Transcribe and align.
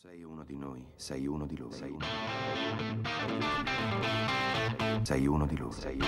Sei 0.00 0.22
uno 0.22 0.44
di 0.44 0.56
noi, 0.56 0.86
sei 0.94 1.26
uno 1.26 1.44
di 1.44 1.56
loro. 1.56 1.72
Sei 1.72 1.90
uno, 1.90 2.04
sei 5.02 5.26
uno 5.26 5.44
di 5.44 5.56
loro. 5.56 5.72
Sei 5.72 5.96
uno. 5.96 6.06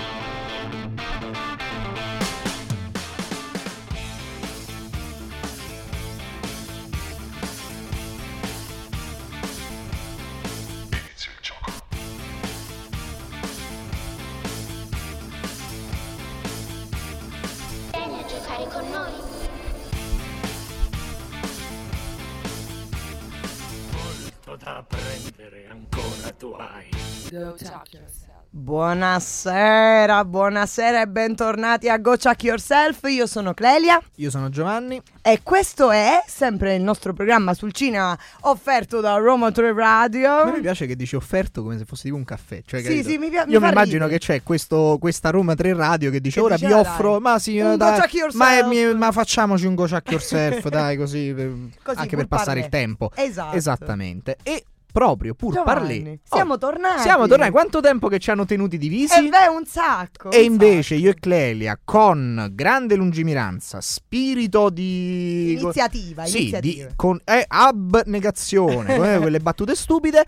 Buonasera, 28.81 30.25
buonasera 30.25 31.01
e 31.01 31.07
bentornati 31.07 31.87
a 31.87 31.99
Go 31.99 32.17
Chuck 32.17 32.41
Yourself. 32.45 33.01
Io 33.09 33.27
sono 33.27 33.53
Clelia 33.53 34.01
Io 34.15 34.31
sono 34.31 34.49
Giovanni. 34.49 34.99
e 35.21 35.41
questo 35.43 35.91
è 35.91 36.23
sempre 36.25 36.73
il 36.73 36.81
nostro 36.81 37.13
programma 37.13 37.53
sul 37.53 37.73
cinema 37.73 38.17
offerto 38.41 38.99
da 38.99 39.17
Roma 39.17 39.51
3 39.51 39.69
A 39.69 39.73
me 39.73 39.79
Radio. 39.79 40.51
mi 40.51 40.61
piace 40.61 40.87
che 40.87 40.95
dici 40.95 41.15
offerto 41.15 41.61
come 41.61 41.77
se 41.77 41.85
fosse 41.85 42.03
tipo 42.05 42.15
un 42.15 42.25
caffè. 42.25 42.63
Cioè, 42.65 42.81
Sì, 42.81 43.03
sì, 43.03 43.17
mi 43.19 43.29
mi 43.29 43.35
Io 43.35 43.59
mi 43.59 43.69
immagino 43.69 44.05
ridere. 44.05 44.09
che 44.09 44.17
c'è 44.17 44.41
questo, 44.41 44.97
questa 44.99 45.29
Roma 45.29 45.53
3 45.53 45.73
Radio 45.75 46.09
che 46.09 46.19
dice 46.19 46.39
Che 46.39 46.45
ora 46.47 46.55
vi 46.55 46.65
"Ah, 46.65 46.79
offro, 46.79 47.11
dai, 47.11 47.19
ma 47.21 47.37
sì, 47.37 47.59
un 47.59 47.77
dai, 47.77 47.93
go 47.93 47.99
chuck 48.01 48.13
yourself." 48.15 48.61
ma, 48.61 48.67
mi- 48.67 48.93
ma 48.95 49.11
facciamoci 49.11 49.65
un 49.67 49.75
go 49.75 49.85
chuck 49.85 50.09
yourself, 50.09 50.67
dai, 50.69 50.97
così, 50.97 51.31
per- 51.35 51.53
Così, 51.83 51.99
anche 51.99 52.15
pur 52.15 52.25
per 52.25 52.37
passare 52.39 52.59
il 52.61 52.69
tempo. 52.69 53.11
Esatto. 53.13 53.55
Esattamente. 53.55 54.37
E 54.41 54.63
proprio 54.91 55.33
pur 55.33 55.53
Giovanni, 55.53 56.01
parlé. 56.01 56.19
siamo 56.23 56.53
oh, 56.53 56.57
tornati. 56.57 57.01
Siamo 57.01 57.27
tornati. 57.27 57.51
Quanto 57.51 57.79
tempo 57.79 58.07
che 58.07 58.19
ci 58.19 58.29
hanno 58.31 58.45
tenuti 58.45 58.77
divisi? 58.77 59.13
E 59.25 59.29
beh, 59.29 59.47
un 59.47 59.65
sacco. 59.65 60.31
E 60.31 60.39
un 60.39 60.43
invece 60.45 60.95
sacco. 60.95 61.05
io 61.05 61.09
e 61.11 61.15
Clelia, 61.15 61.79
con 61.83 62.49
grande 62.53 62.95
lungimiranza, 62.95 63.81
spirito 63.81 64.69
di... 64.69 65.57
Iniziativa, 65.59 66.25
Sì, 66.25 66.39
iniziativa. 66.39 66.87
di, 66.87 66.93
con 66.95 67.19
eh, 67.23 67.45
abnegazione, 67.47 68.95
con 68.95 69.05
eh, 69.05 69.17
quelle 69.19 69.39
battute 69.39 69.75
stupide, 69.75 70.25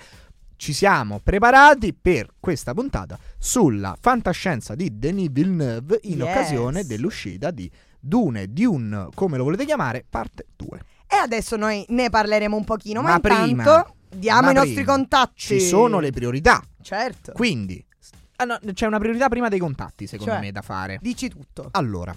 ci 0.55 0.71
siamo 0.73 1.19
preparati 1.21 1.93
per 1.93 2.29
questa 2.39 2.73
puntata 2.73 3.17
sulla 3.38 3.97
fantascienza 3.99 4.75
di 4.75 4.97
Denis 4.97 5.29
Villeneuve 5.31 5.99
in 6.03 6.19
Yes. 6.19 6.27
occasione 6.29 6.85
dell'uscita 6.85 7.51
di 7.51 7.69
Dune, 7.99 8.47
Dune, 8.51 9.09
come 9.13 9.38
lo 9.38 9.43
volete 9.43 9.66
chiamare, 9.66 10.05
parte 10.09 10.45
2. 10.55 10.79
E 11.07 11.16
adesso 11.17 11.55
noi 11.55 11.85
ne 11.89 12.09
parleremo 12.09 12.55
un 12.55 12.63
pochino, 12.63 13.01
ma, 13.01 13.11
Ma 13.11 13.19
prima, 13.19 13.43
intanto 13.45 13.95
diamo 14.16 14.50
i 14.50 14.53
nostri 14.53 14.83
contatti. 14.83 15.33
Ci 15.36 15.59
sono 15.59 16.00
le 16.00 16.11
priorità, 16.11 16.61
Certo. 16.81 17.31
quindi 17.33 17.83
ah, 18.38 18.45
no, 18.45 18.59
c'è 18.73 18.86
una 18.86 19.00
priorità 19.00 19.30
prima 19.30 19.50
dei 19.50 19.59
contatti, 19.59 20.08
secondo 20.08 20.33
Cioè? 20.33 20.42
me, 20.42 20.52
da 20.52 20.61
fare. 20.61 21.00
Dici 21.02 21.30
tutto. 21.30 21.69
Allora, 21.72 22.16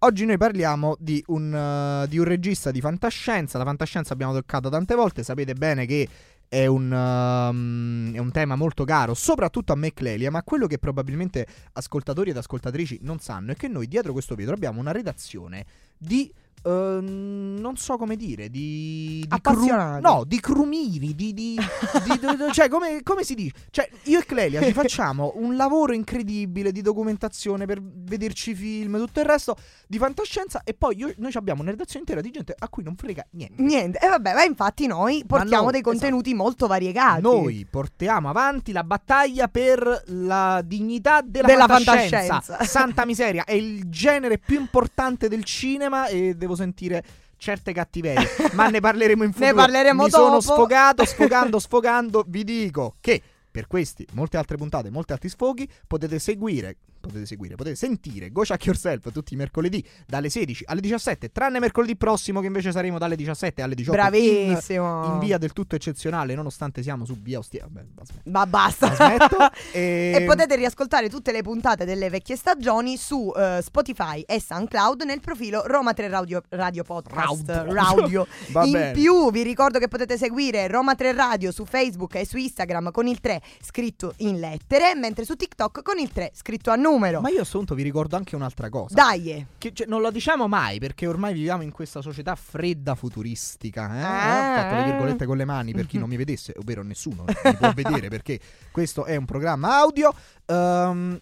oggi 0.00 0.24
noi 0.24 0.36
parliamo 0.36 0.96
di 0.98 1.22
un, 1.28 1.54
eh, 1.54 2.08
di 2.08 2.18
un 2.18 2.24
regista 2.24 2.70
di 2.70 2.80
fantascienza. 2.80 3.58
La 3.58 3.64
fantascienza 3.64 4.12
abbiamo 4.12 4.32
toccato 4.32 4.68
tante 4.68 4.94
volte, 4.94 5.22
sapete 5.22 5.54
bene 5.54 5.86
che 5.86 6.08
è 6.48 6.66
un, 6.66 6.92
ehm, 6.92 8.14
è 8.14 8.18
un 8.18 8.30
tema 8.30 8.54
molto 8.54 8.84
caro, 8.84 9.14
soprattutto 9.14 9.72
a 9.72 9.76
me 9.76 9.88
e 9.88 9.92
Clelia, 9.92 10.30
ma 10.30 10.42
quello 10.42 10.66
che 10.66 10.78
probabilmente 10.78 11.46
ascoltatori 11.72 12.30
ed 12.30 12.36
ascoltatrici 12.36 13.00
non 13.02 13.18
sanno 13.18 13.52
è 13.52 13.56
che 13.56 13.68
noi 13.68 13.88
dietro 13.88 14.12
questo 14.12 14.34
vetro 14.34 14.54
abbiamo 14.54 14.80
una 14.80 14.92
redazione 14.92 15.64
di... 15.96 16.32
ehm, 16.66 17.56
non 17.60 17.76
so 17.76 17.96
come 17.96 18.16
dire, 18.16 18.48
di, 18.48 19.24
di 19.28 19.40
cru- 19.40 20.00
no, 20.00 20.24
di 20.26 20.40
crumiri, 20.40 21.14
di, 21.14 21.32
di, 21.32 21.54
di- 21.58 22.52
cioè 22.52 22.68
come, 22.68 23.02
come 23.02 23.22
si 23.24 23.34
dice? 23.34 23.54
Cioè 23.70 23.88
io 24.04 24.20
e 24.20 24.24
Clelia 24.24 24.62
ci 24.62 24.72
facciamo 24.74 25.32
un 25.36 25.56
lavoro 25.56 25.92
incredibile 25.92 26.72
di 26.72 26.82
documentazione 26.82 27.66
per 27.66 27.80
vederci 27.82 28.54
film, 28.54 28.98
tutto 28.98 29.20
il 29.20 29.26
resto 29.26 29.56
di 29.86 29.98
fantascienza 29.98 30.62
e 30.64 30.74
poi 30.74 30.96
io- 30.96 31.14
noi 31.18 31.30
abbiamo 31.34 31.62
una 31.62 31.70
redazione 31.70 32.00
intera 32.00 32.20
di 32.20 32.30
gente 32.30 32.54
a 32.58 32.68
cui 32.68 32.82
non 32.82 32.96
frega 32.96 33.26
niente. 33.30 33.62
Niente, 33.62 33.98
e 34.02 34.08
vabbè, 34.08 34.34
ma 34.34 34.42
infatti 34.44 34.86
noi 34.86 35.24
portiamo 35.26 35.64
noi, 35.64 35.72
dei 35.72 35.82
contenuti 35.82 36.34
molto 36.34 36.66
variegati. 36.66 37.22
Noi 37.22 37.66
portiamo 37.68 38.28
avanti 38.28 38.72
la 38.72 38.84
battaglia 38.84 39.48
per 39.48 40.02
la 40.06 40.62
dignità 40.64 41.20
della, 41.22 41.46
Della 41.46 41.66
fantascienza. 41.66 42.40
fantascienza. 42.40 42.64
Santa 42.64 43.04
miseria, 43.06 43.44
è 43.44 43.52
il 43.52 43.88
genere 43.88 44.38
più 44.38 44.58
importante 44.58 45.28
del 45.28 45.44
cinema 45.44 46.06
e 46.06 46.34
devo 46.34 46.54
sentire 46.56 47.04
certe 47.36 47.72
cattiverie, 47.72 48.28
ma 48.54 48.68
ne 48.68 48.80
parleremo 48.80 49.22
in 49.22 49.32
futuro. 49.32 49.50
Ne 49.50 49.54
parleremo 49.54 50.04
Mi 50.04 50.10
sono 50.10 50.28
dopo. 50.28 50.40
sfogato, 50.40 51.04
sfogando, 51.04 51.58
sfogando, 51.58 52.24
vi 52.26 52.42
dico 52.44 52.94
che 53.00 53.22
per 53.50 53.66
questi, 53.66 54.06
molte 54.12 54.36
altre 54.36 54.56
puntate, 54.56 54.90
molti 54.90 55.12
altri 55.12 55.28
sfoghi, 55.28 55.68
potete 55.86 56.18
seguire, 56.18 56.76
potete 57.06 57.26
seguire, 57.26 57.54
potete 57.54 57.76
sentire 57.76 58.30
Go 58.30 58.42
Chuck 58.42 58.64
Yourself 58.64 59.12
tutti 59.12 59.34
i 59.34 59.36
mercoledì 59.36 59.84
dalle 60.06 60.28
16 60.28 60.64
alle 60.66 60.80
17, 60.80 61.30
tranne 61.30 61.60
mercoledì 61.60 61.96
prossimo 61.96 62.40
che 62.40 62.46
invece 62.46 62.72
saremo 62.72 62.98
dalle 62.98 63.16
17 63.16 63.62
alle 63.62 63.74
18 63.74 63.96
in- 63.96 64.02
Bravissimo. 64.08 65.04
in 65.12 65.18
via 65.18 65.38
del 65.38 65.52
tutto 65.52 65.74
eccezionale, 65.76 66.34
nonostante 66.34 66.82
siamo 66.82 67.04
su 67.04 67.16
via 67.20 67.38
Ostia. 67.38 67.64
Aspetta. 67.64 68.30
Ma 68.30 68.46
basta. 68.46 68.94
E... 69.72 70.12
E 70.16 70.24
potete 70.24 70.56
riascoltare 70.56 71.08
tutte 71.08 71.32
le 71.32 71.42
puntate 71.42 71.84
delle 71.84 72.08
vecchie 72.08 72.36
stagioni 72.36 72.96
su 72.96 73.32
eh, 73.36 73.60
Spotify 73.62 74.20
e 74.22 74.40
SoundCloud 74.40 75.02
nel 75.02 75.20
profilo 75.20 75.62
Roma 75.66 75.92
3 75.92 76.08
Radio, 76.08 76.42
Radio 76.50 76.82
Podcast. 76.82 77.48
Raudio. 77.48 77.72
Radio. 77.72 78.26
Va 78.50 78.64
in 78.64 78.72
bene. 78.72 78.92
più 78.92 79.30
vi 79.30 79.42
ricordo 79.42 79.78
che 79.78 79.88
potete 79.88 80.16
seguire 80.16 80.66
Roma 80.68 80.94
3 80.94 81.12
Radio 81.12 81.52
su 81.52 81.64
Facebook 81.64 82.14
e 82.16 82.26
su 82.26 82.36
Instagram 82.36 82.90
con 82.90 83.06
il 83.06 83.20
3 83.20 83.40
scritto 83.62 84.14
in 84.18 84.38
lettere, 84.38 84.94
mentre 84.94 85.24
su 85.24 85.34
TikTok 85.34 85.82
con 85.82 85.98
il 85.98 86.10
3 86.10 86.30
scritto 86.34 86.70
a 86.70 86.76
numero. 86.96 87.20
Ma 87.20 87.28
io 87.28 87.42
a 87.42 87.44
sto 87.44 87.58
punto 87.58 87.74
vi 87.74 87.82
ricordo 87.82 88.16
anche 88.16 88.34
un'altra 88.34 88.68
cosa. 88.68 88.94
Dai. 88.94 89.46
Che, 89.58 89.72
cioè, 89.72 89.86
non 89.86 90.00
lo 90.00 90.10
diciamo 90.10 90.48
mai 90.48 90.78
perché 90.78 91.06
ormai 91.06 91.34
viviamo 91.34 91.62
in 91.62 91.70
questa 91.70 92.02
società 92.02 92.34
fredda 92.34 92.94
futuristica. 92.94 93.94
Eh? 93.94 94.02
Ah. 94.02 94.50
Ho 94.50 94.62
fatto 94.62 94.74
le 94.74 94.84
virgolette 94.84 95.26
con 95.26 95.36
le 95.36 95.44
mani 95.44 95.72
per 95.72 95.86
chi 95.86 95.98
non 95.98 96.08
mi 96.08 96.16
vedesse, 96.16 96.54
ovvero 96.58 96.82
nessuno 96.82 97.24
mi 97.26 97.54
può 97.56 97.72
vedere 97.72 98.08
perché 98.10 98.40
questo 98.70 99.04
è 99.04 99.16
un 99.16 99.24
programma 99.24 99.78
audio. 99.78 100.14
Ehm, 100.46 101.20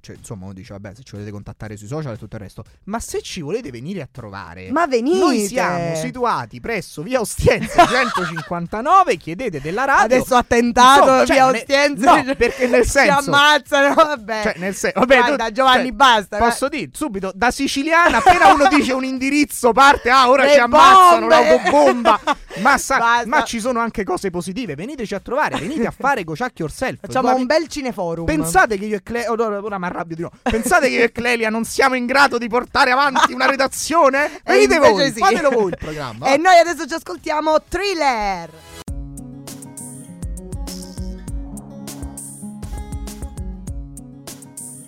cioè, 0.00 0.16
insomma, 0.16 0.44
uno 0.44 0.52
dice, 0.54 0.72
vabbè, 0.72 0.94
se 0.94 1.02
ci 1.02 1.12
volete 1.12 1.30
contattare 1.30 1.76
sui 1.76 1.86
social 1.86 2.12
e 2.14 2.18
tutto 2.18 2.36
il 2.36 2.42
resto. 2.42 2.64
Ma 2.84 3.00
se 3.00 3.22
ci 3.22 3.40
volete 3.40 3.70
venire 3.70 4.00
a 4.02 4.08
trovare, 4.10 4.70
Ma 4.70 4.86
venite. 4.86 5.18
noi 5.18 5.46
siamo 5.46 5.94
situati 5.96 6.60
presso 6.60 7.02
via 7.02 7.20
Ostiense 7.20 7.74
159. 7.86 9.16
chiedete 9.16 9.60
della 9.60 9.84
radio. 9.84 10.16
Adesso 10.16 10.34
attentato 10.36 11.00
Insomma, 11.00 11.24
cioè, 11.26 11.36
via 11.36 11.50
ne- 11.50 11.58
Ostiense. 11.58 12.04
no, 12.22 12.34
perché 12.36 12.66
nel 12.66 12.82
Ci 12.84 12.90
senso- 12.90 13.30
ammazzano, 13.30 13.94
vabbè. 13.94 14.42
Cioè, 14.42 14.54
nel 14.58 14.74
senso, 14.74 14.98
vabbè, 15.00 15.16
Guarda, 15.18 15.46
tu- 15.46 15.52
Giovanni, 15.52 15.82
cioè, 15.88 15.92
basta. 15.92 16.38
Posso 16.38 16.68
dire 16.68 16.90
subito 16.92 17.32
da 17.34 17.50
siciliana, 17.50 18.18
appena 18.18 18.52
uno 18.52 18.68
dice 18.68 18.92
un 18.92 19.04
indirizzo, 19.04 19.72
parte. 19.72 20.10
Ah, 20.10 20.28
ora 20.28 20.44
Le 20.44 20.52
ci 20.52 20.58
ammazzano 20.58 21.26
bombe! 21.26 21.34
l'autobomba. 21.34 22.20
Ma, 22.58 22.76
sa- 22.78 23.22
ma 23.26 23.42
ci 23.44 23.60
sono 23.60 23.80
anche 23.80 24.04
cose 24.04 24.30
positive. 24.30 24.74
Veniteci 24.74 25.14
a 25.14 25.20
trovare, 25.20 25.56
venite 25.58 25.86
a 25.86 25.90
fare 25.96 26.24
Go 26.24 26.34
Chuck 26.34 26.58
Yourself. 26.58 26.98
Facciamo 27.00 27.26
Guardi- 27.32 27.40
un 27.40 27.46
bel 27.46 27.68
cineforum. 27.68 28.24
Pensate 28.26 28.76
che 28.76 28.84
io 28.84 28.96
e 28.96 29.02
Clelia. 29.02 29.30
Ora, 29.30 29.60
ora 29.62 29.78
mi 29.78 29.84
arrabbio 29.86 30.16
di 30.16 30.22
no. 30.22 30.30
Pensate 30.42 30.88
che 30.88 30.94
io 30.96 31.04
e 31.04 31.12
Clelia 31.12 31.48
non 31.48 31.64
siamo 31.64 31.94
in 31.94 32.06
grado 32.06 32.38
di 32.38 32.48
portare 32.48 32.90
avanti 32.90 33.32
una 33.32 33.46
redazione? 33.46 34.38
E 34.50 34.52
Venite 34.52 34.78
voi, 34.78 35.12
sì. 35.12 35.18
fatelo 35.18 35.50
voi 35.50 35.68
il 35.70 35.76
programma. 35.78 36.32
E 36.32 36.36
noi 36.36 36.56
adesso 36.58 36.86
ci 36.86 36.94
ascoltiamo 36.94 37.62
Thriller. 37.68 38.50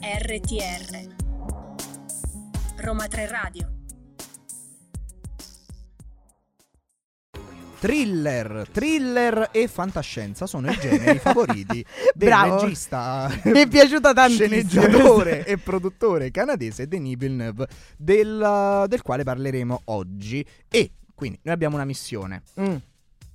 RTR 0.00 1.06
Roma 2.79 3.06
3 3.06 3.27
Radio 3.29 3.81
Thriller, 7.82 8.69
thriller 8.70 9.49
e 9.50 9.67
fantascienza 9.67 10.46
sono 10.46 10.70
i 10.70 10.79
generi 10.79 11.19
favoriti 11.19 11.84
del 12.14 12.29
Bravo. 12.29 12.61
regista. 12.61 13.29
Mi 13.46 13.58
è 13.58 13.67
piaciuta 13.67 14.12
tantissimo. 14.12 14.46
sceneggiatore 14.46 15.44
e 15.44 15.58
produttore 15.58 16.31
canadese 16.31 16.87
Denis 16.87 17.17
Villeneuve, 17.17 17.67
del, 17.96 18.84
del 18.87 19.02
quale 19.02 19.25
parleremo 19.25 19.81
oggi. 19.87 20.46
E 20.69 20.93
quindi 21.12 21.40
noi 21.43 21.55
abbiamo 21.55 21.75
una 21.75 21.84
missione. 21.84 22.43
Mm. 22.61 22.76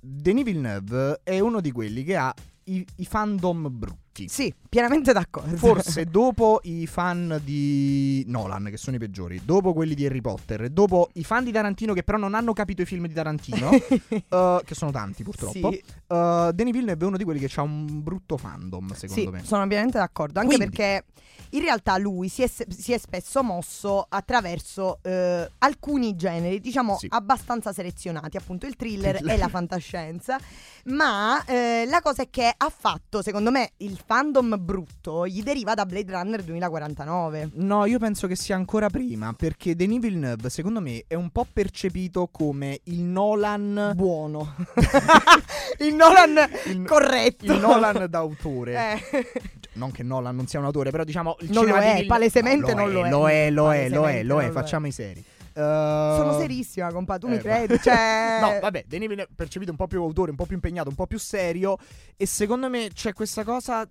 Denis 0.00 0.44
Villeneuve 0.44 1.20
è 1.24 1.40
uno 1.40 1.60
di 1.60 1.70
quelli 1.70 2.02
che 2.02 2.16
ha 2.16 2.34
i, 2.64 2.86
i 2.96 3.04
fandom 3.04 3.68
brutti. 3.70 4.07
Tutti. 4.24 4.28
Sì, 4.28 4.54
pienamente 4.68 5.12
d'accordo. 5.12 5.56
Forse 5.56 6.04
dopo 6.10 6.60
i 6.64 6.86
fan 6.86 7.40
di 7.44 8.24
Nolan, 8.26 8.64
che 8.70 8.76
sono 8.76 8.96
i 8.96 8.98
peggiori, 8.98 9.40
dopo 9.44 9.72
quelli 9.72 9.94
di 9.94 10.04
Harry 10.06 10.20
Potter, 10.20 10.68
dopo 10.68 11.10
i 11.14 11.24
fan 11.24 11.44
di 11.44 11.52
Tarantino 11.52 11.92
che 11.92 12.02
però 12.02 12.18
non 12.18 12.34
hanno 12.34 12.52
capito 12.52 12.82
i 12.82 12.86
film 12.86 13.06
di 13.06 13.14
Tarantino, 13.14 13.70
eh, 14.08 14.60
che 14.64 14.74
sono 14.74 14.90
tanti 14.90 15.22
purtroppo, 15.22 15.70
Sì. 15.72 15.82
eh, 16.08 16.50
Denis 16.54 16.72
Villeneuve 16.72 17.04
è 17.04 17.06
uno 17.06 17.16
di 17.16 17.24
quelli 17.24 17.38
che 17.40 17.50
ha 17.60 17.62
un 17.62 18.02
brutto 18.02 18.36
fandom, 18.36 18.92
secondo 18.94 19.22
sì, 19.22 19.28
me. 19.28 19.44
sono 19.44 19.66
pienamente 19.66 19.98
d'accordo. 19.98 20.40
Anche 20.40 20.56
Quindi- 20.56 20.76
perché 20.76 21.04
in 21.50 21.60
realtà 21.62 21.96
lui 21.96 22.28
si 22.28 22.42
è, 22.42 22.48
si 22.68 22.92
è 22.92 22.98
spesso 22.98 23.42
mosso 23.42 24.04
attraverso 24.08 24.98
eh, 25.02 25.50
alcuni 25.58 26.14
generi, 26.14 26.60
diciamo 26.60 26.96
Sì. 26.98 27.06
abbastanza 27.10 27.72
selezionati, 27.72 28.36
appunto 28.36 28.66
il 28.66 28.76
thriller 28.76 29.20
e 29.26 29.36
la 29.36 29.48
fantascienza. 29.48 30.38
Ma 30.84 31.42
la 31.46 32.00
cosa 32.02 32.22
è 32.22 32.30
che 32.30 32.52
ha 32.54 32.70
fatto, 32.70 33.22
secondo 33.22 33.50
me, 33.50 33.72
il 33.78 34.00
fandom 34.08 34.56
brutto 34.58 35.26
gli 35.26 35.42
deriva 35.42 35.74
da 35.74 35.84
Blade 35.84 36.10
Runner 36.10 36.42
2049. 36.42 37.50
No, 37.56 37.84
io 37.84 37.98
penso 37.98 38.26
che 38.26 38.36
sia 38.36 38.56
ancora 38.56 38.88
prima, 38.88 39.34
perché 39.34 39.76
Denis 39.76 40.00
Villeneuve, 40.00 40.48
secondo 40.48 40.80
me, 40.80 41.04
è 41.06 41.12
un 41.12 41.28
po' 41.28 41.46
percepito 41.52 42.26
come 42.32 42.80
il 42.84 43.02
Nolan... 43.02 43.92
Buono. 43.94 44.54
il 45.80 45.94
Nolan 45.94 46.38
il, 46.68 46.84
corretto. 46.86 47.52
il 47.52 47.60
Nolan 47.60 48.06
d'autore. 48.08 48.74
Eh. 49.12 49.26
Non 49.74 49.90
che 49.90 50.02
Nolan 50.02 50.34
non 50.34 50.46
sia 50.46 50.58
un 50.58 50.64
autore, 50.64 50.90
però 50.90 51.04
diciamo 51.04 51.36
il 51.40 51.50
Non 51.50 51.66
lo 51.66 51.72
di 51.74 51.78
è, 51.78 51.80
Villeneuve- 51.82 52.06
palesemente 52.06 52.72
No, 52.72 52.80
non 52.80 52.92
lo 52.92 53.04
è. 53.04 53.10
Lo 53.10 53.28
è, 53.28 53.50
lo 53.50 53.72
è, 53.74 53.88
lo 53.90 53.94
è, 53.94 53.98
lo 53.98 54.06
è, 54.08 54.22
non 54.22 54.26
lo 54.26 54.40
è. 54.40 54.50
facciamo 54.50 54.86
i 54.86 54.92
seri. 54.92 55.22
Sono 55.58 56.36
Uh, 56.36 56.38
serissima, 56.40 56.92
compa, 56.92 57.18
tu 57.18 57.26
mi 57.28 57.34
eh, 57.36 57.38
credi? 57.38 57.72
ma- 57.74 57.78
Cioè... 57.80 58.38
No, 58.40 58.60
vabbè, 58.60 58.84
Denis 58.86 59.08
Villeneuve 59.08 59.32
percepito 59.34 59.70
un 59.72 59.76
po' 59.76 59.86
più 59.88 60.00
autore, 60.00 60.30
un 60.30 60.36
po' 60.36 60.46
più 60.46 60.54
impegnato, 60.54 60.88
un 60.88 60.94
po' 60.94 61.06
più 61.06 61.18
serio. 61.18 61.76
E 62.16 62.26
secondo 62.26 62.68
me 62.68 62.90
c'è 62.92 63.12
questa 63.12 63.42
cosa. 63.42 63.84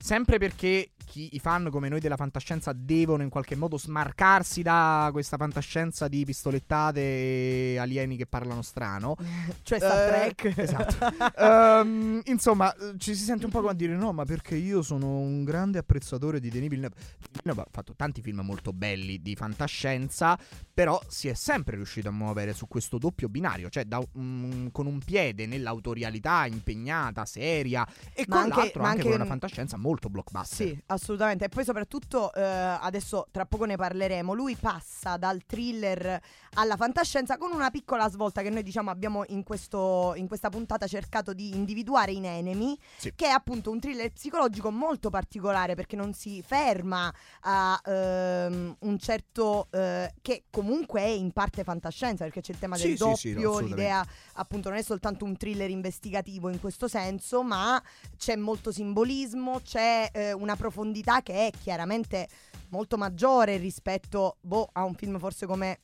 Sempre 0.00 0.38
perché 0.38 0.90
chi, 1.08 1.30
i 1.32 1.38
fan 1.40 1.68
come 1.70 1.88
noi 1.88 1.98
della 2.00 2.16
fantascienza 2.16 2.72
devono 2.74 3.22
in 3.22 3.30
qualche 3.30 3.56
modo 3.56 3.78
smarcarsi 3.78 4.62
da 4.62 5.08
questa 5.10 5.36
fantascienza 5.36 6.06
di 6.06 6.24
pistolettate 6.24 7.00
e 7.00 7.76
alieni 7.78 8.16
che 8.16 8.26
parlano 8.26 8.62
strano. 8.62 9.16
Cioè 9.62 9.78
Star 9.78 10.14
Eh, 10.26 10.34
Trek. 10.34 10.58
esatto. 10.58 10.96
Ehm, 11.38 12.20
insomma, 12.26 12.72
eh, 12.74 12.94
ci 12.98 13.14
si 13.14 13.24
sente 13.24 13.44
un 13.46 13.50
po' 13.50 13.58
come 13.60 13.72
a 13.72 13.74
dire: 13.74 13.94
no, 13.96 14.12
ma 14.12 14.24
perché 14.24 14.54
io 14.54 14.82
sono 14.82 15.18
un 15.18 15.44
grande 15.44 15.78
apprezzatore 15.78 16.40
di 16.40 16.48
Denis 16.48 16.68
Villeneuve. 16.68 16.94
Villeneuve 17.32 17.62
ha 17.62 17.68
fatto 17.70 17.94
tanti 17.96 18.22
film 18.22 18.40
molto 18.40 18.72
belli 18.72 19.20
di 19.20 19.34
fantascienza, 19.34 20.38
però 20.72 21.00
si 21.08 21.28
è 21.28 21.34
sempre 21.34 21.76
riuscito 21.76 22.08
a 22.08 22.12
muovere 22.12 22.52
su 22.54 22.66
questo 22.68 22.98
doppio 22.98 23.28
binario, 23.28 23.68
cioè 23.68 23.84
da 23.84 24.00
un- 24.12 24.68
con 24.72 24.86
un 24.86 24.98
piede 25.00 25.46
nell'autorialità 25.46 26.46
impegnata, 26.46 27.24
seria, 27.24 27.86
e 28.12 28.24
Ma 28.28 28.34
con 28.36 28.44
anche- 28.44 28.56
l'altro 28.58 28.82
anche, 28.82 28.90
anche- 28.96 29.02
con 29.02 29.12
una 29.12 29.24
fantascienza 29.24 29.76
molto 29.76 29.86
blockbuster. 29.96 30.66
Sì, 30.66 30.82
assolutamente. 30.86 31.46
E 31.46 31.48
poi 31.48 31.64
soprattutto, 31.64 32.32
eh, 32.34 32.42
adesso 32.42 33.26
tra 33.30 33.46
poco 33.46 33.64
ne 33.64 33.76
parleremo, 33.76 34.34
lui 34.34 34.54
passa 34.56 35.16
dal 35.16 35.44
thriller 35.46 36.20
alla 36.54 36.76
fantascienza 36.76 37.36
con 37.38 37.52
una 37.52 37.70
piccola 37.70 38.08
svolta 38.10 38.42
che 38.42 38.50
noi 38.50 38.62
diciamo 38.62 38.90
abbiamo 38.90 39.24
in, 39.28 39.42
questo, 39.44 40.12
in 40.16 40.26
questa 40.28 40.48
puntata 40.50 40.86
cercato 40.86 41.32
di 41.32 41.54
individuare 41.54 42.12
in 42.12 42.24
Enemy, 42.24 42.76
Sì. 42.96 43.12
che 43.14 43.26
è 43.26 43.30
appunto 43.30 43.70
un 43.70 43.80
thriller 43.80 44.10
psicologico 44.10 44.70
molto 44.70 45.08
particolare 45.10 45.74
perché 45.74 45.96
non 45.96 46.12
si 46.12 46.42
ferma 46.42 47.12
a 47.42 47.80
ehm, 47.84 48.76
un 48.80 48.98
certo... 48.98 49.68
eh, 49.70 50.12
che 50.20 50.44
comunque 50.50 51.00
è 51.00 51.06
in 51.06 51.32
parte 51.32 51.62
fantascienza 51.64 52.24
perché 52.24 52.40
c'è 52.40 52.52
il 52.52 52.58
tema 52.58 52.76
Sì, 52.76 52.94
del 52.96 53.16
sì, 53.16 53.32
doppio, 53.32 53.58
l'idea 53.60 54.04
appunto 54.34 54.68
non 54.68 54.78
è 54.78 54.82
soltanto 54.82 55.24
un 55.24 55.36
thriller 55.36 55.70
investigativo 55.70 56.48
in 56.48 56.60
questo 56.60 56.88
senso, 56.88 57.42
ma 57.42 57.80
c'è 58.16 58.34
molto 58.36 58.72
simbolismo, 58.72 59.60
c'è 59.62 59.77
eh, 59.80 60.32
una 60.32 60.56
profondità 60.56 61.22
che 61.22 61.46
è 61.46 61.50
chiaramente 61.50 62.28
molto 62.70 62.96
maggiore 62.96 63.56
rispetto 63.56 64.36
boh, 64.40 64.68
a 64.72 64.84
un 64.84 64.94
film 64.94 65.18
forse 65.18 65.46
come 65.46 65.80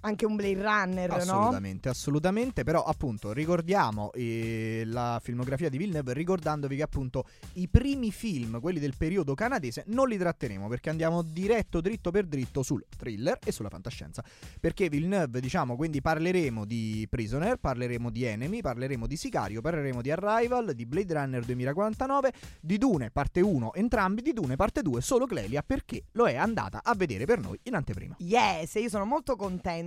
anche 0.00 0.26
un 0.26 0.36
Blade 0.36 0.62
Runner, 0.62 1.08
no? 1.08 1.16
Assolutamente, 1.16 1.88
assolutamente. 1.88 2.64
Però, 2.64 2.82
appunto, 2.82 3.32
ricordiamo 3.32 4.12
eh, 4.12 4.82
la 4.86 5.20
filmografia 5.22 5.68
di 5.68 5.78
Villeneuve, 5.78 6.12
ricordandovi 6.12 6.76
che, 6.76 6.82
appunto, 6.82 7.24
i 7.54 7.68
primi 7.68 8.10
film, 8.12 8.60
quelli 8.60 8.78
del 8.78 8.94
periodo 8.96 9.34
canadese, 9.34 9.84
non 9.88 10.08
li 10.08 10.18
tratteremo 10.18 10.68
perché 10.68 10.90
andiamo 10.90 11.22
diretto, 11.22 11.80
dritto 11.80 12.10
per 12.10 12.26
dritto 12.26 12.62
sul 12.62 12.84
thriller 12.96 13.38
e 13.44 13.52
sulla 13.52 13.68
fantascienza. 13.68 14.22
Perché 14.60 14.88
Villeneuve, 14.88 15.40
diciamo, 15.40 15.76
quindi 15.76 16.00
parleremo 16.00 16.64
di 16.64 17.06
Prisoner, 17.08 17.56
parleremo 17.56 18.10
di 18.10 18.24
Enemy, 18.24 18.60
parleremo 18.60 19.06
di 19.06 19.16
Sicario, 19.16 19.60
parleremo 19.60 20.02
di 20.02 20.10
Arrival, 20.10 20.72
di 20.74 20.86
Blade 20.86 21.14
Runner 21.14 21.44
2049, 21.44 22.32
di 22.60 22.78
Dune, 22.78 23.10
parte 23.10 23.40
1, 23.40 23.74
entrambi, 23.74 24.22
di 24.22 24.32
Dune, 24.32 24.56
parte 24.56 24.82
2, 24.82 25.00
solo 25.00 25.26
Clelia, 25.26 25.62
perché 25.62 26.04
lo 26.12 26.26
è 26.28 26.36
andata 26.36 26.80
a 26.82 26.94
vedere 26.94 27.24
per 27.24 27.40
noi 27.40 27.58
in 27.64 27.74
anteprima. 27.74 28.16
Yes, 28.18 28.74
io 28.74 28.88
sono 28.88 29.04
molto 29.04 29.36
contenta 29.36 29.85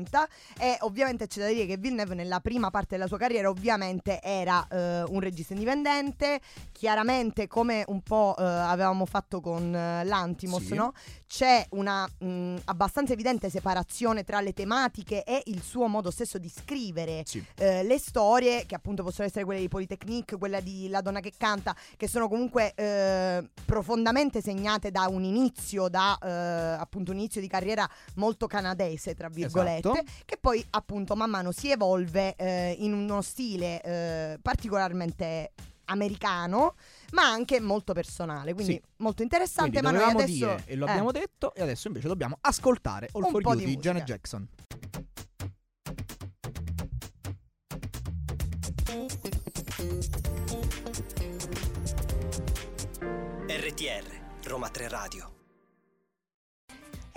e 0.59 0.77
ovviamente 0.81 1.27
c'è 1.27 1.41
da 1.41 1.47
dire 1.47 1.65
che 1.65 1.77
Villeneuve 1.77 2.15
nella 2.15 2.39
prima 2.39 2.69
parte 2.69 2.95
della 2.95 3.07
sua 3.07 3.17
carriera 3.17 3.49
ovviamente 3.49 4.21
era 4.21 4.65
eh, 4.69 5.03
un 5.03 5.19
regista 5.19 5.53
indipendente, 5.53 6.39
chiaramente 6.71 7.47
come 7.47 7.83
un 7.87 8.01
po' 8.01 8.35
eh, 8.37 8.43
avevamo 8.43 9.05
fatto 9.05 9.41
con 9.41 9.73
eh, 9.75 10.03
l'Antimos, 10.05 10.65
Sì. 10.65 10.73
no? 10.75 10.93
c'è 11.27 11.65
una 11.71 12.07
mh, 12.19 12.55
abbastanza 12.65 13.13
evidente 13.13 13.49
separazione 13.49 14.23
tra 14.23 14.41
le 14.41 14.53
tematiche 14.53 15.23
e 15.23 15.43
il 15.45 15.61
suo 15.61 15.87
modo 15.87 16.09
stesso 16.11 16.37
di 16.37 16.49
scrivere 16.49 17.23
Sì. 17.25 17.43
eh, 17.57 17.83
le 17.83 17.99
storie, 17.99 18.65
che 18.65 18.75
appunto 18.75 19.03
possono 19.03 19.27
essere 19.27 19.45
quelle 19.45 19.59
di 19.59 19.67
Polytechnique, 19.67 20.37
quella 20.37 20.59
di 20.59 20.87
La 20.89 21.01
donna 21.01 21.19
che 21.19 21.33
canta, 21.37 21.75
che 21.97 22.07
sono 22.07 22.27
comunque 22.27 22.73
eh, 22.75 23.47
profondamente 23.65 24.41
segnate 24.41 24.89
da 24.91 25.07
un 25.07 25.23
inizio, 25.23 25.87
da 25.87 26.17
eh, 26.21 26.29
appunto 26.81 27.11
un 27.11 27.17
inizio 27.17 27.41
di 27.41 27.47
carriera 27.47 27.87
molto 28.15 28.47
canadese, 28.47 29.13
tra 29.15 29.29
virgolette, 29.29 29.79
Esatto. 29.79 29.88
Che 30.25 30.38
poi 30.39 30.65
appunto 30.71 31.15
man 31.15 31.30
mano 31.30 31.51
si 31.51 31.71
evolve 31.71 32.36
eh, 32.36 32.75
in 32.80 32.94
uno 32.94 33.21
stile 33.21 33.81
eh, 33.81 34.39
particolarmente 34.41 35.51
americano, 35.86 36.75
ma 37.13 37.24
anche 37.24 37.59
molto 37.59 37.94
personale, 37.94 38.53
quindi 38.53 38.74
Sì. 38.74 38.81
molto 38.97 39.24
interessante. 39.24 39.80
Quindi 39.80 39.97
ma 39.97 40.03
noi 40.03 40.12
adesso 40.12 40.31
dire 40.33 40.63
e 40.65 40.75
lo 40.75 40.86
eh, 40.86 40.89
abbiamo 40.89 41.12
detto 41.12 41.53
e 41.56 41.62
adesso 41.62 41.88
invece 41.88 42.07
dobbiamo 42.07 42.38
ascoltare 42.41 43.09
All 43.13 43.24
Un 43.24 43.31
for 43.31 43.41
po' 43.41 43.53
You 43.53 43.59
di 43.59 43.65
di. 43.65 43.77
Janet 43.77 44.03
Jackson. 44.03 44.47
RTR, 53.47 54.47
Roma 54.47 54.69
3 54.69 54.88
Radio. 54.88 55.38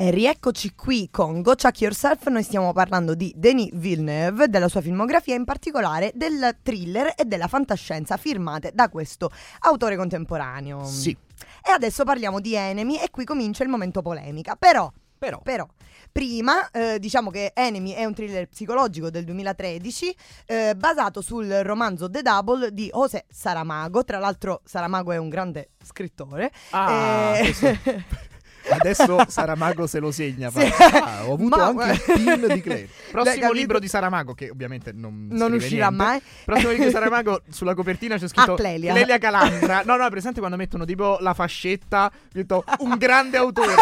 E 0.02 0.10
rieccoci 0.10 0.74
qui 0.74 1.10
con 1.12 1.42
Go 1.42 1.54
Chuck 1.54 1.80
Yourself, 1.80 2.26
noi 2.26 2.42
stiamo 2.42 2.72
parlando 2.72 3.14
di 3.14 3.32
Denis 3.36 3.70
Villeneuve, 3.72 4.48
della 4.48 4.66
sua 4.66 4.80
filmografia, 4.80 5.36
in 5.36 5.44
particolare 5.44 6.10
del 6.16 6.56
thriller 6.60 7.14
e 7.16 7.24
della 7.24 7.46
fantascienza 7.46 8.16
firmate 8.16 8.72
da 8.74 8.88
questo 8.88 9.30
autore 9.60 9.94
contemporaneo. 9.94 10.84
Sì, 10.86 11.16
E 11.64 11.70
adesso 11.70 12.02
parliamo 12.02 12.40
di 12.40 12.56
Enemy 12.56 12.96
e 12.96 13.10
qui 13.12 13.24
comincia 13.24 13.62
il 13.62 13.68
momento 13.68 14.02
polemica. 14.02 14.56
Però, 14.56 14.92
però 15.16 15.38
però 15.40 15.68
prima 16.10 16.68
eh, 16.72 16.98
diciamo 16.98 17.30
che 17.30 17.52
Enemy 17.54 17.92
è 17.92 18.04
un 18.04 18.12
thriller 18.12 18.48
psicologico 18.48 19.08
del 19.08 19.24
2013 19.24 20.16
eh, 20.46 20.74
basato 20.76 21.20
sul 21.20 21.46
romanzo 21.62 22.10
The 22.10 22.22
Double 22.22 22.72
di 22.72 22.90
José 22.92 23.26
Saramago. 23.30 24.02
Tra 24.02 24.18
l'altro 24.18 24.62
Saramago 24.64 25.12
è 25.12 25.16
un 25.16 25.28
grande 25.28 25.70
scrittore. 25.80 26.50
Ah, 26.70 27.38
Eh, 27.38 27.54
Adesso 28.68 29.24
Saramago 29.28 29.86
se 29.86 29.98
lo 29.98 30.10
segna. 30.12 30.50
Sì. 30.50 30.60
Ah, 30.60 31.24
ho 31.26 31.34
avuto 31.34 31.56
Ma- 31.56 31.64
anche 31.66 32.12
il 32.12 32.22
pin 32.22 32.46
di 32.54 32.60
Claire. 32.60 32.88
Prossimo 33.10 33.52
libro 33.52 33.78
di 33.78 33.88
Saramago, 33.88 34.34
che 34.34 34.50
ovviamente 34.50 34.92
non, 34.92 35.28
non 35.30 35.52
uscirà 35.52 35.88
niente. 35.88 36.04
mai. 36.04 36.22
Prossimo 36.44 36.70
libro 36.70 36.86
di 36.86 36.92
Saramago, 36.92 37.42
sulla 37.50 37.74
copertina 37.74 38.16
c'è 38.16 38.28
scritto 38.28 38.52
Ah, 38.54 38.56
Clelia. 38.56 39.18
Calandra. 39.18 39.82
No, 39.92 39.96
no, 39.96 40.06
è 40.06 40.10
presente 40.10 40.38
quando 40.38 40.56
mettono 40.56 40.84
tipo 40.84 41.16
la 41.20 41.34
fascetta, 41.34 42.10
scritto 42.30 42.64
un 42.78 42.96
grande 42.96 43.36
autore. 43.36 43.74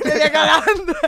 Clelia 0.00 0.30
Calandra. 0.30 0.98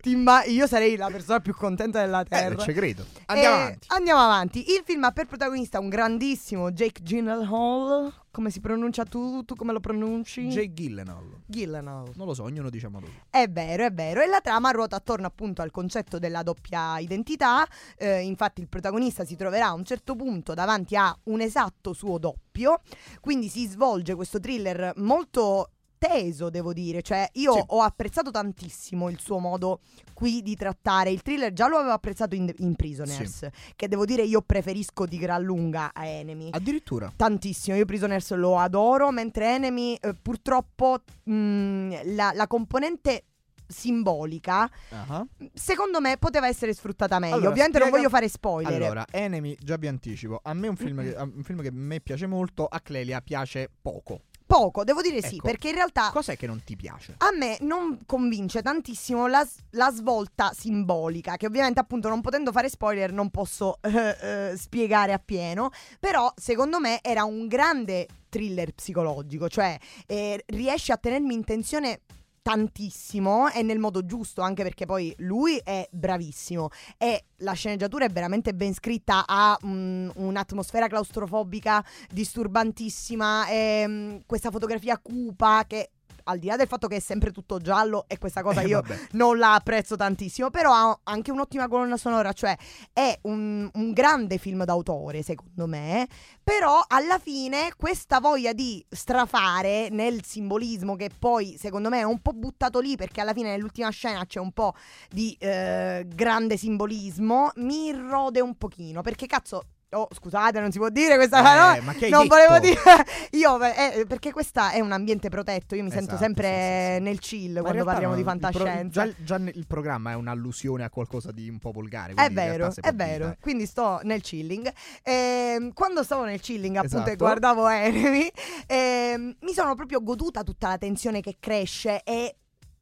Ti 0.00 0.10
imma- 0.10 0.44
io 0.44 0.66
sarei 0.66 0.96
la 0.96 1.08
persona 1.10 1.40
più 1.40 1.54
contenta 1.54 2.00
della 2.00 2.20
Eh, 2.22 2.24
terra. 2.28 2.62
ci 2.62 2.72
credo. 2.72 3.04
Andiamo 3.26 3.54
Eh, 3.56 3.60
avanti. 3.60 3.86
Andiamo 3.88 4.20
avanti. 4.20 4.58
Il 4.70 4.82
film 4.84 5.04
ha 5.04 5.10
per 5.10 5.26
protagonista 5.26 5.78
un 5.80 5.88
grandissimo 5.88 6.70
Jake 6.70 7.02
Gyllenhaal. 7.02 8.12
Come 8.36 8.50
si 8.50 8.60
pronuncia 8.60 9.04
tu? 9.04 9.46
Tu 9.46 9.54
come 9.54 9.72
lo 9.72 9.80
pronunci? 9.80 10.48
Jake 10.48 10.74
Gyllenhaal. 10.74 11.44
Gyllenhaal. 11.46 12.10
Non 12.16 12.26
lo 12.26 12.34
so, 12.34 12.42
ognuno 12.42 12.68
modo 12.68 13.06
suo. 13.06 13.06
È 13.30 13.48
vero, 13.48 13.86
è 13.86 13.90
vero. 13.90 14.20
E 14.20 14.26
la 14.26 14.42
trama 14.42 14.72
ruota 14.72 14.96
attorno 14.96 15.26
appunto 15.26 15.62
al 15.62 15.70
concetto 15.70 16.18
della 16.18 16.42
doppia 16.42 16.98
identità. 16.98 17.66
Eh, 17.96 18.20
infatti 18.20 18.60
il 18.60 18.68
protagonista 18.68 19.24
si 19.24 19.36
troverà 19.36 19.68
a 19.68 19.72
un 19.72 19.86
certo 19.86 20.14
punto 20.16 20.52
davanti 20.52 20.96
a 20.96 21.18
un 21.24 21.40
esatto 21.40 21.94
suo 21.94 22.18
doppio. 22.18 22.82
Quindi 23.20 23.48
si 23.48 23.66
svolge 23.68 24.14
questo 24.14 24.38
thriller 24.38 24.92
molto 24.96 25.70
atteso, 26.06 26.50
devo 26.50 26.72
dire. 26.72 27.02
Cioè, 27.02 27.28
io 27.34 27.52
Sì. 27.54 27.62
ho 27.66 27.80
apprezzato 27.82 28.30
tantissimo 28.30 29.08
il 29.08 29.18
suo 29.20 29.38
modo 29.38 29.80
qui 30.14 30.42
di 30.42 30.56
trattare 30.56 31.10
il 31.10 31.22
thriller. 31.22 31.52
Già 31.52 31.68
lo 31.68 31.76
avevo 31.76 31.92
apprezzato 31.92 32.34
in, 32.34 32.52
in 32.58 32.74
Prisoners, 32.74 33.48
che 33.74 33.88
devo 33.88 34.04
dire 34.04 34.22
io 34.22 34.40
preferisco 34.42 35.06
di 35.06 35.18
gran 35.18 35.42
lunga 35.42 35.90
a 35.92 36.06
Enemy. 36.06 36.48
Addirittura. 36.52 37.12
Tantissimo, 37.14 37.76
io 37.76 37.84
Prisoners 37.84 38.32
lo 38.34 38.58
adoro, 38.58 39.10
mentre 39.10 39.54
Enemy 39.54 39.94
eh, 40.00 40.14
purtroppo 40.14 41.02
mh, 41.24 42.14
la, 42.14 42.32
la 42.34 42.46
componente 42.46 43.24
simbolica 43.68 44.70
Ah. 44.90 45.26
secondo 45.52 46.00
me 46.00 46.16
poteva 46.18 46.46
essere 46.46 46.72
sfruttata 46.72 47.18
meglio. 47.18 47.34
Allora, 47.34 47.50
Ovviamente 47.50 47.78
non 47.78 47.88
spiega- 47.88 48.06
voglio 48.08 48.16
fare 48.16 48.28
spoiler. 48.28 48.82
Allora, 48.82 49.06
Enemy, 49.10 49.56
già 49.60 49.76
vi 49.76 49.88
anticipo. 49.88 50.38
A 50.42 50.54
me 50.54 50.66
è 50.66 50.70
un 50.70 50.76
film, 50.76 51.02
che, 51.02 51.14
un 51.18 51.42
film 51.42 51.60
che 51.62 51.68
a 51.68 51.72
me 51.72 52.00
piace 52.00 52.26
molto, 52.26 52.66
a 52.66 52.80
Clelia 52.80 53.20
piace 53.20 53.68
poco. 53.82 54.20
Poco, 54.46 54.84
devo 54.84 55.02
dire 55.02 55.20
sì, 55.20 55.34
Ecco. 55.36 55.46
perché 55.48 55.68
in 55.70 55.74
realtà 55.74 56.10
Cos'è 56.12 56.36
che 56.36 56.46
non 56.46 56.62
ti 56.64 56.76
piace? 56.76 57.14
a 57.18 57.30
me 57.36 57.56
non 57.62 57.98
convince 58.06 58.62
tantissimo 58.62 59.26
la, 59.26 59.44
la 59.70 59.90
svolta 59.90 60.52
simbolica, 60.54 61.36
che 61.36 61.46
ovviamente 61.46 61.80
appunto 61.80 62.08
non 62.08 62.20
potendo 62.20 62.52
fare 62.52 62.68
spoiler 62.68 63.10
non 63.12 63.30
posso 63.30 63.78
eh, 63.82 64.16
eh, 64.50 64.56
spiegare 64.56 65.12
appieno, 65.12 65.70
però 65.98 66.32
secondo 66.36 66.78
me 66.78 67.00
era 67.02 67.24
un 67.24 67.48
grande 67.48 68.06
thriller 68.28 68.72
psicologico, 68.72 69.48
cioè 69.48 69.76
eh, 70.06 70.42
riesce 70.46 70.92
a 70.92 70.96
tenermi 70.96 71.34
in 71.34 71.44
tensione 71.44 72.00
tantissimo 72.46 73.50
e 73.50 73.64
nel 73.64 73.80
modo 73.80 74.06
giusto 74.06 74.40
anche 74.40 74.62
perché 74.62 74.86
poi 74.86 75.12
lui 75.18 75.60
è 75.64 75.88
bravissimo. 75.90 76.68
E 76.96 77.24
la 77.38 77.54
sceneggiatura 77.54 78.04
è 78.04 78.08
veramente 78.08 78.54
ben 78.54 78.72
scritta 78.72 79.24
ha 79.26 79.58
mm, 79.66 80.10
un'atmosfera 80.14 80.86
claustrofobica 80.86 81.84
disturbantissima 82.08 83.48
e, 83.48 83.84
mm, 83.88 84.16
questa 84.26 84.52
fotografia 84.52 84.96
cupa 84.96 85.64
che 85.66 85.90
al 86.28 86.38
di 86.38 86.46
là 86.46 86.56
del 86.56 86.66
fatto 86.68 86.86
che 86.86 86.96
è 86.96 87.00
sempre 87.00 87.32
tutto 87.32 87.58
giallo 87.58 88.04
e 88.08 88.18
questa 88.18 88.42
cosa 88.42 88.60
Eh, 88.60 88.66
io 88.66 88.80
vabbè. 88.82 89.08
non 89.12 89.38
la 89.38 89.54
apprezzo 89.54 89.96
tantissimo, 89.96 90.50
però 90.50 90.72
ha 90.72 91.00
anche 91.04 91.30
un'ottima 91.30 91.68
colonna 91.68 91.96
sonora, 91.96 92.32
cioè 92.32 92.56
è 92.92 93.18
un, 93.22 93.68
un 93.72 93.92
grande 93.92 94.38
film 94.38 94.64
d'autore 94.64 95.22
secondo 95.22 95.66
me, 95.66 96.06
però 96.42 96.82
alla 96.86 97.18
fine 97.18 97.72
questa 97.76 98.20
voglia 98.20 98.52
di 98.52 98.84
strafare 98.88 99.88
nel 99.90 100.24
simbolismo 100.24 100.96
che 100.96 101.10
poi 101.16 101.56
secondo 101.58 101.88
me 101.88 102.00
è 102.00 102.04
un 102.04 102.20
po' 102.20 102.32
buttato 102.32 102.80
lì 102.80 102.96
perché 102.96 103.20
alla 103.20 103.32
fine 103.32 103.50
nell'ultima 103.50 103.90
scena 103.90 104.24
c'è 104.26 104.40
un 104.40 104.52
po' 104.52 104.74
di 105.10 105.36
eh, 105.38 106.04
grande 106.06 106.56
simbolismo, 106.56 107.50
mi 107.56 107.92
rode 107.92 108.40
un 108.40 108.56
pochino 108.56 109.02
perché 109.02 109.26
cazzo... 109.26 109.62
Oh, 109.90 110.08
scusate, 110.12 110.58
non 110.58 110.72
si 110.72 110.78
può 110.78 110.88
dire 110.88 111.14
questa 111.14 111.76
Eh, 111.76 111.80
ma 111.80 111.92
che 111.94 112.06
hai 112.06 112.10
non 112.10 112.22
detto? 112.26 112.34
volevo 112.34 112.58
dire. 112.58 112.80
Io, 113.38 113.62
eh, 113.62 114.04
perché 114.06 114.32
questo 114.32 114.60
è 114.68 114.80
un 114.80 114.90
ambiente 114.90 115.28
protetto. 115.28 115.76
Io 115.76 115.84
mi 115.84 115.90
sento 115.90 116.14
Esatto, 116.16 116.22
sempre 116.22 116.46
sì, 116.48 116.96
sì, 116.96 117.02
nel 117.02 117.18
chill 117.20 117.54
Ma 117.54 117.60
quando 117.62 117.84
parliamo 117.84 118.14
no, 118.14 118.20
di 118.20 118.28
il 118.28 118.38
pro- 118.38 118.48
fantascienza. 118.50 119.06
già, 119.06 119.14
già 119.16 119.36
il 119.36 119.66
programma 119.68 120.10
è 120.10 120.14
un'allusione 120.14 120.82
a 120.82 120.90
qualcosa 120.90 121.30
di 121.30 121.48
un 121.48 121.58
po' 121.58 121.70
volgare. 121.70 122.14
È 122.14 122.30
vero, 122.30 122.72
è 122.80 122.92
vero. 122.92 123.24
dire. 123.26 123.38
Quindi 123.40 123.64
sto 123.66 124.00
nel 124.02 124.22
chilling. 124.22 124.72
Ehm, 125.04 125.72
quando 125.72 126.02
stavo 126.02 126.24
nel 126.24 126.40
chilling, 126.40 126.76
appunto, 126.76 126.96
e 126.96 127.00
Esatto. 127.02 127.16
guardavo 127.24 127.68
Enemy, 127.70 128.28
ehm, 128.66 129.36
mi 129.40 129.52
sono 129.52 129.74
proprio 129.76 130.02
goduta 130.02 130.42
tutta 130.42 130.68
la 130.68 130.78
tensione 130.78 131.20
che 131.20 131.36
cresce 131.38 132.02
e. 132.02 132.36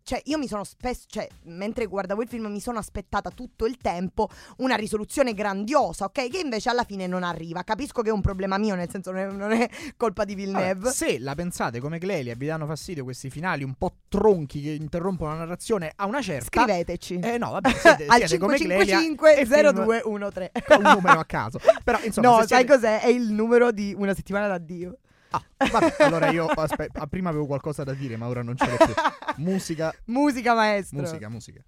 Cioè, 0.07 0.21
io 0.25 0.37
mi 0.37 0.47
sono 0.47 0.65
spesso, 0.65 1.07
cioè, 1.09 1.27
mentre 1.45 1.87
guardavo 1.87 2.21
il 2.21 2.29
film, 2.29 2.45
mi 2.49 2.61
sono 2.61 2.79
aspettata 2.79 3.31
tutto 3.31 3.65
il 3.65 3.79
tempo 3.79 4.29
una 4.59 4.75
risoluzione 4.75 5.33
grandiosa, 5.33 6.05
ok? 6.05 6.29
Che 6.29 6.41
invece 6.41 6.69
alla 6.69 6.85
fine 6.85 7.07
non 7.07 7.23
arriva. 7.23 7.63
Capisco 7.63 8.03
che 8.03 8.11
è 8.11 8.13
un 8.13 8.21
problema 8.21 8.59
mio, 8.59 8.75
nel 8.75 8.91
senso 8.91 9.13
non 9.13 9.21
è, 9.21 9.27
non 9.33 9.53
è 9.53 9.67
colpa 9.97 10.25
di 10.25 10.35
Villeneuve. 10.35 10.75
Vabbè, 10.75 10.93
se 10.95 11.19
la 11.19 11.35
pensate 11.35 11.81
come 11.81 11.99
Clelia 11.99 12.35
vi 12.35 12.45
danno 12.45 12.67
fastidio 12.67 13.03
questi 13.03 13.31
finali 13.31 13.65
un 13.65 13.73
po' 13.79 13.95
tronchi 14.09 14.61
che 14.61 14.73
interrompono 14.73 15.31
la 15.31 15.39
narrazione 15.39 15.91
a 15.97 16.05
una 16.05 16.21
certa. 16.21 16.61
Scriveteci. 16.61 17.21
Eh 17.21 17.39
no, 17.39 17.53
vabbè, 17.53 17.71
siete, 17.71 18.05
Al 18.09 18.19
siete 18.19 18.37
come 18.37 18.57
Clelia. 18.59 18.99
555 18.99 19.37
e 19.39 19.47
film 19.47 19.85
0213. 20.03 20.51
con 20.67 20.85
un 20.85 20.93
numero 20.93 21.19
a 21.21 21.25
caso. 21.25 21.59
Però 21.83 21.99
insomma, 22.05 22.29
no, 22.29 22.37
sai 22.41 22.47
siete- 22.47 22.67
cos'è? 22.67 23.01
È 23.01 23.09
il 23.09 23.33
numero 23.33 23.73
di 23.73 23.95
una 23.97 24.13
settimana 24.13 24.49
da 24.49 24.59
Dio. 24.59 24.99
Ah, 25.35 25.43
vabbè, 25.71 25.97
allora 26.05 26.31
io 26.31 26.47
aspetta, 26.47 27.07
prima 27.07 27.31
avevo 27.31 27.47
qualcosa 27.47 27.83
da 27.85 27.93
dire, 27.95 28.17
ma 28.17 28.29
ora 28.29 28.43
non 28.43 28.57
ce 28.57 28.67
l'ho 28.71 28.77
più. 28.77 28.95
Musica, 29.45 29.93
Musica 30.07 30.55
maestro. 30.55 31.01
musica, 31.01 31.29
musica. 31.29 31.63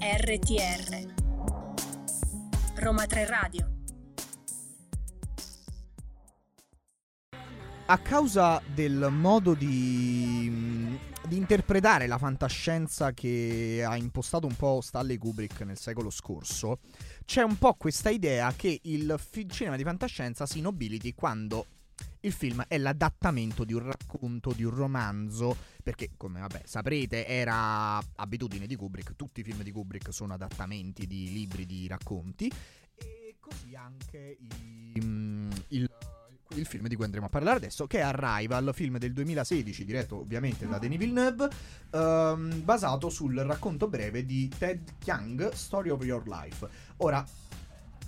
RTR 0.00 1.12
Roma 2.76 3.06
3 3.06 3.26
Radio 3.26 3.68
A 7.86 7.98
causa 7.98 8.62
del 8.72 9.08
modo 9.10 9.54
di, 9.54 10.98
di 11.26 11.36
interpretare 11.36 12.06
la 12.06 12.18
fantascienza 12.18 13.12
che 13.12 13.84
ha 13.86 13.96
impostato 13.96 14.46
un 14.46 14.56
po' 14.56 14.80
Stanley 14.80 15.16
Kubrick 15.16 15.60
nel 15.62 15.78
secolo 15.78 16.10
scorso, 16.10 16.80
c'è 17.24 17.42
un 17.42 17.56
po' 17.56 17.74
questa 17.74 18.10
idea 18.10 18.52
che 18.54 18.80
il 18.84 19.14
fi- 19.18 19.48
cinema 19.48 19.76
di 19.76 19.84
fantascienza 19.84 20.46
si 20.46 20.60
nobiliti 20.60 21.14
quando 21.14 21.66
il 22.20 22.32
film 22.32 22.64
è 22.66 22.78
l'adattamento 22.78 23.64
di 23.64 23.74
un 23.74 23.84
racconto, 23.84 24.52
di 24.52 24.64
un 24.64 24.74
romanzo, 24.74 25.56
perché 25.82 26.10
come 26.16 26.40
vabbè 26.40 26.62
saprete 26.64 27.26
era 27.26 27.98
abitudine 28.16 28.66
di 28.66 28.76
Kubrick, 28.76 29.14
tutti 29.16 29.40
i 29.40 29.44
film 29.44 29.62
di 29.62 29.70
Kubrick 29.70 30.12
sono 30.12 30.34
adattamenti 30.34 31.06
di 31.06 31.32
libri, 31.32 31.64
di 31.64 31.86
racconti, 31.86 32.50
e 32.94 33.36
così 33.38 33.74
anche 33.74 34.36
i- 34.38 35.00
mm, 35.00 35.50
il, 35.68 35.90
il 36.54 36.66
film 36.66 36.88
di 36.88 36.96
cui 36.96 37.04
andremo 37.04 37.26
a 37.26 37.28
parlare 37.28 37.58
adesso, 37.58 37.86
che 37.86 37.98
è 37.98 38.02
Arrival, 38.02 38.72
film 38.74 38.98
del 38.98 39.12
2016, 39.12 39.84
diretto 39.84 40.18
ovviamente 40.18 40.66
da 40.66 40.78
Denis 40.78 40.98
Villeneuve, 40.98 41.48
ehm, 41.90 42.64
basato 42.64 43.08
sul 43.08 43.36
racconto 43.36 43.88
breve 43.88 44.24
di 44.24 44.50
Ted 44.56 44.94
Chiang, 44.98 45.52
Story 45.52 45.90
of 45.90 46.04
Your 46.04 46.26
Life. 46.26 46.68
Ora, 46.98 47.24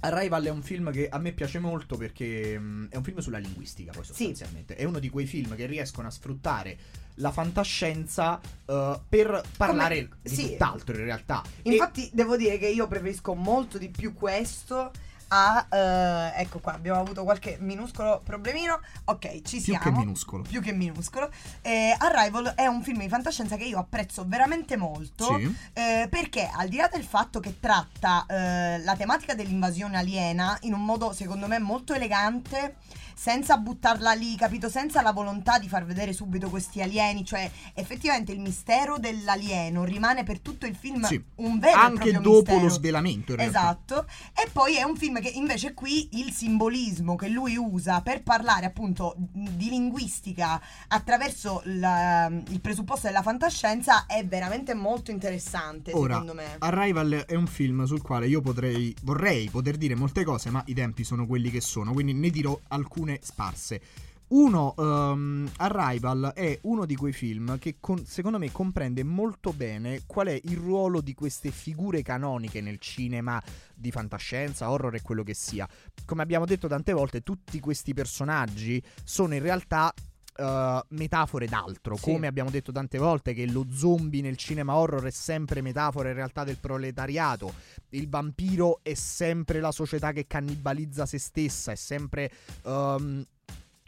Arrival 0.05 0.45
è 0.45 0.51
un 0.51 0.63
film 0.63 0.91
che 0.91 1.09
a 1.09 1.19
me 1.19 1.31
piace 1.31 1.61
molto 1.61 1.97
perché 1.97 2.59
mm, 2.59 2.87
è 2.89 2.97
un 2.97 3.05
film 3.05 3.19
sulla 3.21 3.39
linguistica, 3.39 3.93
poi 3.93 4.05
sostanzialmente. 4.05 4.75
È 4.75 4.83
uno 4.83 4.99
di 4.99 5.09
quei 5.09 5.27
film 5.27 5.55
che 5.55 5.67
riescono 5.67 6.09
a 6.09 6.11
sfruttare 6.11 6.77
la 7.17 7.31
fantascienza 7.31 8.41
eh, 8.67 9.01
per 9.09 9.43
parlare 9.57 10.09
Come- 10.09 10.21
di 10.23 10.35
sì. 10.35 10.51
tutt'altro 10.51 10.97
in 10.97 11.05
realtà. 11.05 11.45
E- 11.63 11.71
Infatti, 11.71 12.11
devo 12.13 12.37
dire 12.37 12.59
che 12.59 12.67
io 12.67 12.89
preferisco 12.89 13.35
molto 13.35 13.79
di 13.79 13.91
più 13.91 14.13
questo 14.13 14.91
a. 15.33 15.67
eh, 15.71 16.41
ecco 16.43 16.59
qua, 16.59 16.75
abbiamo 16.75 17.01
avuto 17.01 17.25
qualche 17.25 17.57
minuscolo 17.61 18.21
problemino. 18.23 18.81
Ok, 19.05 19.43
ci 19.43 19.57
più 19.57 19.75
siamo. 19.75 19.81
che 19.81 19.91
minuscolo. 19.91 20.43
Più 20.43 20.61
che 20.61 20.73
minuscolo. 20.73 21.31
Eh, 21.63 21.95
Arrival 21.99 22.53
è 22.55 22.67
un 22.67 22.83
film 22.83 23.01
di 23.01 23.09
fantascienza 23.09 23.57
che 23.57 23.65
io 23.65 23.79
apprezzo 23.79 24.25
veramente 24.27 24.77
molto. 24.77 25.39
Sì. 25.39 25.55
Eh, 25.73 26.07
perché 26.11 26.51
al 26.53 26.69
di 26.69 26.77
là 26.77 26.89
del 26.93 27.05
fatto 27.05 27.41
che 27.41 27.59
tratta 27.59 28.27
eh, 28.29 28.79
la 28.81 28.97
tematica 28.97 29.35
dell'invasione 29.35 29.97
aliena 29.97 30.57
in 30.63 30.75
un 30.75 30.85
modo 30.85 31.13
secondo 31.13 31.47
me 31.47 31.59
molto 31.59 31.95
elegante, 31.95 32.77
senza 33.15 33.57
buttarla 33.57 34.13
lì, 34.13 34.35
capito? 34.37 34.69
Senza 34.69 35.03
la 35.03 35.13
volontà 35.13 35.59
di 35.59 35.69
far 35.69 35.85
vedere 35.85 36.13
subito 36.13 36.49
questi 36.49 36.81
alieni, 36.83 37.25
cioè 37.25 37.51
effettivamente 37.75 38.33
il 38.33 38.41
mistero 38.41 38.99
dell'alieno 38.99 39.85
rimane 39.85 40.25
per 40.25 40.41
tutto 40.41 40.67
il 40.67 40.75
film 40.75 41.05
Sì. 41.05 41.23
un 41.37 41.59
vero 41.59 41.79
e 41.79 41.83
Anche 41.85 42.13
dopo 42.13 42.31
mistero. 42.39 42.61
lo 42.61 42.69
svelamento, 42.69 43.33
in 43.33 43.39
realtà. 43.39 43.59
Esatto. 43.61 44.07
E 44.35 44.49
poi 44.53 44.77
è 44.77 44.83
un 44.83 44.97
film 44.97 45.21
che 45.21 45.29
invece 45.29 45.75
qui 45.75 46.09
il 46.13 46.33
simbolismo 46.33 47.17
che 47.17 47.29
lui 47.29 47.57
usa 47.57 48.01
per 48.03 48.23
parlare 48.23 48.67
appunto 48.67 49.15
di 49.17 49.69
linguistica 49.69 50.61
attraverso 50.89 51.63
la- 51.65 52.27
il 52.49 52.61
presupposto 52.61 53.07
della 53.07 53.23
fantascienza 53.23 54.07
è 54.07 54.25
veramente 54.25 54.75
molto 54.75 55.11
interessante 55.11 55.93
Ora, 55.93 56.13
secondo 56.15 56.35
me. 56.35 56.57
Arrival 56.59 57.25
è 57.27 57.35
un 57.35 57.47
film 57.47 57.85
sul 57.85 58.03
quale 58.03 58.27
io 58.29 58.41
potrei, 58.41 58.95
vorrei 59.03 59.49
poter 59.51 59.77
dire 59.77 59.95
molte 59.95 60.25
cose, 60.25 60.51
ma 60.51 60.63
i 60.67 60.75
tempi 60.75 61.05
sono 61.05 61.27
quelli 61.27 61.51
che 61.51 61.61
sono, 61.61 61.93
quindi 61.93 62.13
ne 62.13 62.31
dirò 62.31 62.59
alcune 62.69 63.02
sparse. 63.21 63.81
Uno, 64.29 64.75
ehm, 64.79 65.51
Arrival 65.59 66.33
è 66.35 66.59
uno 66.63 66.87
di 66.87 66.97
quei 66.97 67.13
film 67.13 67.59
che 67.59 67.77
con- 67.81 68.03
secondo 68.07 68.39
me 68.39 68.51
comprende 68.51 69.03
molto 69.05 69.53
bene 69.53 70.05
qual 70.07 70.29
è 70.29 70.41
il 70.45 70.57
ruolo 70.57 71.03
di 71.03 71.13
queste 71.13 71.51
figure 71.51 72.01
canoniche 72.01 72.63
nel 72.63 72.79
cinema 72.79 73.43
di 73.75 73.91
fantascienza, 73.91 74.71
horror 74.71 74.95
e 74.95 75.03
quello 75.03 75.23
che 75.23 75.35
sia. 75.35 75.69
Come 76.07 76.23
abbiamo 76.23 76.47
detto 76.47 76.67
tante 76.67 76.95
volte, 76.95 77.21
tutti 77.21 77.61
questi 77.61 77.93
personaggi 77.93 78.83
sono 79.05 79.35
in 79.35 79.43
realtà 79.43 79.93
eh, 80.37 80.81
metafore 80.89 81.47
d'altro, 81.47 81.97
Sì. 81.97 82.03
come 82.13 82.27
abbiamo 82.27 82.51
detto 82.51 82.73
tante 82.73 82.99
volte 82.99 83.35
che 83.35 83.47
lo 83.47 83.67
zombie 83.71 84.23
nel 84.23 84.37
cinema 84.37 84.75
horror 84.77 85.05
è 85.05 85.11
sempre 85.11 85.61
metafora 85.61 86.09
in 86.09 86.15
realtà 86.15 86.45
del 86.45 86.59
proletariato, 86.59 87.53
il 87.91 88.09
vampiro 88.09 88.81
è 88.83 88.95
sempre 88.95 89.61
la 89.61 89.73
società 89.73 90.13
che 90.13 90.27
cannibalizza 90.27 91.07
se 91.07 91.19
stessa, 91.19 91.73
è 91.73 91.77
sempre 91.77 92.31
ehm, 92.65 93.25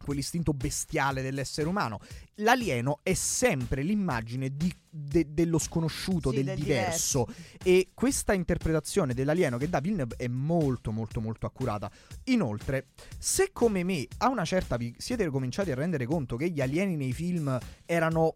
quell'istinto 0.04 0.52
bestiale 0.52 1.23
dell'essere 1.23 1.68
umano. 1.68 1.99
L'alieno 2.37 3.00
è 3.02 3.14
sempre 3.14 3.82
l'immagine 3.82 4.56
di- 4.56 4.75
de- 4.88 5.26
dello 5.30 5.58
sconosciuto, 5.58 6.30
Sì, 6.30 6.37
del, 6.37 6.44
del 6.44 6.58
diverso. 6.58 7.26
E 7.62 7.90
questa 7.94 8.32
interpretazione 8.32 9.14
dell'alieno 9.14 9.58
che 9.58 9.68
dà 9.68 9.80
Villeneuve 9.80 10.16
è 10.16 10.28
molto 10.28 10.92
molto 10.92 11.20
molto 11.20 11.46
accurata. 11.46 11.90
Inoltre, 12.25 12.88
se 13.18 13.50
come 13.52 13.82
me 13.84 14.06
a 14.18 14.28
una 14.28 14.44
certa 14.44 14.76
vi 14.76 14.94
siete 14.99 15.28
cominciati 15.28 15.70
a 15.70 15.75
rendere 15.75 16.06
conto 16.06 16.37
che 16.37 16.50
gli 16.50 16.61
alieni 16.61 16.96
nei 16.96 17.12
film 17.12 17.58
erano 17.87 18.34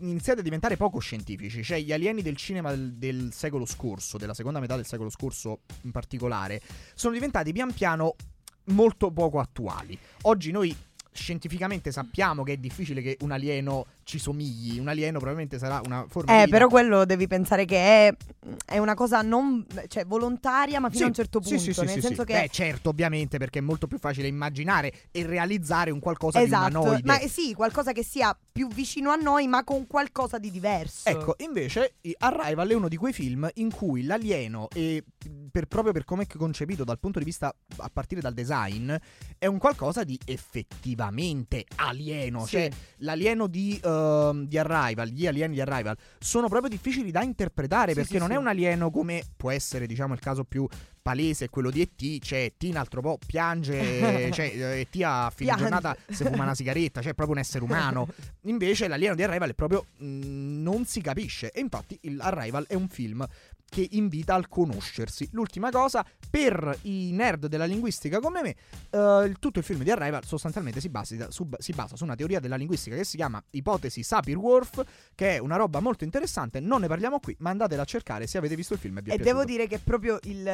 iniziati 0.00 0.40
a 0.40 0.42
diventare 0.42 0.76
poco 0.76 0.98
scientifici, 0.98 1.62
cioè 1.62 1.80
gli 1.80 1.92
alieni 1.92 2.22
del 2.22 2.36
cinema 2.36 2.70
del, 2.70 2.94
del 2.94 3.32
secolo 3.32 3.64
scorso, 3.64 4.18
della 4.18 4.34
seconda 4.34 4.60
metà 4.60 4.76
del 4.76 4.86
secolo 4.86 5.10
scorso 5.10 5.60
in 5.82 5.90
particolare, 5.90 6.60
sono 6.94 7.14
diventati 7.14 7.52
pian 7.52 7.72
piano 7.72 8.14
molto 8.66 9.10
poco 9.10 9.40
attuali. 9.40 9.98
Oggi 10.22 10.50
noi 10.50 10.74
scientificamente 11.12 11.92
sappiamo 11.92 12.42
che 12.42 12.54
è 12.54 12.56
difficile 12.56 13.02
che 13.02 13.16
un 13.20 13.32
alieno 13.32 13.86
ci 14.04 14.18
somigli, 14.18 14.78
un 14.78 14.88
alieno 14.88 15.18
probabilmente 15.18 15.58
sarà 15.58 15.80
una 15.84 16.04
forma 16.08 16.42
Eh, 16.42 16.48
però 16.48 16.68
quello 16.68 17.04
devi 17.04 17.26
pensare 17.26 17.64
che 17.64 17.76
è, 18.08 18.14
è 18.66 18.78
una 18.78 18.94
cosa 18.94 19.22
non 19.22 19.64
cioè, 19.88 20.04
volontaria, 20.04 20.80
ma 20.80 20.88
fino 20.88 20.98
Sì, 20.98 21.04
a 21.04 21.06
un 21.08 21.14
certo 21.14 21.40
punto. 21.40 21.58
sì, 21.58 21.72
sì, 21.72 21.84
nel 21.84 22.00
senso 22.00 22.24
che 22.24 22.32
Beh, 22.32 22.48
certo, 22.50 22.90
ovviamente, 22.90 23.38
perché 23.38 23.58
è 23.60 23.62
molto 23.62 23.86
più 23.86 23.98
facile 23.98 24.28
immaginare 24.28 24.92
e 25.10 25.26
realizzare 25.26 25.90
un 25.90 26.00
qualcosa 26.00 26.40
Esatto, 26.40 26.68
di 26.68 26.74
umanoide. 26.76 27.02
ma 27.04 27.18
sì, 27.28 27.54
qualcosa 27.54 27.92
che 27.92 28.02
sia 28.04 28.36
più 28.52 28.68
vicino 28.68 29.10
a 29.10 29.16
noi, 29.16 29.46
ma 29.48 29.64
con 29.64 29.86
qualcosa 29.86 30.38
di 30.38 30.50
diverso. 30.50 31.08
Ecco, 31.08 31.36
invece 31.38 31.94
Arrival 32.18 32.68
è 32.68 32.74
uno 32.74 32.88
di 32.88 32.96
quei 32.96 33.12
film 33.12 33.48
in 33.54 33.70
cui 33.72 34.02
l'alieno, 34.04 34.68
e 34.74 35.02
per- 35.50 35.66
proprio 35.66 35.92
per 35.92 36.04
come 36.04 36.24
è 36.24 36.26
concepito 36.26 36.84
dal 36.84 36.98
punto 36.98 37.18
di 37.18 37.24
vista 37.24 37.54
a 37.76 37.90
partire 37.92 38.20
dal 38.20 38.34
design, 38.34 38.92
è 39.38 39.46
un 39.46 39.58
qualcosa 39.58 40.04
di 40.04 40.18
effettivamente 40.24 41.64
alieno. 41.76 42.46
Cioè, 42.46 42.70
l'alieno 42.98 43.46
di, 43.46 43.78
ehm, 43.92 44.46
di 44.46 44.58
Arrival, 44.58 45.08
gli 45.08 45.26
alieni 45.26 45.54
di 45.54 45.60
Arrival, 45.60 45.96
sono 46.18 46.48
proprio 46.48 46.70
difficili 46.70 47.10
da 47.10 47.22
interpretare 47.22 47.90
Sì, 47.90 47.96
perché 47.96 48.12
sì, 48.14 48.18
non 48.18 48.28
sì. 48.28 48.34
è 48.34 48.36
un 48.38 48.46
alieno 48.46 48.90
come 48.90 49.22
può 49.36 49.50
essere, 49.50 49.86
diciamo, 49.86 50.14
il 50.14 50.20
caso 50.20 50.44
più 50.44 50.66
palese, 51.02 51.48
quello 51.48 51.70
di 51.70 51.80
E.T. 51.80 52.20
Cioè, 52.22 52.38
E.T. 52.44 52.62
un 52.70 52.76
altro 52.76 53.00
po' 53.00 53.18
piange, 53.26 54.30
cioè, 54.32 54.52
eh, 54.54 54.80
E.T. 54.80 55.00
a 55.02 55.30
fine 55.34 55.50
Piange. 55.54 55.62
giornata 55.62 55.96
si 56.08 56.24
fuma 56.24 56.44
una 56.44 56.54
sigaretta, 56.54 57.00
cioè 57.00 57.10
è 57.10 57.14
proprio 57.14 57.36
un 57.36 57.42
essere 57.42 57.64
umano. 57.64 58.06
Invece 58.46 58.86
l'alieno 58.88 59.14
di 59.14 59.22
Arrival 59.22 59.50
è 59.50 59.54
proprio 59.54 59.86
mh, 59.98 60.06
non 60.62 60.84
si 60.84 61.00
capisce 61.00 61.50
e 61.50 61.60
infatti 61.60 61.98
il 62.02 62.20
Arrival 62.20 62.66
è 62.66 62.74
un 62.74 62.88
film 62.88 63.26
che 63.72 63.88
invita 63.92 64.34
al 64.34 64.48
conoscersi. 64.50 65.26
L'ultima 65.32 65.70
cosa, 65.70 66.04
per 66.30 66.78
i 66.82 67.10
nerd 67.12 67.46
della 67.46 67.64
linguistica 67.64 68.20
come 68.20 68.42
me, 68.42 68.54
eh, 68.90 69.34
tutto 69.38 69.60
il 69.60 69.64
film 69.64 69.82
di 69.82 69.90
Arrival 69.90 70.22
sostanzialmente 70.26 70.78
si 70.78 70.90
basa, 70.90 71.30
su, 71.30 71.48
si 71.56 71.72
basa 71.72 71.96
su 71.96 72.04
una 72.04 72.14
teoria 72.14 72.38
della 72.38 72.56
linguistica 72.56 72.94
che 72.96 73.04
si 73.04 73.16
chiama 73.16 73.42
ipotesi 73.52 74.02
Sapir-Whorf, 74.02 74.84
che 75.14 75.36
è 75.36 75.38
una 75.38 75.56
roba 75.56 75.80
molto 75.80 76.04
interessante. 76.04 76.60
Non 76.60 76.82
ne 76.82 76.86
parliamo 76.86 77.18
qui, 77.18 77.34
ma 77.38 77.48
andatela 77.48 77.80
a 77.80 77.84
cercare 77.86 78.26
se 78.26 78.36
avete 78.36 78.56
visto 78.56 78.74
il 78.74 78.78
film 78.78 78.98
e 78.98 79.02
vi 79.02 79.10
è 79.10 79.14
E 79.14 79.16
piaciuto. 79.16 79.36
devo 79.38 79.50
dire 79.50 79.66
che 79.66 79.78
proprio 79.78 80.18
il, 80.24 80.46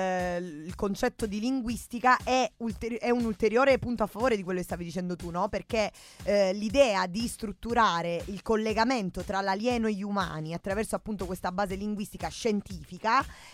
il 0.66 0.74
concetto 0.76 1.26
di 1.26 1.40
linguistica 1.40 2.18
è, 2.22 2.48
ulteri- 2.58 2.98
è 2.98 3.10
un 3.10 3.24
ulteriore 3.24 3.78
punto 3.78 4.04
a 4.04 4.06
favore 4.06 4.36
di 4.36 4.44
quello 4.44 4.60
che 4.60 4.64
stavi 4.64 4.84
dicendo 4.84 5.16
tu, 5.16 5.30
no? 5.30 5.48
Perché 5.48 5.90
eh, 6.22 6.52
l'idea 6.52 7.08
di 7.08 7.26
strutturare 7.26 8.22
il 8.26 8.42
collegamento 8.42 9.22
tra 9.24 9.40
l'alieno 9.40 9.88
e 9.88 9.94
gli 9.94 10.04
umani 10.04 10.54
attraverso 10.54 10.94
appunto 10.94 11.26
questa 11.26 11.50
base 11.50 11.74
linguistica 11.74 12.28
scientifica 12.28 13.06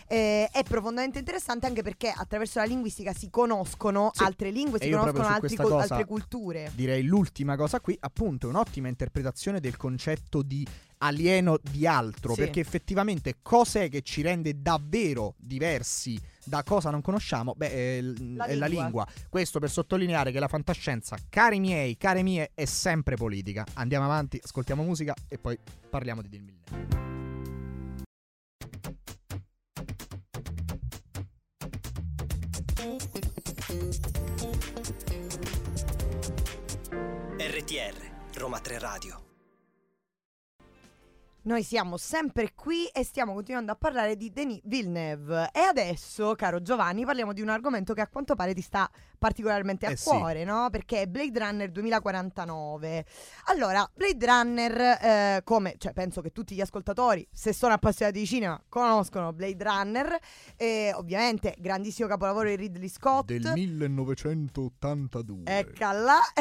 eh, 0.07 0.49
è 0.53 0.63
profondamente 0.65 1.19
interessante 1.19 1.67
anche 1.67 1.83
perché 1.83 2.13
attraverso 2.15 2.59
la 2.59 2.65
linguistica 2.65 3.13
si 3.13 3.31
conoscono 3.31 4.11
Sì. 4.15 4.23
altre 4.23 4.51
lingue, 4.51 4.79
si 4.81 4.91
conoscono 4.91 5.27
altri 5.27 5.57
cosa- 5.57 5.77
altre 5.95 6.05
culture. 6.05 6.71
direi 6.75 7.03
l'ultima 7.05 7.57
cosa 7.57 7.81
qui, 7.81 7.97
appunto, 8.01 8.47
è 8.47 8.51
un'ottima 8.51 8.89
interpretazione 8.89 9.61
del 9.61 9.77
concetto 9.77 10.43
di 10.43 10.67
alieno 10.99 11.59
di 11.61 11.87
altro, 11.87 12.33
Sì. 12.35 12.41
perché 12.41 12.61
effettivamente 12.61 13.37
cos'è 13.43 13.89
che 13.91 14.01
ci 14.03 14.23
rende 14.23 14.61
davvero 14.63 15.35
diversi 15.37 16.19
da 16.47 16.63
cosa 16.63 16.91
non 16.91 17.01
conosciamo? 17.03 17.55
Beh, 17.57 17.71
è, 17.71 18.01
l- 18.03 18.37
La 18.37 18.45
è 18.47 18.55
la 18.55 18.67
lingua. 18.67 18.83
lingua. 18.85 19.07
Questo 19.29 19.59
per 19.59 19.71
sottolineare 19.71 20.31
che 20.33 20.39
la 20.39 20.49
fantascienza, 20.49 21.17
cari 21.29 21.59
miei, 21.61 21.97
care 21.97 22.23
mie, 22.23 22.51
è 22.55 22.65
sempre 22.65 23.17
politica. 23.17 23.65
Andiamo 23.75 24.05
avanti, 24.05 24.41
ascoltiamo 24.43 24.83
musica 24.83 25.15
e 25.29 25.39
poi 25.39 25.59
parliamo 25.91 26.23
di 26.23 26.29
Del 26.29 26.43
RTR, 37.39 37.97
Roma 38.35 38.61
3 38.61 38.79
Radio. 38.79 39.23
Noi 41.45 41.63
siamo 41.63 41.97
sempre 41.97 42.53
qui 42.55 42.87
e 42.89 43.03
stiamo 43.03 43.33
continuando 43.33 43.73
a 43.73 43.77
parlare 43.77 44.17
di 44.17 44.31
Denis 44.31 44.61
Villeneuve. 44.65 45.49
E 45.53 45.61
adesso, 45.61 46.35
caro 46.35 46.61
Giovanni, 46.61 47.07
parliamo 47.07 47.33
di 47.33 47.41
un 47.41 47.49
argomento 47.49 47.95
che 47.95 48.03
a 48.03 48.09
quanto 48.09 48.35
pare 48.35 48.53
ti 48.53 48.61
sta 48.61 48.91
particolarmente 49.25 49.87
a 49.87 49.91
Eh 49.93 49.97
sì. 49.97 50.11
cuore, 50.11 50.45
no? 50.45 50.69
Perché 50.71 51.01
è 51.01 51.07
Blade 51.07 51.39
Runner 51.39 51.71
2049. 51.71 53.07
Allora, 53.47 53.91
Blade 53.95 54.27
Runner, 54.27 54.81
eh, 54.81 55.41
come 55.45 55.77
cioè, 55.79 55.95
penso 55.95 56.21
che 56.21 56.31
tutti 56.31 56.55
gli 56.55 56.61
ascoltatori, 56.61 57.27
se 57.33 57.55
sono 57.55 57.73
appassionati 57.73 58.19
di 58.19 58.27
cinema, 58.27 58.63
conoscono 58.69 59.33
Blade 59.33 59.65
Runner. 59.65 60.19
E 60.57 60.93
ovviamente, 60.95 61.55
grandissimo 61.59 62.07
capolavoro 62.07 62.51
di 62.51 62.57
Ridley 62.57 62.91
Scott. 62.91 63.29
Del 63.29 63.51
1982. 63.55 65.45
Eccola, 65.47 66.19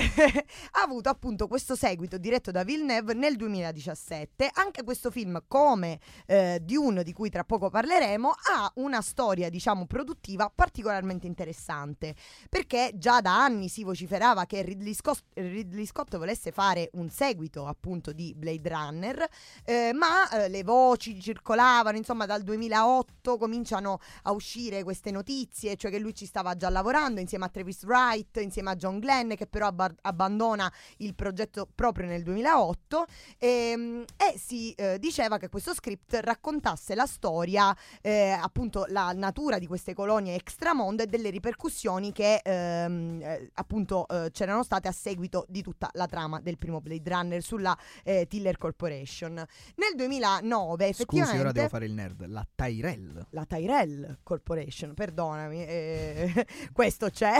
ha 0.71 0.81
avuto 0.83 1.07
appunto 1.07 1.47
questo 1.47 1.75
seguito 1.77 2.17
diretto 2.17 2.51
da 2.51 2.65
Villeneuve 2.65 3.13
nel 3.13 3.37
2017. 3.37 4.49
Anche 4.55 4.83
questo 4.83 5.09
film, 5.09 5.41
come 5.47 5.99
eh, 6.25 6.59
Dune, 6.61 7.03
di 7.03 7.13
cui 7.13 7.29
tra 7.29 7.45
poco 7.45 7.69
parleremo, 7.69 8.29
ha 8.29 8.69
una 8.75 8.99
storia, 8.99 9.49
diciamo, 9.49 9.85
produttiva 9.85 10.51
particolarmente 10.53 11.27
interessante. 11.27 12.13
Perché 12.49 12.71
già 12.95 13.21
da 13.21 13.43
anni 13.43 13.69
si 13.69 13.83
vociferava 13.83 14.45
che 14.45 14.61
Ridley 14.61 14.93
Scott, 14.93 15.23
Ridley 15.33 15.85
Scott 15.85 16.17
volesse 16.17 16.51
fare 16.51 16.89
un 16.93 17.09
seguito 17.09 17.65
appunto 17.65 18.11
di 18.11 18.33
Blade 18.35 18.69
Runner, 18.69 19.27
eh, 19.63 19.91
ma 19.93 20.29
eh, 20.29 20.49
le 20.49 20.63
voci 20.63 21.19
circolavano, 21.21 21.97
insomma, 21.97 22.25
dal 22.25 22.41
2008 22.41 23.37
cominciano 23.37 23.99
a 24.23 24.31
uscire 24.31 24.83
queste 24.83 25.11
notizie, 25.11 25.75
cioè 25.75 25.91
che 25.91 25.99
lui 25.99 26.15
ci 26.15 26.25
stava 26.25 26.55
già 26.55 26.69
lavorando 26.69 27.19
insieme 27.19 27.45
a 27.45 27.49
Travis 27.49 27.83
Wright, 27.83 28.37
insieme 28.37 28.71
a 28.71 28.75
John 28.75 28.99
Glenn, 28.99 29.33
che 29.33 29.45
però 29.45 29.67
abba- 29.67 29.93
abbandona 30.01 30.71
il 30.97 31.13
progetto 31.15 31.67
proprio 31.73 32.07
nel 32.07 32.23
2008 32.23 33.05
ehm, 33.37 34.05
e 34.17 34.37
si 34.37 34.71
eh, 34.73 34.97
diceva 34.99 35.37
che 35.37 35.49
questo 35.49 35.73
script 35.73 36.15
raccontasse 36.21 36.95
la 36.95 37.05
storia, 37.05 37.75
eh, 38.01 38.29
appunto 38.31 38.85
la 38.87 39.11
natura 39.13 39.59
di 39.59 39.67
queste 39.67 39.93
colonie 39.93 40.35
extramondo 40.35 41.03
e 41.03 41.07
delle 41.07 41.29
ripercussioni 41.29 42.11
che 42.11 42.41
ehm, 42.53 43.21
eh, 43.21 43.49
appunto 43.55 44.07
eh, 44.07 44.29
c'erano 44.31 44.63
state 44.63 44.87
a 44.87 44.91
seguito 44.91 45.45
di 45.47 45.61
tutta 45.61 45.89
la 45.93 46.05
trama 46.05 46.39
del 46.39 46.57
primo 46.57 46.81
Blade 46.81 47.09
Runner 47.09 47.41
sulla 47.41 47.77
eh, 48.03 48.27
Tiller 48.27 48.57
Corporation. 48.57 49.33
Nel 49.33 49.95
2009 49.95 50.87
effettivamente... 50.87 51.31
Scusi, 51.31 51.41
ora 51.41 51.51
devo 51.51 51.67
fare 51.69 51.85
il 51.85 51.93
nerd. 51.93 52.25
La 52.27 52.45
Tyrell. 52.53 53.27
La 53.31 53.45
Tyrell 53.45 54.19
Corporation, 54.23 54.93
perdonami, 54.93 55.65
eh, 55.65 56.47
questo 56.73 57.09
c'è. 57.09 57.37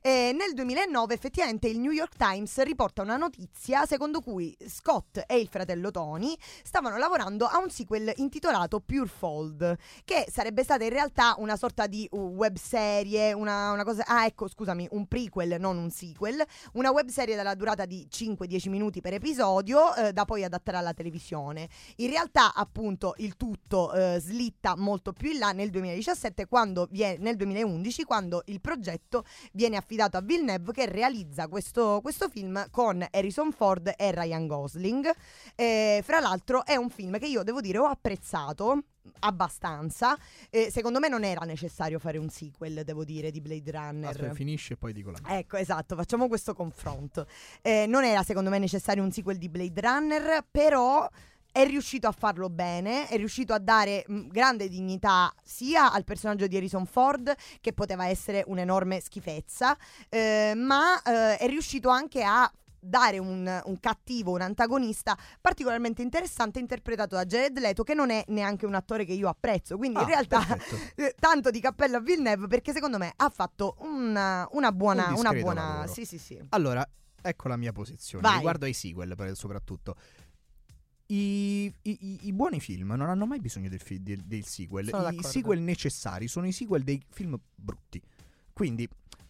E 0.00 0.32
nel 0.32 0.54
2009 0.54 1.14
effettivamente 1.14 1.68
il 1.68 1.78
New 1.78 1.92
York 1.92 2.16
Times 2.16 2.60
riporta 2.62 3.02
una 3.02 3.16
notizia 3.16 3.86
secondo 3.86 4.20
cui 4.20 4.56
Scott 4.66 5.22
e 5.26 5.38
il 5.38 5.48
fratello 5.48 5.90
Tony 5.90 6.36
stavano 6.62 6.96
lavorando 6.96 7.46
a 7.46 7.58
un 7.58 7.70
sequel 7.70 8.12
intitolato 8.16 8.80
Purefold, 8.80 9.76
che 10.04 10.26
sarebbe 10.30 10.62
stata 10.62 10.84
in 10.84 10.90
realtà 10.90 11.34
una 11.38 11.56
sorta 11.56 11.86
di 11.86 12.08
uh, 12.10 12.18
web 12.18 12.56
serie, 12.56 13.32
una, 13.32 13.72
una 13.72 13.84
cosa... 13.84 14.04
Ah 14.06 14.26
ecco, 14.26 14.47
scusami, 14.48 14.88
un 14.92 15.06
prequel, 15.06 15.56
non 15.58 15.76
un 15.76 15.90
sequel, 15.90 16.42
una 16.72 16.90
web 16.90 17.08
serie 17.08 17.36
dalla 17.36 17.54
durata 17.54 17.84
di 17.84 18.06
5-10 18.10 18.68
minuti 18.68 19.00
per 19.00 19.14
episodio, 19.14 19.94
eh, 19.94 20.12
da 20.12 20.24
poi 20.24 20.44
adattare 20.44 20.78
alla 20.78 20.94
televisione. 20.94 21.68
In 21.96 22.10
realtà, 22.10 22.54
appunto, 22.54 23.14
il 23.18 23.36
tutto 23.36 23.92
eh, 23.92 24.18
slitta 24.20 24.76
molto 24.76 25.12
più 25.12 25.30
in 25.30 25.38
là 25.38 25.52
nel 25.52 25.70
2017, 25.70 26.46
quando 26.46 26.88
vie- 26.90 27.16
nel 27.18 27.36
2011, 27.36 28.04
quando 28.04 28.42
il 28.46 28.60
progetto 28.60 29.24
viene 29.52 29.76
affidato 29.76 30.16
a 30.16 30.20
Villeneuve 30.20 30.72
che 30.72 30.86
realizza 30.86 31.48
questo, 31.48 32.00
questo 32.02 32.28
film 32.28 32.68
con 32.70 33.06
Harrison 33.10 33.52
Ford 33.52 33.92
e 33.96 34.10
Ryan 34.12 34.46
Gosling. 34.46 35.10
Eh, 35.54 36.00
fra 36.04 36.20
l'altro 36.20 36.64
è 36.64 36.76
un 36.76 36.90
film 36.90 37.18
che 37.18 37.26
io 37.26 37.42
devo 37.42 37.60
dire 37.60 37.78
ho 37.78 37.86
apprezzato 37.86 38.82
abbastanza. 39.20 40.16
Eh, 40.50 40.70
secondo 40.70 40.98
me 40.98 41.08
non 41.08 41.24
era 41.24 41.44
necessario 41.44 41.98
fare 41.98 42.18
un 42.18 42.28
sequel, 42.28 42.82
devo 42.84 43.04
dire, 43.04 43.30
di 43.30 43.40
Blade 43.40 43.70
Runner. 43.70 44.10
Aspetta, 44.10 44.34
finisce 44.34 44.74
e 44.74 44.76
poi 44.76 44.92
dico 44.92 45.10
la 45.10 45.18
mia. 45.22 45.38
Ecco, 45.38 45.56
esatto, 45.56 45.96
facciamo 45.96 46.28
questo 46.28 46.54
confronto. 46.54 47.26
Eh, 47.62 47.86
non 47.86 48.04
era 48.04 48.22
secondo 48.22 48.50
me 48.50 48.58
necessario 48.58 49.02
un 49.02 49.10
sequel 49.10 49.38
di 49.38 49.48
Blade 49.48 49.80
Runner, 49.80 50.44
però 50.50 51.08
è 51.50 51.66
riuscito 51.66 52.06
a 52.06 52.12
farlo 52.12 52.48
bene, 52.50 53.08
è 53.08 53.16
riuscito 53.16 53.52
a 53.52 53.58
dare 53.58 54.04
mh, 54.06 54.28
grande 54.28 54.68
dignità 54.68 55.32
sia 55.42 55.90
al 55.92 56.04
personaggio 56.04 56.46
di 56.46 56.56
Harrison 56.56 56.86
Ford, 56.86 57.34
che 57.60 57.72
poteva 57.72 58.06
essere 58.06 58.44
un'enorme 58.46 59.00
schifezza, 59.00 59.76
eh, 60.08 60.52
ma 60.54 61.02
eh, 61.02 61.36
è 61.36 61.48
riuscito 61.48 61.88
anche 61.88 62.22
a 62.22 62.50
dare 62.80 63.18
un, 63.18 63.60
un 63.64 63.80
cattivo, 63.80 64.32
un 64.32 64.40
antagonista 64.40 65.16
particolarmente 65.40 66.02
interessante 66.02 66.58
interpretato 66.58 67.16
da 67.16 67.24
Jared 67.24 67.58
Leto 67.58 67.82
che 67.82 67.94
non 67.94 68.10
è 68.10 68.24
neanche 68.28 68.66
un 68.66 68.74
attore 68.74 69.04
che 69.04 69.12
io 69.12 69.28
apprezzo 69.28 69.76
quindi 69.76 69.98
Ah, 69.98 70.02
in 70.02 70.06
realtà 70.08 70.44
perfetto. 70.44 70.76
eh, 71.02 71.14
tanto 71.18 71.50
di 71.50 71.60
cappello 71.60 71.96
a 71.96 72.00
Villeneuve 72.00 72.46
perché 72.46 72.72
secondo 72.72 72.98
me 72.98 73.12
ha 73.16 73.28
fatto 73.30 73.76
una, 73.80 74.46
una 74.52 74.72
buona 74.72 75.08
Un 75.08 75.14
una 75.18 75.32
buona 75.32 75.68
lavoro. 75.68 75.92
sì 75.92 76.04
sì 76.04 76.18
sì 76.18 76.38
Allora, 76.50 76.88
ecco 77.20 77.48
la 77.48 77.56
mia 77.56 77.72
posizione 77.72 78.22
Vai. 78.22 78.36
riguardo 78.36 78.64
ai 78.64 78.72
sequel, 78.72 79.14
soprattutto. 79.34 79.96
I, 81.10 81.64
i- 81.82 81.98
i- 82.00 82.18
i 82.26 82.32
buoni 82.34 82.60
film 82.60 82.92
non 82.92 83.08
hanno 83.08 83.24
mai 83.24 83.40
bisogno 83.40 83.70
del, 83.70 83.80
fi- 83.80 84.02
del- 84.02 84.24
del 84.24 84.44
sequel. 84.44 84.88
Sono 84.88 85.02
I 85.02 85.04
d'accordo. 85.06 85.28
sequel 85.28 85.60
necessari 85.60 86.28
sono 86.28 86.46
i 86.46 86.52
sequel 86.52 86.82
dei 86.84 87.02
film 87.08 87.34
brutti. 87.54 88.00
Quindi, 88.52 88.86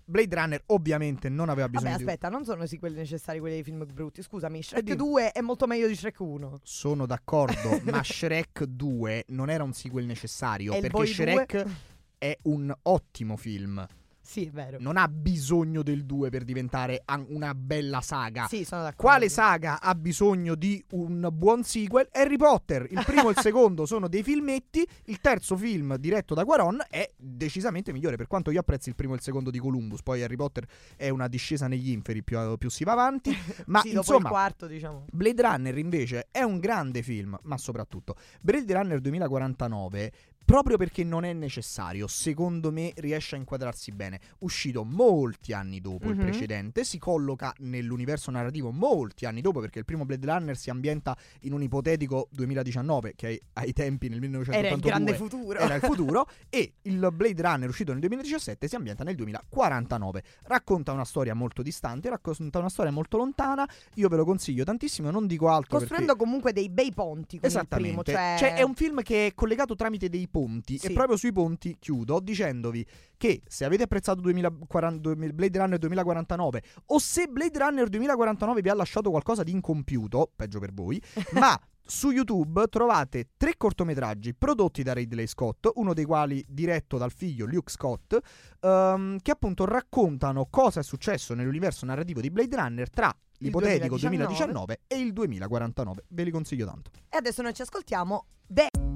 Blade 0.09 0.35
Runner 0.35 0.63
ovviamente 0.67 1.29
non 1.29 1.51
aveva 1.51 1.69
bisogno 1.69 1.91
Vabbè, 1.91 2.03
di. 2.03 2.09
aspetta, 2.09 2.29
non 2.31 2.45
sono 2.45 2.65
sì 2.67 2.79
quelli 2.79 2.97
necessari 2.97 3.39
quelli 3.41 3.57
dei 3.57 3.63
film 3.63 3.85
brutti. 3.93 4.23
Scusami, 4.23 4.63
Shrek 4.63 4.83
dimmi. 4.83 4.97
2 4.97 5.33
è 5.33 5.41
molto 5.43 5.67
meglio 5.67 5.87
di 5.87 5.95
Shrek 5.95 6.19
1. 6.21 6.61
Sono 6.63 7.05
d'accordo, 7.05 7.81
ma 7.85 8.03
Shrek 8.03 8.65
2 8.65 9.25
non 9.29 9.51
era 9.51 9.63
un 9.65 9.73
sequel 9.75 10.07
necessario 10.07 10.73
E 10.73 10.81
perché 10.81 11.07
Shrek 11.07 11.53
2? 11.63 11.73
è 12.17 12.39
un 12.45 12.75
ottimo 12.83 13.37
film. 13.37 13.87
Sì, 14.29 14.45
è 14.45 14.51
vero. 14.51 14.77
Non 14.79 14.99
ha 14.99 15.09
bisogno 15.09 15.83
del 15.83 16.05
2 16.05 16.29
per 16.29 16.45
diventare 16.45 17.01
an- 17.07 17.25
una 17.31 17.55
bella 17.55 18.03
saga. 18.03 18.47
Sì, 18.47 18.63
sono 18.63 18.83
d'accordo. 18.83 19.03
Quale 19.03 19.31
saga 19.31 19.81
ha 19.81 19.95
bisogno 19.95 20.55
di 20.55 20.85
un 20.91 21.31
buon 21.33 21.65
sequel? 21.65 22.07
Harry 22.13 22.37
Potter. 22.37 22.87
Il 22.91 23.03
primo 23.07 23.29
e 23.29 23.31
il 23.31 23.39
secondo 23.41 23.87
sono 23.87 24.07
dei 24.07 24.23
filmetti. 24.23 24.87
Il 25.05 25.21
terzo 25.23 25.57
film, 25.57 25.97
diretto 25.97 26.35
da 26.35 26.45
Quaron, 26.45 26.79
è 26.91 27.11
decisamente 27.17 27.91
migliore. 27.91 28.17
Per 28.17 28.27
quanto 28.27 28.51
io 28.51 28.61
apprezzi 28.61 28.91
il 28.91 28.97
primo 28.97 29.15
e 29.15 29.17
il 29.17 29.23
secondo 29.23 29.51
di 29.51 29.59
Columbus, 29.59 30.03
poi 30.03 30.23
Harry 30.23 30.37
Potter 30.37 30.67
è 30.95 31.09
una 31.09 31.27
discesa 31.27 31.67
negli 31.67 31.89
inferi 31.89 32.23
più, 32.23 32.59
più 32.59 32.69
si 32.69 32.85
va 32.85 32.93
avanti. 32.93 33.35
Ma 33.65 33.81
sì, 33.81 33.95
insomma, 33.95 34.29
il 34.29 34.35
quarto, 34.35 34.67
diciamo. 34.67 35.07
Blade 35.11 35.41
Runner 35.41 35.79
invece 35.79 36.29
è 36.31 36.43
un 36.43 36.59
grande 36.59 37.01
film, 37.01 37.39
ma 37.45 37.57
soprattutto 37.57 38.17
Blade 38.43 38.75
Runner 38.75 39.01
2049, 39.01 40.13
proprio 40.49 40.79
perché 40.79 41.05
non 41.05 41.27
è 41.27 41.35
necessario, 41.35 42.07
secondo 42.07 42.73
me 42.73 42.95
riesce 42.97 43.35
a 43.35 43.39
inquadrarsi 43.39 43.93
bene. 43.93 44.19
Uscito 44.39 44.83
molti 44.83 45.53
anni 45.53 45.79
dopo 45.83 46.09
il 46.09 46.15
Mhm. 46.17 46.21
precedente, 46.23 46.85
si 46.85 46.97
colloca 46.97 47.53
nell'universo 47.59 48.31
narrativo 48.31 48.71
molti 48.71 49.27
anni 49.27 49.43
dopo, 49.43 49.61
perché 49.61 49.81
il 49.81 49.85
primo 49.85 50.07
Blade 50.07 50.25
Runner 50.25 50.57
si 50.57 50.71
ambienta 50.71 51.15
in 51.41 51.53
un 51.53 51.61
ipotetico 51.61 52.29
2019, 52.31 53.13
che 53.15 53.27
ai, 53.27 53.43
ai 53.53 53.73
tempi 53.75 54.09
nel 54.09 54.21
1982 54.21 54.67
Era 54.67 54.75
il 54.75 54.81
grande 54.81 55.15
futuro. 55.15 55.59
era 55.59 55.75
il 55.75 55.83
futuro 55.83 56.27
e 56.49 56.73
il 56.81 57.09
Blade 57.13 57.43
Runner 57.43 57.69
uscito 57.69 57.91
nel 57.91 58.01
2017 58.01 58.69
si 58.69 58.75
ambienta 58.75 59.05
nel 59.05 59.17
2049 59.17 60.23
racconta 60.45 60.93
una 60.93 61.05
storia 61.05 61.35
molto 61.35 61.61
distante 61.61 62.09
racconta 62.09 62.59
una 62.59 62.71
storia 62.71 62.91
molto 62.91 63.19
lontana 63.19 63.69
io 63.97 64.09
ve 64.09 64.17
lo 64.17 64.25
consiglio 64.25 64.65
tantissimo 64.65 65.11
non 65.11 65.27
dico 65.27 65.51
altro 65.51 65.77
Costruendo 65.77 66.13
perché... 66.13 66.25
comunque 66.25 66.53
dei 66.55 66.71
bei 66.71 66.91
ponti 66.95 67.39
con 67.39 67.51
il 67.51 67.67
primo. 67.69 68.01
Esattamente, 68.01 68.13
Cioè... 68.13 68.37
Cioè, 68.39 68.55
è 68.55 68.63
un 68.63 68.75
film 68.75 69.03
che 69.03 69.27
è 69.27 69.35
collegato 69.35 69.75
tramite 69.75 70.09
dei 70.09 70.27
ponti 70.27 70.37
Sì. 70.47 70.87
e 70.87 70.93
proprio 70.93 71.17
sui 71.17 71.33
ponti 71.33 71.77
chiudo 71.79 72.21
dicendovi 72.21 72.87
che 73.17 73.43
se 73.47 73.65
avete 73.65 73.85
apprezzato 73.85 74.21
2040 74.21 75.15
Blade 75.15 75.59
Runner 75.59 75.79
2049 75.79 76.63
o 76.87 76.99
se 76.99 77.27
Blade 77.27 77.59
Runner 77.59 77.89
2049 77.89 78.63
vi 78.63 78.69
ha 78.69 78.75
lasciato 78.75 79.11
qualcosa 79.11 79.43
di 79.43 79.51
incompiuto, 79.51 80.31
peggio 80.35 80.59
per 80.59 80.73
voi, 80.73 81.03
ma 81.33 81.59
su 81.91 82.11
YouTube 82.11 82.67
trovate 82.69 83.31
tre 83.37 83.57
cortometraggi 83.57 84.35
prodotti 84.35 84.83
da 84.83 84.93
Ridley 84.93 85.27
Scott, 85.27 85.71
uno 85.75 85.95
dei 85.95 86.05
quali 86.05 86.45
diretto 86.47 86.99
dal 86.99 87.11
figlio 87.11 87.47
Luke 87.47 87.71
Scott, 87.71 88.19
ehm, 88.61 89.19
che 89.23 89.31
appunto 89.31 89.65
raccontano 89.65 90.47
cosa 90.51 90.81
è 90.81 90.83
successo 90.83 91.35
nell'universo 91.35 91.87
narrativo 91.87 92.21
di 92.21 92.31
Blade 92.31 92.57
Runner 92.57 92.91
tra 92.91 93.17
l'ipotetico 93.39 93.97
2019 93.97 94.27
2019 94.27 94.81
e 94.87 94.99
il 94.99 95.13
2049. 95.13 96.05
Ve 96.09 96.25
li 96.25 96.31
consiglio 96.31 96.67
tanto. 96.67 96.91
E 97.09 97.17
adesso 97.17 97.41
noi 97.43 97.55
ci 97.55 97.63
ascoltiamo 97.63 98.27
The 98.47 98.88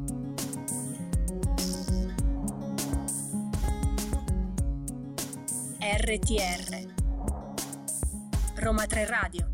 RTR 5.85 6.95
Roma 8.55 8.87
3 8.87 9.05
Radio. 9.05 9.51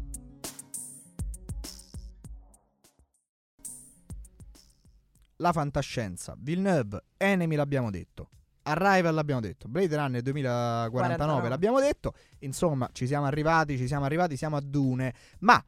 La 5.37 5.53
fantascienza, 5.53 6.37
Villeneuve, 6.39 7.05
Enemy 7.17 7.57
l'abbiamo 7.57 7.91
detto. 7.91 8.29
Arrival 8.65 9.15
l'abbiamo 9.15 9.41
detto, 9.41 9.69
Blade 9.69 9.97
Runner 9.97 10.21
2049 10.21 10.91
49. 10.91 11.49
l'abbiamo 11.49 11.81
detto, 11.81 12.13
insomma 12.41 12.91
ci 12.93 13.07
siamo 13.07 13.25
arrivati, 13.25 13.79
ci 13.79 13.87
siamo 13.87 14.05
arrivati, 14.05 14.37
siamo 14.37 14.57
a 14.57 14.61
Dune, 14.61 15.15
ma 15.39 15.65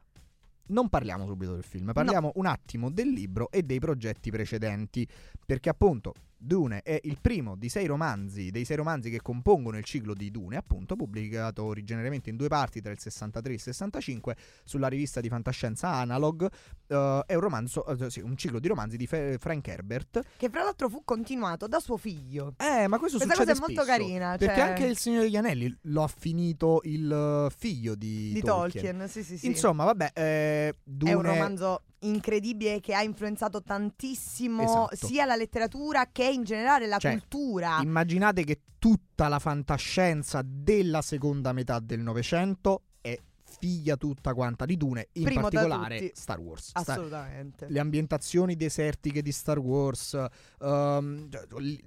non 0.67 0.89
parliamo 0.89 1.25
subito 1.25 1.55
del 1.55 1.63
film, 1.63 1.91
parliamo 1.91 2.33
un 2.35 2.45
attimo 2.45 2.91
del 2.91 3.09
libro 3.09 3.49
e 3.49 3.63
dei 3.63 3.79
progetti 3.79 4.29
precedenti, 4.29 5.07
perché 5.43 5.69
appunto 5.69 6.13
Dune 6.43 6.81
è 6.81 6.99
il 7.03 7.19
primo 7.21 7.55
di 7.55 7.69
sei 7.69 7.85
romanzi, 7.85 8.49
dei 8.49 8.65
sei 8.65 8.75
romanzi 8.75 9.11
che 9.11 9.21
compongono 9.21 9.77
il 9.77 9.83
ciclo 9.83 10.15
di 10.15 10.31
Dune, 10.31 10.57
appunto, 10.57 10.95
pubblicato 10.95 11.63
originariamente 11.63 12.31
in 12.31 12.35
due 12.35 12.47
parti 12.47 12.81
tra 12.81 12.91
il 12.91 12.99
63 12.99 13.51
e 13.51 13.55
il 13.55 13.61
65 13.61 14.35
sulla 14.63 14.87
rivista 14.87 15.21
di 15.21 15.29
fantascienza 15.29 15.89
Analog. 15.89 16.49
eh, 16.87 17.23
è 17.27 17.35
un 17.35 17.39
romanzo, 17.39 17.85
eh, 17.85 18.09
sì, 18.09 18.21
un 18.21 18.35
ciclo 18.35 18.59
di 18.59 18.67
romanzi 18.67 18.97
di 18.97 19.05
Fe- 19.05 19.37
Frank 19.39 19.67
Herbert. 19.67 20.21
che 20.37 20.49
fra 20.49 20.63
l'altro 20.63 20.89
fu 20.89 21.03
continuato 21.05 21.67
da 21.67 21.79
suo 21.79 21.97
figlio. 21.97 22.55
Eh, 22.57 22.87
ma 22.87 22.97
questo 22.97 23.17
Questa 23.17 23.35
succede 23.35 23.35
cosa 23.35 23.51
è 23.51 23.59
molto 23.59 23.83
spesso, 23.83 23.85
carina, 23.85 24.35
Perché 24.37 24.55
cioè- 24.55 24.69
anche 24.69 24.85
il 24.85 24.97
Signore 24.97 25.23
degli 25.25 25.37
Anelli 25.37 25.77
lo 25.83 26.03
ha 26.03 26.07
finito 26.07 26.81
il 26.85 27.11
eh, 27.11 27.53
figlio 27.55 27.93
di, 27.95 28.31
Di 28.33 28.41
Tolkien, 28.41 29.07
sì, 29.07 29.23
sì, 29.23 29.37
sì. 29.37 29.45
Insomma, 29.45 29.83
vabbè, 29.85 30.11
eh, 30.15 30.75
Dune 30.83 31.11
è 31.11 31.13
un 31.13 31.21
romanzo 31.21 31.83
incredibile 32.01 32.79
che 32.79 32.93
ha 32.93 33.01
influenzato 33.03 33.61
tantissimo 33.61 34.89
Esatto. 34.89 35.07
sia 35.07 35.25
la 35.25 35.35
letteratura 35.35 36.09
che 36.11 36.25
in 36.25 36.43
generale 36.43 36.87
la 36.87 36.97
Cioè, 36.97 37.11
cultura. 37.11 37.79
Immaginate 37.81 38.43
che 38.43 38.61
tutta 38.79 39.27
la 39.27 39.39
fantascienza 39.39 40.41
della 40.43 41.01
seconda 41.01 41.53
metà 41.53 41.79
del 41.79 41.99
Novecento 41.99 42.83
è 43.01 43.19
figlia 43.59 43.97
tutta 43.97 44.33
quanta 44.33 44.65
di 44.65 44.77
Dune, 44.77 45.09
in 45.13 45.25
Primo 45.25 45.41
particolare. 45.41 46.11
Star 46.15 46.39
Wars. 46.39 46.69
Assolutamente. 46.73 47.67
le 47.69 47.79
ambientazioni 47.79 48.55
desertiche 48.55 49.21
di 49.21 49.31
Star 49.33 49.59
Wars. 49.59 50.13
ehm, 50.61 51.29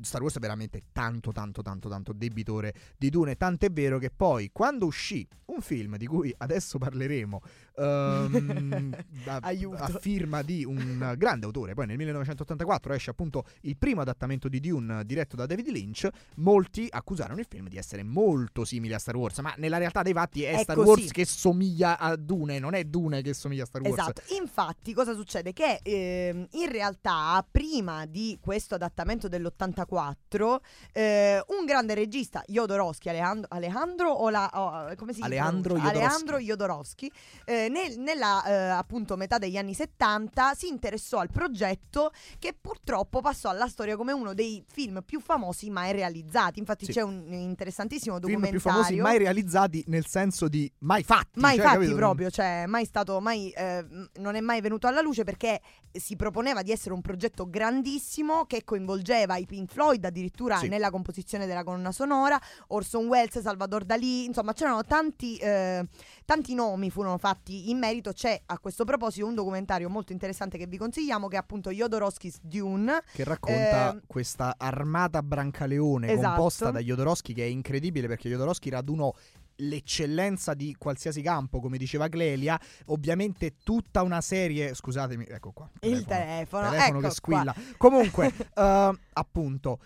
Star 0.02 0.20
Wars 0.20 0.36
è 0.36 0.40
veramente 0.40 0.84
tanto, 0.92 1.32
tanto, 1.32 1.62
tanto, 1.62 1.88
tanto 1.88 2.12
debitore 2.12 2.74
di 2.96 3.08
Dune. 3.10 3.36
Tant'è 3.36 3.70
vero 3.72 3.98
che 3.98 4.10
poi, 4.10 4.50
quando 4.52 4.84
uscì 4.86 5.26
un 5.46 5.60
film 5.62 5.96
di 5.96 6.06
cui 6.06 6.32
adesso 6.36 6.78
parleremo, 6.78 7.40
ehm, 7.76 8.96
a, 9.26 9.40
a 9.42 9.88
firma 9.98 10.42
di 10.42 10.64
un 10.64 11.14
grande 11.16 11.46
autore, 11.46 11.74
poi 11.74 11.86
nel 11.86 11.96
1984 11.96 12.92
esce 12.92 13.10
appunto 13.10 13.44
il 13.62 13.76
primo 13.76 14.00
adattamento 14.00 14.48
di 14.48 14.60
Dune 14.60 15.04
diretto 15.04 15.36
da 15.36 15.46
David 15.46 15.68
Lynch. 15.68 16.08
Molti 16.36 16.86
accusarono 16.90 17.40
il 17.40 17.46
film 17.48 17.68
di 17.68 17.76
essere 17.76 18.02
molto 18.02 18.64
simile 18.64 18.94
a 18.94 18.98
Star 18.98 19.16
Wars, 19.16 19.38
ma 19.38 19.54
nella 19.56 19.78
realtà 19.78 20.02
dei 20.02 20.12
fatti 20.12 20.42
è, 20.42 20.54
È 20.54 20.62
Star 20.62 20.76
così. 20.76 20.88
Wars 20.88 21.10
che 21.10 21.24
somiglia 21.24 21.98
a 21.98 22.16
Dune, 22.16 22.58
non 22.58 22.74
è 22.74 22.84
Dune 22.84 23.22
che 23.22 23.34
somiglia 23.34 23.64
a 23.64 23.66
Star 23.66 23.82
Wars. 23.82 23.98
Esatto, 23.98 24.22
infatti 24.38 24.92
cosa 24.92 25.14
succede? 25.14 25.52
Che 25.52 25.80
ehm, 25.82 26.46
in 26.52 26.70
realtà 26.70 27.44
prima 27.50 28.06
di 28.06 28.38
questo 28.40 28.74
adattamento 28.74 29.28
dell'84 29.28 30.56
eh, 30.92 31.42
un 31.48 31.64
grande 31.64 31.94
regista, 31.94 32.42
Jodorowsky, 32.46 33.08
Alejandro, 33.08 33.48
Alejandro 33.50 34.10
o 34.10 34.30
la, 34.30 34.50
oh, 34.52 34.94
come 34.96 35.12
si 35.12 35.22
Alejandro? 35.22 35.74
Jodorowsky. 35.74 35.98
Alejandro 35.98 36.38
Jodorowsky, 36.38 37.10
eh, 37.44 37.63
nel- 37.68 37.98
nella 37.98 38.44
eh, 38.44 38.52
appunto 38.70 39.16
metà 39.16 39.38
degli 39.38 39.56
anni 39.56 39.74
70 39.74 40.54
si 40.54 40.68
interessò 40.68 41.18
al 41.18 41.30
progetto 41.30 42.10
che 42.38 42.54
purtroppo 42.58 43.20
passò 43.20 43.48
alla 43.50 43.68
storia 43.68 43.96
come 43.96 44.12
uno 44.12 44.34
dei 44.34 44.64
film 44.66 45.02
più 45.04 45.20
famosi 45.20 45.70
mai 45.70 45.92
realizzati. 45.92 46.58
Infatti 46.58 46.84
Sì. 46.86 46.92
c'è 46.92 47.02
un 47.02 47.32
interessantissimo 47.32 48.16
film 48.18 48.26
documentario 48.32 48.60
più 48.60 48.70
famosi 48.70 48.96
mai 49.00 49.18
realizzati 49.18 49.84
nel 49.88 50.06
senso 50.06 50.48
di 50.48 50.70
mai 50.80 51.02
fatti. 51.02 51.40
Mai 51.40 51.56
cioè, 51.56 51.64
fatti 51.64 51.76
capito? 51.78 51.96
proprio, 51.96 52.30
cioè 52.30 52.64
mai 52.66 52.84
stato, 52.84 53.20
mai, 53.20 53.50
eh, 53.50 53.84
non 54.18 54.34
è 54.34 54.40
mai 54.40 54.60
venuto 54.60 54.86
alla 54.86 55.00
luce 55.00 55.24
perché 55.24 55.60
si 55.92 56.16
proponeva 56.16 56.62
di 56.62 56.72
essere 56.72 56.92
un 56.94 57.00
progetto 57.00 57.48
grandissimo 57.48 58.46
che 58.46 58.64
coinvolgeva 58.64 59.36
i 59.36 59.46
Pink 59.46 59.70
Floyd 59.70 60.04
addirittura 60.04 60.58
Sì. 60.58 60.68
nella 60.68 60.90
composizione 60.90 61.46
della 61.46 61.62
colonna 61.62 61.92
sonora, 61.92 62.40
Orson 62.68 63.06
Welles, 63.06 63.38
Salvador 63.40 63.84
Dalì, 63.84 64.24
insomma 64.24 64.52
c'erano 64.52 64.82
tanti, 64.84 65.36
eh, 65.36 65.86
tanti 66.24 66.54
nomi 66.54 66.90
furono 66.90 67.18
fatti 67.18 67.53
in 67.70 67.78
merito, 67.78 68.12
c'è 68.12 68.40
a 68.46 68.58
questo 68.58 68.84
proposito 68.84 69.26
un 69.26 69.34
documentario 69.34 69.88
molto 69.88 70.12
interessante 70.12 70.58
che 70.58 70.66
vi 70.66 70.76
consigliamo 70.76 71.28
che 71.28 71.36
è 71.36 71.38
appunto 71.38 71.70
Jodorowsky's 71.70 72.38
Dune, 72.42 73.02
Che 73.12 73.24
racconta 73.24 73.94
Eh, 73.94 74.00
questa 74.06 74.54
armata 74.56 75.22
brancaleone 75.22 76.08
esatto. 76.10 76.28
composta 76.28 76.70
da 76.70 76.80
Jodorowsky 76.80 77.32
che 77.32 77.42
è 77.44 77.48
incredibile 77.48 78.06
perché 78.08 78.28
Jodorowsky 78.28 78.70
radunò 78.70 79.12
l'eccellenza 79.58 80.54
di 80.54 80.74
qualsiasi 80.76 81.22
campo, 81.22 81.60
come 81.60 81.78
diceva 81.78 82.08
Clelia, 82.08 82.58
ovviamente 82.86 83.54
tutta 83.62 84.02
una 84.02 84.20
serie, 84.20 84.74
scusatemi, 84.74 85.26
ecco 85.28 85.52
qua. 85.52 85.70
Il 85.82 86.04
telefono, 86.04 86.70
telefono 86.70 86.98
ecco 86.98 87.08
che 87.08 87.14
squilla. 87.14 87.54
Comunque, 87.76 88.32
eh, 88.54 88.98
appunto, 89.12 89.78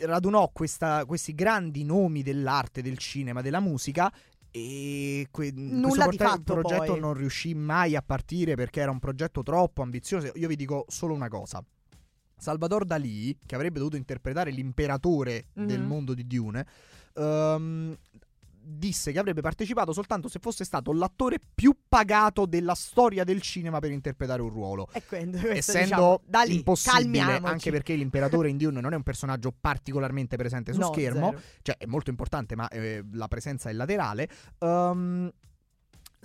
radunò 0.00 0.50
questa- 0.52 1.04
questi 1.06 1.34
grandi 1.34 1.84
nomi 1.84 2.22
dell'arte, 2.22 2.82
del 2.82 2.98
cinema, 2.98 3.42
della 3.42 3.60
musica. 3.60 4.12
E 4.52 5.28
que- 5.30 5.52
Nulla 5.54 6.04
questo 6.06 6.24
fatto, 6.24 6.54
progetto 6.54 6.84
poi. 6.92 7.00
non 7.00 7.14
riuscì 7.14 7.54
mai 7.54 7.94
a 7.96 8.02
partire 8.02 8.54
perché 8.56 8.80
era 8.80 8.90
un 8.90 8.98
progetto 8.98 9.42
troppo 9.42 9.82
ambizioso. 9.82 10.32
Io 10.34 10.48
vi 10.48 10.56
dico 10.56 10.84
solo 10.88 11.14
una 11.14 11.28
cosa. 11.28 11.62
Salvador 12.36 12.84
Dalì, 12.84 13.36
che 13.44 13.54
avrebbe 13.54 13.78
dovuto 13.78 13.96
interpretare 13.96 14.50
l'imperatore 14.50 15.46
del 15.52 15.80
Mhm. 15.80 15.86
mondo 15.86 16.14
di 16.14 16.26
Dune, 16.26 16.66
ehm, 17.14 17.96
disse 18.70 19.12
che 19.12 19.18
avrebbe 19.18 19.40
partecipato 19.40 19.92
soltanto 19.92 20.28
se 20.28 20.38
fosse 20.40 20.64
stato 20.64 20.92
l'attore 20.92 21.38
più 21.54 21.76
pagato 21.88 22.46
della 22.46 22.74
storia 22.74 23.24
del 23.24 23.40
cinema 23.42 23.78
per 23.80 23.90
interpretare 23.90 24.42
un 24.42 24.48
ruolo. 24.50 24.88
E 24.92 25.02
quindi 25.04 25.38
Essendo 25.48 25.84
diciamo, 25.84 26.20
da 26.26 26.42
lì, 26.42 26.54
impossibile, 26.56 27.18
calmiamoci. 27.18 27.52
anche 27.52 27.70
perché 27.70 27.94
l'imperatore 27.94 28.48
in 28.48 28.56
Dune 28.56 28.80
non 28.80 28.92
è 28.92 28.96
un 28.96 29.02
personaggio 29.02 29.52
particolarmente 29.58 30.36
presente 30.36 30.72
su 30.72 30.78
No, 30.80 30.92
schermo, 30.92 31.30
zero. 31.30 31.42
cioè 31.62 31.76
è 31.78 31.86
molto 31.86 32.10
importante, 32.10 32.54
ma 32.56 32.68
eh, 32.68 33.04
la 33.12 33.28
presenza 33.28 33.68
è 33.70 33.72
laterale. 33.72 34.28
Ehm, 34.58 35.30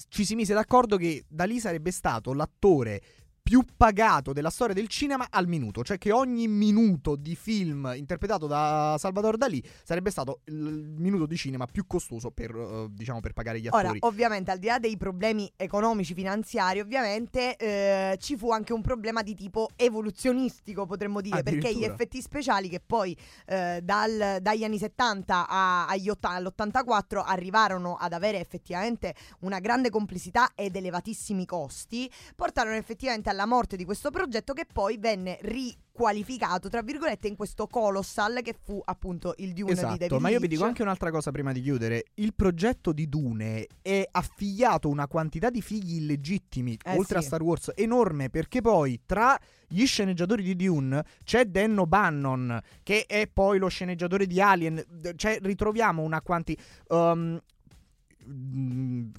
ci 0.09 0.25
si 0.25 0.35
mise 0.35 0.53
d'accordo 0.53 0.97
che 0.97 1.23
Dalì 1.27 1.59
sarebbe 1.59 1.91
stato 1.91 2.33
l'attore 2.33 3.01
più 3.47 3.63
pagato 3.77 4.33
della 4.33 4.49
storia 4.49 4.73
del 4.73 4.87
cinema 4.87 5.27
al 5.29 5.47
minuto, 5.47 5.83
cioè 5.83 5.99
che 5.99 6.11
ogni 6.11 6.47
minuto 6.47 7.15
di 7.15 7.35
film 7.35 7.93
interpretato 7.95 8.47
da 8.47 8.95
Salvador 8.97 9.37
Dalì 9.37 9.63
sarebbe 9.83 10.09
stato 10.09 10.39
il 10.45 10.55
minuto 10.97 11.27
di 11.27 11.37
cinema 11.37 11.67
più 11.67 11.85
costoso 11.85 12.31
per, 12.31 12.49
eh, 12.55 12.87
diciamo, 12.89 13.19
per 13.19 13.33
pagare 13.33 13.59
gli 13.59 13.67
Ora, 13.67 13.81
attori. 13.81 13.99
ovviamente, 14.01 14.49
al 14.49 14.57
di 14.57 14.65
là 14.65 14.79
dei 14.79 14.97
problemi 14.97 15.47
economici, 15.57 16.15
finanziari, 16.15 16.79
ovviamente 16.79 17.55
eh, 17.57 18.17
ci 18.19 18.35
fu 18.35 18.49
anche 18.49 18.73
un 18.73 18.81
problema 18.81 19.21
di 19.21 19.35
tipo 19.35 19.69
evoluzionistico, 19.75 20.87
potremmo 20.87 21.21
dire, 21.21 21.43
perché 21.43 21.71
gli 21.75 21.83
effetti 21.83 22.23
speciali 22.23 22.67
che 22.67 22.79
poi 22.83 23.15
eh, 23.45 23.79
dal- 23.83 24.39
dagli 24.41 24.63
anni 24.63 24.79
70 24.79 25.47
a- 25.47 25.85
agli 25.85 26.09
otta- 26.09 26.29
all'84 26.31 27.21
arrivarono 27.23 27.93
ad 27.93 28.13
avere 28.13 28.39
effettivamente 28.39 29.13
una 29.41 29.59
grande 29.59 29.91
complessità 29.91 30.49
ed 30.55 30.75
elevatissimi 30.75 31.45
costi, 31.45 32.11
portarono 32.35 32.75
effettivamente 32.75 33.29
alla 33.29 33.34
morte 33.45 33.75
di 33.75 33.83
questo 33.83 34.09
progetto 34.09 34.53
che 34.53 34.65
poi 34.71 34.97
venne 34.97 35.37
riqualificato, 35.41 36.69
tra 36.69 36.81
virgolette, 36.81 37.27
in 37.27 37.35
questo 37.35 37.67
colossal 37.67 38.39
che 38.41 38.55
fu 38.57 38.81
appunto 38.85 39.33
il 39.37 39.51
Dune 39.51 39.73
di 39.73 39.81
David 39.81 40.01
Esatto, 40.03 40.19
ma 40.21 40.29
io 40.29 40.39
vi 40.39 40.47
dico 40.47 40.63
anche 40.63 40.81
un'altra 40.81 41.11
cosa 41.11 41.31
prima 41.31 41.51
di 41.51 41.61
chiudere. 41.61 42.05
Il 42.13 42.33
progetto 42.33 42.93
di 42.93 43.09
Dune 43.09 43.67
è 43.81 44.07
affiliato 44.09 44.87
una 44.87 45.07
quantità 45.07 45.49
di 45.49 45.61
figli 45.61 45.97
illegittimi, 45.97 46.77
Eh 46.81 46.95
oltre 46.95 47.19
sì. 47.19 47.25
a 47.25 47.27
Star 47.27 47.41
Wars, 47.41 47.71
enorme, 47.75 48.29
perché 48.29 48.61
poi 48.61 49.01
tra 49.05 49.37
gli 49.67 49.85
sceneggiatori 49.85 50.43
di 50.43 50.55
Dune 50.55 51.03
c'è 51.25 51.45
Dan 51.45 51.77
O'Bannon, 51.77 52.59
che 52.83 53.05
è 53.05 53.27
poi 53.27 53.59
lo 53.59 53.67
sceneggiatore 53.67 54.27
di 54.27 54.39
Alien. 54.39 54.81
Cioè, 55.15 55.39
ritroviamo 55.41 56.01
una 56.01 56.21
quantità... 56.21 56.63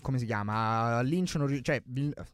come 0.01 0.19
si 0.19 0.27
chiama? 0.27 1.01
Lynch 1.03 1.35
non 1.37 1.47
riuscì. 1.47 1.63
Cioè, 1.65 1.83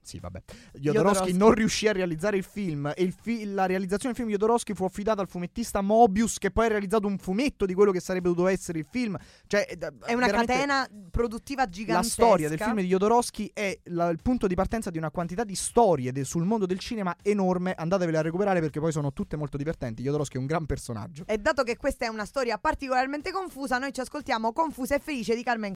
sì, 0.02 0.18
vabbè. 0.18 0.42
Jodorowsky 0.74 1.32
non 1.32 1.52
riuscì 1.52 1.88
a 1.88 1.92
realizzare 1.92 2.36
il 2.36 2.44
film. 2.44 2.92
E 2.94 3.02
il 3.02 3.12
fi- 3.12 3.44
la 3.44 3.66
realizzazione 3.66 4.14
del 4.14 4.16
film 4.16 4.28
di 4.28 4.32
Jodorowsky 4.34 4.74
fu 4.74 4.84
affidata 4.84 5.20
al 5.20 5.28
fumettista 5.28 5.80
Mobius, 5.80 6.38
che 6.38 6.50
poi 6.50 6.66
ha 6.66 6.68
realizzato 6.68 7.06
un 7.06 7.18
fumetto 7.18 7.66
di 7.66 7.74
quello 7.74 7.90
che 7.92 8.00
sarebbe 8.00 8.28
dovuto 8.28 8.48
essere 8.48 8.78
il 8.78 8.86
film. 8.90 9.16
Cioè, 9.46 9.66
È 9.66 10.14
una 10.14 10.28
catena 10.28 10.88
produttiva 11.10 11.62
La 11.62 11.68
gigantesca. 11.68 12.12
storia 12.24 12.48
del 12.48 12.58
film 12.58 12.80
di 12.80 12.86
Jodorowsky 12.86 13.50
è 13.52 13.78
la- 13.84 14.08
il 14.08 14.18
punto 14.22 14.46
di 14.46 14.54
partenza 14.54 14.90
di 14.90 14.98
una 14.98 15.10
quantità 15.10 15.44
di 15.44 15.54
storie 15.54 16.12
de- 16.12 16.24
sul 16.24 16.44
mondo 16.44 16.66
del 16.66 16.78
cinema 16.78 17.14
enorme. 17.22 17.72
Andatevele 17.76 18.18
a 18.18 18.22
recuperare 18.22 18.60
perché 18.60 18.80
poi 18.80 18.92
sono 18.92 19.12
tutte 19.12 19.36
molto 19.36 19.56
divertenti. 19.56 20.02
Jodorowsky 20.02 20.36
è 20.36 20.40
un 20.40 20.46
gran 20.46 20.66
personaggio. 20.66 21.24
E 21.26 21.38
dato 21.38 21.62
che 21.62 21.76
questa 21.76 22.06
è 22.06 22.08
una 22.08 22.24
storia 22.24 22.58
particolarmente 22.58 23.30
confusa, 23.32 23.78
noi 23.78 23.92
ci 23.92 24.00
ascoltiamo 24.00 24.52
Confusa 24.52 24.94
e 24.96 24.98
Felice 24.98 25.34
di 25.34 25.42
Carmen. 25.42 25.72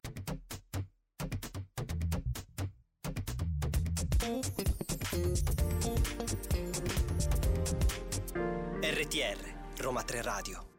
RTR, 8.80 9.38
Roma 9.78 10.02
3 10.02 10.22
Radio. 10.22 10.75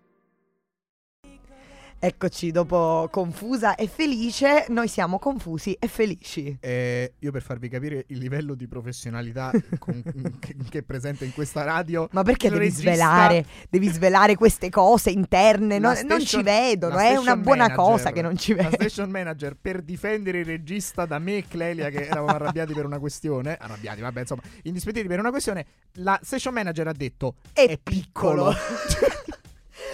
Eccoci, 2.00 2.52
dopo 2.52 3.08
Confusa 3.12 3.74
e 3.74 3.88
Felice, 3.88 4.66
noi 4.70 4.88
siamo 4.88 5.18
confusi 5.18 5.74
e 5.80 5.88
felici. 5.88 6.56
Eh, 6.62 7.14
io 7.18 7.32
per 7.32 7.42
farvi 7.42 7.70
capire 7.70 8.06
il 8.10 8.20
livello 8.20 8.54
di 8.54 8.68
professionalità 8.68 9.52
con- 9.80 10.04
che, 10.40 10.56
che 10.70 10.78
è 10.78 10.82
presente 10.84 11.26
in 11.26 11.34
questa 11.34 11.64
radio. 11.64 12.08
Ma 12.12 12.22
perché 12.22 12.50
devi 12.50 12.66
regista- 12.66 12.82
svelare, 12.92 13.46
devi 13.68 13.88
svelare 13.90 14.36
queste 14.36 14.70
cose 14.70 15.10
interne? 15.10 15.80
La 15.80 15.94
Non, 15.94 16.06
non 16.06 16.20
ci 16.20 16.28
station- 16.28 16.44
vedono, 16.44 16.94
la 16.96 17.02
è 17.02 17.12
una 17.14 17.20
station 17.22 17.42
buona 17.42 17.62
manager- 17.68 17.86
cosa 17.90 18.12
che 18.12 18.22
non 18.22 18.38
ci 18.38 18.52
La 18.54 18.62
vedono. 18.62 18.76
station 18.90 19.10
manager 19.10 19.58
per 19.60 19.82
difendere 19.82 20.38
il 20.40 20.46
regista 20.46 21.06
da 21.08 21.18
me 21.18 21.38
e 21.38 21.46
Clelia 21.48 21.90
che 21.90 22.06
eravamo 22.06 22.28
arrabbiati 22.28 22.74
per 22.74 22.86
una 22.86 23.00
questione. 23.00 23.58
Arrabbiati, 23.60 24.02
vabbè, 24.02 24.20
insomma, 24.20 24.44
indispettiti 24.62 25.08
per 25.08 25.18
una 25.18 25.32
questione. 25.32 25.66
La 25.94 26.20
station 26.22 26.54
manager 26.54 26.88
ha 26.90 26.94
detto 26.94 27.38
È, 27.54 27.66
è 27.68 27.80
piccolo. 27.82 28.54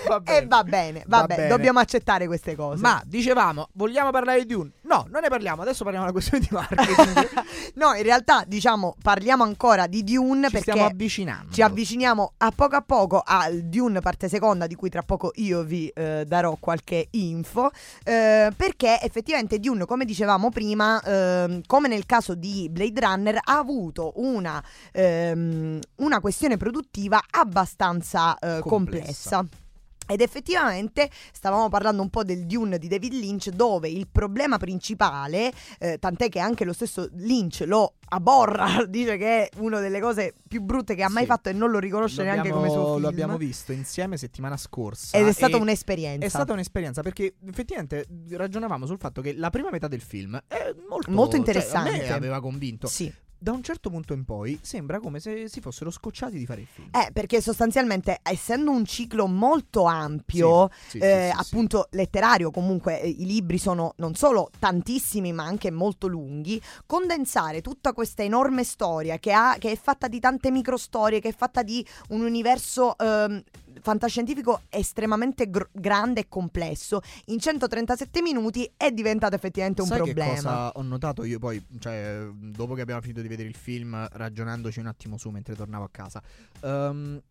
Va 0.08 0.20
bene. 0.20 0.38
E 0.38 0.46
va 0.48 0.64
bene, 0.64 1.04
Va 1.08 1.20
vabbè, 1.20 1.36
bene. 1.36 1.48
dobbiamo 1.48 1.80
accettare 1.80 2.28
queste 2.28 2.56
cose. 2.56 2.82
Ma 2.82 3.02
dicevamo, 3.06 3.70
vogliamo 3.74 4.12
parlare 4.12 4.40
di 4.46 4.54
Dune? 4.54 4.72
No, 4.82 5.06
non 5.10 5.22
ne 5.22 5.30
parliamo. 5.30 5.62
Adesso 5.62 5.84
parliamo 5.84 6.06
della 6.06 6.18
questione 6.18 6.46
di 6.46 6.50
marketing. 6.52 7.30
no, 7.76 7.94
in 7.94 8.04
realtà, 8.04 8.44
diciamo, 8.46 8.96
parliamo 9.02 9.44
ancora 9.44 9.88
di 9.88 10.04
Dune 10.04 10.48
Ci 10.48 10.52
perché 10.54 10.72
stiamo 10.72 10.88
avvicinando. 10.90 11.52
Ci 11.54 11.62
avviciniamo 11.62 12.34
a 12.38 12.52
poco 12.56 12.76
a 12.76 12.82
poco 12.82 13.22
al 13.26 13.62
Dune 13.64 14.00
parte 14.02 14.28
seconda 14.30 14.68
di 14.68 14.76
cui 14.76 14.90
tra 14.90 15.02
poco 15.04 15.32
io 15.36 15.64
vi 15.64 15.88
eh, 15.88 16.26
darò 16.28 16.56
qualche 16.60 17.08
info 17.12 17.72
eh, 18.04 18.52
perché 18.56 19.00
effettivamente 19.02 19.60
Dune 19.60 19.86
come 19.86 20.06
dicevamo 20.06 20.50
prima 20.50 21.02
ehm, 21.02 21.62
come 21.66 21.88
nel 21.88 22.06
caso 22.06 22.36
di 22.36 22.68
Blade 22.70 23.00
Runner 23.00 23.40
ha 23.42 23.58
avuto 23.58 24.14
una, 24.16 24.64
ehm, 24.92 25.80
una 25.98 26.20
questione 26.20 26.58
produttiva 26.58 27.22
abbastanza 27.30 28.38
eh, 28.40 28.60
Complessa. 28.62 29.38
complessa. 29.38 29.62
Ed 30.08 30.22
effettivamente 30.22 31.10
stavamo 31.32 31.70
parlando 31.70 32.02
un 32.02 32.10
po' 32.10 32.24
del 32.24 32.46
Dune 32.46 32.78
di 32.78 32.88
David 32.88 33.14
Lynch, 33.14 33.50
dove 33.50 33.90
il 33.90 34.08
problema 34.12 34.58
principale, 34.58 35.52
eh, 35.80 35.98
tant'è 35.98 36.30
che 36.30 36.40
anche 36.40 36.66
lo 36.66 36.74
stesso 36.74 37.08
Lynch 37.14 37.64
lo 37.66 37.96
aborra, 38.10 38.84
dice 38.88 39.18
che 39.18 39.48
è 39.48 39.50
una 39.58 39.80
delle 39.80 40.00
cose 40.00 40.34
più 40.48 40.62
brutte 40.62 40.94
che 40.96 41.04
ha 41.04 41.10
mai 41.10 41.24
Sì. 41.24 41.30
fatto 41.30 41.50
e 41.50 41.54
non 41.54 41.72
lo 41.72 41.80
riconosce 41.80 42.18
Lo 42.18 42.24
neanche 42.24 42.40
abbiamo- 42.50 42.58
come 42.60 42.70
suo 42.72 42.86
film. 42.92 43.02
Lo 43.02 43.08
abbiamo 43.08 43.38
visto 43.38 43.72
insieme 43.72 44.18
settimana 44.18 44.58
scorsa. 44.58 45.18
Ed 45.18 45.28
è 45.28 45.32
stata 45.32 45.58
un'esperienza. 45.58 46.26
È 46.26 46.30
stata 46.30 46.54
un'esperienza 46.54 47.02
perché 47.02 47.36
effettivamente 47.48 48.06
ragionavamo 48.32 48.86
sul 48.86 48.98
fatto 49.00 49.22
che 49.22 49.34
la 49.34 49.50
prima 49.50 49.70
metà 49.72 49.88
del 49.88 50.02
film 50.02 50.40
è 50.48 50.74
molto, 50.90 51.12
Molto 51.12 51.32
cioè, 51.32 51.40
interessante. 51.40 51.92
me 51.92 52.10
aveva 52.12 52.40
convinto. 52.42 52.88
Sì. 52.88 53.12
Da 53.44 53.52
un 53.52 53.62
certo 53.62 53.90
punto 53.90 54.14
in 54.14 54.24
poi 54.24 54.58
sembra 54.62 55.02
come 55.02 55.20
se 55.20 55.50
si 55.50 55.60
fossero 55.60 55.92
scocciati 55.92 56.38
di 56.38 56.46
fare 56.46 56.62
il 56.62 56.68
film. 56.68 56.88
Eh, 56.94 57.12
perché 57.12 57.42
sostanzialmente, 57.42 58.20
essendo 58.24 58.72
un 58.72 58.86
ciclo 58.86 59.28
molto 59.28 59.84
ampio, 59.84 60.70
Sì, 60.88 61.00
eh, 61.00 61.32
sì, 61.34 61.38
sì. 61.38 61.42
appunto 61.42 61.90
letterario, 61.92 62.52
comunque 62.52 63.02
eh, 63.02 63.10
i 63.10 63.26
libri 63.26 63.58
sono 63.58 63.96
non 63.98 64.16
solo 64.16 64.50
tantissimi 64.58 65.34
ma 65.34 65.44
anche 65.44 65.72
molto 65.72 66.08
lunghi, 66.08 66.62
condensare 66.86 67.60
tutta 67.60 67.92
questa 67.92 68.24
enorme 68.24 68.64
storia 68.64 69.18
che, 69.20 69.34
ha, 69.34 69.58
che 69.60 69.72
è 69.72 69.76
fatta 69.76 70.08
di 70.08 70.22
tante 70.22 70.50
microstorie, 70.50 71.20
che 71.20 71.28
è 71.28 71.36
fatta 71.36 71.64
di 71.64 71.86
un 72.12 72.22
universo 72.22 72.98
ehm, 72.98 73.44
fantascientifico 73.82 74.62
estremamente 74.70 75.50
gr- 75.50 75.70
grande 75.72 76.22
e 76.22 76.26
complesso, 76.28 77.02
in 77.26 77.40
137 77.40 78.22
minuti 78.22 78.70
è 78.76 78.92
diventato 78.92 79.36
effettivamente 79.36 79.82
un 79.82 79.88
Sai 79.88 79.98
problema. 79.98 80.30
che 80.30 80.36
cosa 80.36 80.72
ho 80.72 80.82
notato 80.82 81.24
io 81.24 81.40
poi, 81.40 81.64
cioè, 81.80 82.28
dopo 82.34 82.74
che 82.74 82.82
abbiamo 82.82 83.02
finito 83.02 83.22
di 83.22 83.28
vedere 83.28 83.48
il 83.50 83.56
film, 83.56 84.08
ragionandoci 84.12 84.80
un 84.80 84.88
attimo 84.88 85.18
su 85.18 85.30
mentre 85.30 85.56
tornavo 85.56 85.86
a 85.86 85.90
casa. 85.90 86.22
Ehm, 86.62 87.22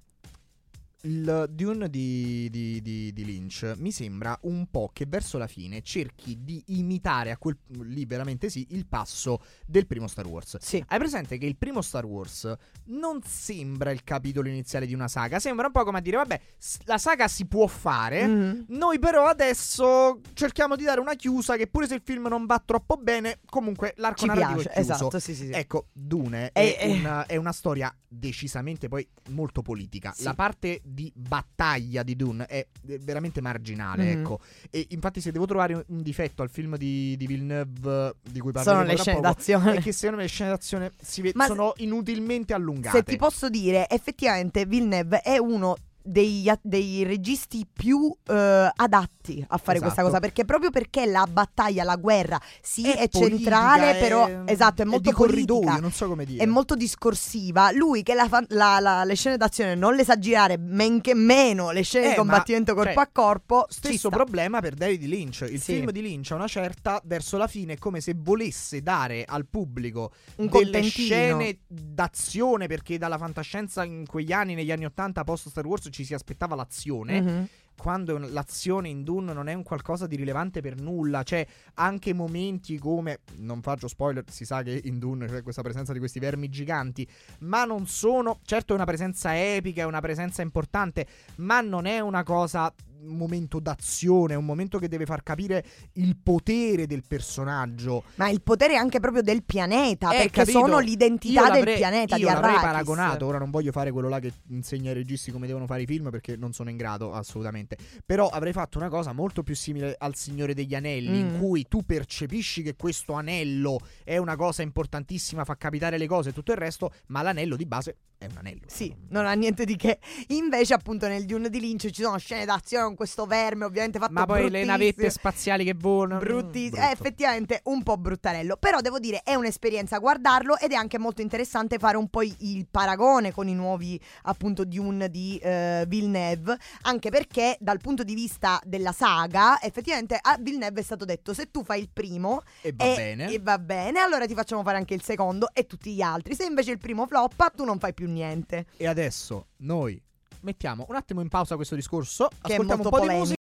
il 1.04 1.46
Dune 1.50 1.88
di, 1.90 2.48
di- 2.50 2.80
di- 2.80 3.12
di 3.12 3.24
Lynch 3.24 3.74
mi 3.78 3.90
sembra 3.90 4.38
un 4.42 4.66
po' 4.70 4.90
che 4.92 5.04
verso 5.08 5.36
la 5.38 5.46
fine 5.48 5.82
cerchi 5.82 6.38
di 6.44 6.62
imitare 6.68 7.30
a 7.32 7.38
quel 7.38 7.58
lì 7.80 8.04
veramente 8.04 8.48
sì 8.48 8.66
il 8.70 8.86
passo 8.86 9.40
del 9.66 9.86
primo 9.86 10.06
Star 10.06 10.26
Wars. 10.26 10.58
Sì. 10.60 10.82
Hai 10.86 10.98
presente 10.98 11.38
che 11.38 11.46
il 11.46 11.56
primo 11.56 11.82
Star 11.82 12.04
Wars 12.04 12.52
non 12.86 13.20
sembra 13.24 13.90
il 13.90 14.04
capitolo 14.04 14.48
iniziale 14.48 14.86
di 14.86 14.94
una 14.94 15.08
saga, 15.08 15.40
sembra 15.40 15.66
un 15.66 15.72
po' 15.72 15.82
come 15.84 15.98
a 15.98 16.00
dire 16.00 16.18
vabbè, 16.18 16.40
la 16.84 16.98
saga 16.98 17.26
si 17.26 17.46
può 17.46 17.66
fare, 17.66 18.26
Mhm. 18.26 18.64
noi 18.68 18.98
però 19.00 19.26
adesso 19.26 20.20
cerchiamo 20.34 20.76
di 20.76 20.84
dare 20.84 21.00
una 21.00 21.14
chiusa 21.14 21.56
che 21.56 21.66
pure 21.66 21.88
se 21.88 21.94
il 21.94 22.02
film 22.04 22.28
non 22.28 22.46
va 22.46 22.62
troppo 22.64 22.96
bene, 22.96 23.40
comunque 23.46 23.94
l'arco 23.96 24.20
Ci 24.20 24.26
narrativo 24.26 24.60
piace, 24.60 24.70
è 24.76 24.80
esatto, 24.80 25.18
sì, 25.18 25.34
sì, 25.34 25.46
sì. 25.46 25.50
Ecco, 25.52 25.88
Dune 25.92 26.50
E- 26.52 26.76
è, 26.76 26.84
e- 26.86 26.92
una, 26.92 27.26
è 27.26 27.36
una 27.36 27.52
storia 27.52 27.92
decisamente 28.06 28.88
poi 28.88 29.08
molto 29.30 29.62
politica. 29.62 30.14
La 30.18 30.34
parte 30.34 30.80
di 30.92 31.10
battaglia 31.14 32.02
di 32.02 32.14
Dune 32.16 32.46
è 32.46 32.66
veramente 33.00 33.40
marginale, 33.40 34.04
Mhm. 34.14 34.20
ecco. 34.20 34.40
E 34.70 34.86
infatti 34.90 35.20
se 35.20 35.32
devo 35.32 35.46
trovare 35.46 35.84
un- 35.86 36.02
difetto 36.02 36.42
al 36.42 36.50
film 36.50 36.76
di, 36.76 37.16
di 37.16 37.26
Villeneuve 37.26 38.16
di 38.22 38.40
cui 38.40 38.52
Sono 38.52 38.64
parleremo 38.64 38.92
le 38.92 38.96
scene 38.98 39.16
poco, 39.20 39.28
d'azione. 39.28 39.74
è 39.76 39.80
che 39.80 39.92
secondo 39.92 40.16
me 40.16 40.22
le 40.22 40.28
scene 40.28 40.50
d'azione 40.50 40.92
si 41.00 41.20
ve- 41.22 41.32
sono 41.46 41.72
inutilmente 41.76 42.52
allungate. 42.54 42.96
Se 42.98 43.02
ti 43.04 43.16
posso 43.16 43.48
dire, 43.48 43.88
effettivamente 43.88 44.66
Villeneuve 44.66 45.20
è 45.20 45.38
uno 45.38 45.76
degli 46.02 46.48
a- 46.48 46.58
dei 46.62 47.04
registi 47.04 47.66
più 47.72 48.14
eh, 48.26 48.70
adatti 48.74 49.44
a 49.48 49.56
fare 49.58 49.78
questa 49.78 50.00
Esatto. 50.00 50.06
cosa 50.08 50.20
perché 50.20 50.44
proprio 50.44 50.70
perché 50.70 51.06
la 51.06 51.26
battaglia, 51.30 51.84
la 51.84 51.96
guerra 51.96 52.40
sì 52.60 52.90
è, 52.90 53.08
politica, 53.08 53.28
centrale 53.28 53.96
è- 53.96 54.00
però 54.00 54.44
esatto 54.46 54.82
è 54.82 54.84
molto 54.84 55.12
corridoio, 55.12 55.60
politica 55.60 55.80
non 55.80 55.92
so 55.92 56.08
come 56.08 56.24
dire. 56.24 56.42
è 56.42 56.46
molto 56.46 56.74
discorsiva 56.74 57.70
lui 57.72 58.02
che 58.02 58.14
la 58.14 58.26
fa- 58.28 58.44
la- 58.48 58.78
la- 58.80 59.04
le 59.04 59.14
scene 59.14 59.36
d'azione 59.36 59.74
non 59.74 59.94
le 59.94 60.04
sa 60.04 60.18
girare 60.18 60.56
men 60.58 61.00
che 61.00 61.14
meno 61.14 61.70
le 61.70 61.82
scene 61.82 62.06
Eh, 62.06 62.08
di 62.10 62.14
ma, 62.16 62.20
combattimento 62.20 62.74
corpo 62.74 62.92
cioè, 62.92 63.02
a 63.02 63.08
corpo 63.12 63.66
Stesso 63.68 64.08
problema 64.08 64.60
per 64.60 64.74
David 64.74 65.02
Lynch. 65.04 65.46
Il 65.50 65.60
Sì. 65.60 65.74
film 65.74 65.90
di 65.90 66.02
Lynch 66.02 66.30
a 66.32 66.34
una 66.34 66.46
certa, 66.48 67.00
verso 67.04 67.36
la 67.36 67.46
fine, 67.46 67.74
è 67.74 67.78
come 67.78 68.00
se 68.00 68.14
volesse 68.16 68.82
dare 68.82 69.24
al 69.26 69.46
pubblico 69.46 70.12
un 70.36 70.46
delle 70.48 70.82
scene 70.82 71.58
d'azione, 71.66 72.66
perché 72.66 72.98
dalla 72.98 73.18
fantascienza 73.18 73.84
in 73.84 74.06
quegli 74.06 74.32
anni, 74.32 74.54
negli 74.54 74.70
anni 74.72 74.84
80, 74.84 75.24
post 75.24 75.48
Star 75.48 75.66
Wars, 75.66 75.88
ci 75.92 76.04
si 76.04 76.14
aspettava 76.14 76.54
l'azione. 76.54 77.20
Mhm. 77.20 77.48
Quando 77.76 78.16
l'azione 78.18 78.88
in 78.88 79.02
Dune 79.02 79.32
non 79.32 79.48
è 79.48 79.54
un 79.54 79.62
qualcosa 79.62 80.06
di 80.06 80.16
rilevante 80.16 80.60
per 80.60 80.80
nulla, 80.80 81.22
c'è 81.22 81.44
anche 81.74 82.12
momenti 82.14 82.78
come, 82.78 83.20
non 83.38 83.60
faccio 83.62 83.88
spoiler, 83.88 84.24
si 84.28 84.44
sa 84.44 84.62
che 84.62 84.80
in 84.84 84.98
Dune 84.98 85.26
c'è 85.26 85.42
questa 85.42 85.62
presenza 85.62 85.92
di 85.92 85.98
questi 85.98 86.18
vermi 86.18 86.48
giganti, 86.48 87.06
ma 87.40 87.64
non 87.64 87.86
sono, 87.86 88.38
certo 88.44 88.72
è 88.72 88.76
una 88.76 88.84
presenza 88.84 89.36
epica, 89.36 89.82
è 89.82 89.86
una 89.86 90.00
presenza 90.00 90.42
importante, 90.42 91.06
ma 91.36 91.60
non 91.60 91.86
è 91.86 91.98
una 92.00 92.22
cosa, 92.22 92.72
un 93.04 93.16
momento 93.16 93.58
d'azione, 93.58 94.34
è 94.34 94.36
un 94.36 94.44
momento 94.44 94.78
che 94.78 94.86
deve 94.86 95.06
far 95.06 95.24
capire 95.24 95.64
il 95.94 96.16
potere 96.22 96.86
del 96.86 97.02
personaggio. 97.06 98.04
ma 98.14 98.28
il 98.28 98.40
potere 98.42 98.76
anche 98.76 99.00
proprio 99.00 99.22
del 99.22 99.42
pianeta 99.42 100.12
Eh, 100.12 100.18
perché 100.18 100.40
capito. 100.44 100.58
sono 100.60 100.78
l'identità 100.78 101.42
del 101.46 101.52
l'avrei- 101.54 101.76
pianeta 101.78 102.14
io 102.16 102.26
di 102.28 102.32
l'avrei 102.32 102.50
Arrakis 102.54 102.70
paragonato. 102.70 103.26
Ora 103.26 103.38
non 103.38 103.50
voglio 103.50 103.72
fare 103.72 103.90
quello 103.90 104.08
là 104.08 104.20
che 104.20 104.32
insegna 104.50 104.90
ai 104.90 104.94
registi 104.94 105.32
come 105.32 105.48
devono 105.48 105.66
fare 105.66 105.82
i 105.82 105.86
film 105.86 106.10
perché 106.10 106.36
non 106.36 106.52
sono 106.52 106.70
in 106.70 106.76
grado 106.76 107.12
assolutamente. 107.12 107.61
Però 108.04 108.28
avrei 108.28 108.52
fatto 108.52 108.78
una 108.78 108.88
cosa 108.88 109.12
molto 109.12 109.42
più 109.42 109.54
simile 109.54 109.94
al 109.98 110.14
Signore 110.14 110.54
degli 110.54 110.74
Anelli, 110.74 111.18
in 111.20 111.30
Mm. 111.32 111.38
cui 111.38 111.66
tu 111.68 111.84
percepisci 111.84 112.62
che 112.62 112.74
questo 112.76 113.12
anello 113.14 113.78
è 114.04 114.16
una 114.16 114.36
cosa 114.36 114.62
importantissima, 114.62 115.44
fa 115.44 115.56
capitare 115.56 115.98
le 115.98 116.06
cose 116.06 116.30
e 116.30 116.32
tutto 116.32 116.52
il 116.52 116.58
resto, 116.58 116.92
ma 117.06 117.22
l'anello 117.22 117.56
di 117.56 117.66
base 117.66 117.96
è 118.18 118.26
un 118.26 118.36
anello. 118.36 118.60
Sì, 118.66 118.94
non 119.08 119.26
ha 119.26 119.32
niente 119.32 119.64
di 119.64 119.74
che. 119.76 119.98
Invece, 120.28 120.74
appunto, 120.74 121.08
nel 121.08 121.24
Dune 121.24 121.48
di 121.50 121.58
Lynch 121.58 121.90
ci 121.90 122.02
sono 122.02 122.18
scene 122.18 122.44
d'azione 122.44 122.84
con 122.84 122.94
questo 122.94 123.26
verme, 123.26 123.64
ovviamente 123.64 123.98
fatto 123.98 124.12
Ma 124.12 124.26
poi 124.26 124.48
le 124.48 124.64
navette 124.64 125.10
spaziali 125.10 125.64
che 125.64 125.74
volano. 125.74 126.20
Bruttissimo, 126.20 126.76
brutto. 126.76 126.86
è 126.88 126.92
effettivamente 126.92 127.60
un 127.64 127.82
po' 127.82 127.96
bruttarello. 127.96 128.56
Però 128.58 128.80
devo 128.80 129.00
dire, 129.00 129.22
è 129.24 129.34
un'esperienza 129.34 129.98
guardarlo 129.98 130.56
ed 130.58 130.70
è 130.70 130.74
anche 130.76 130.98
molto 130.98 131.20
interessante 131.20 131.78
fare 131.78 131.96
un 131.96 132.08
po' 132.08 132.22
il 132.22 132.66
paragone 132.70 133.32
con 133.32 133.48
i 133.48 133.54
nuovi, 133.54 134.00
appunto, 134.22 134.64
Dune 134.64 135.10
di 135.10 135.38
eh, 135.38 135.84
Villeneuve. 135.88 136.56
Anche 136.82 137.10
perché, 137.10 137.51
dal 137.60 137.78
punto 137.78 138.02
di 138.02 138.14
vista 138.14 138.60
della 138.64 138.92
saga, 138.92 139.60
effettivamente 139.60 140.18
a 140.20 140.36
Villeneuve 140.38 140.80
è 140.80 140.84
stato 140.84 141.04
detto: 141.04 141.34
se 141.34 141.50
tu 141.50 141.64
fai 141.64 141.80
il 141.80 141.90
primo 141.92 142.42
E 142.60 142.72
va 142.72 142.84
e, 142.84 142.94
bene. 142.94 143.32
e 143.32 143.38
va 143.38 143.58
bene, 143.58 144.00
allora 144.00 144.26
ti 144.26 144.34
facciamo 144.34 144.62
fare 144.62 144.76
anche 144.76 144.94
il 144.94 145.02
secondo 145.02 145.48
e 145.52 145.66
tutti 145.66 145.92
gli 145.94 146.00
altri. 146.00 146.34
Se 146.34 146.44
invece 146.44 146.72
il 146.72 146.78
primo 146.78 147.06
floppa, 147.06 147.50
tu 147.50 147.64
non 147.64 147.78
fai 147.78 147.94
più 147.94 148.08
niente. 148.10 148.66
E 148.76 148.86
adesso 148.86 149.48
noi 149.58 150.00
mettiamo 150.42 150.86
un 150.88 150.96
attimo 150.96 151.20
in 151.20 151.28
pausa 151.28 151.56
questo 151.56 151.74
discorso. 151.74 152.28
Che 152.28 152.34
è 152.48 152.52
ascoltiamo 152.52 152.82
molto 152.82 152.88
un 152.88 152.90
po' 152.90 153.06
polemico. 153.06 153.12
di 153.14 153.18
musica. 153.20 153.40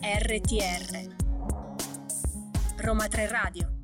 RTR 0.00 1.16
Roma 2.76 3.08
3 3.08 3.28
Radio 3.28 3.77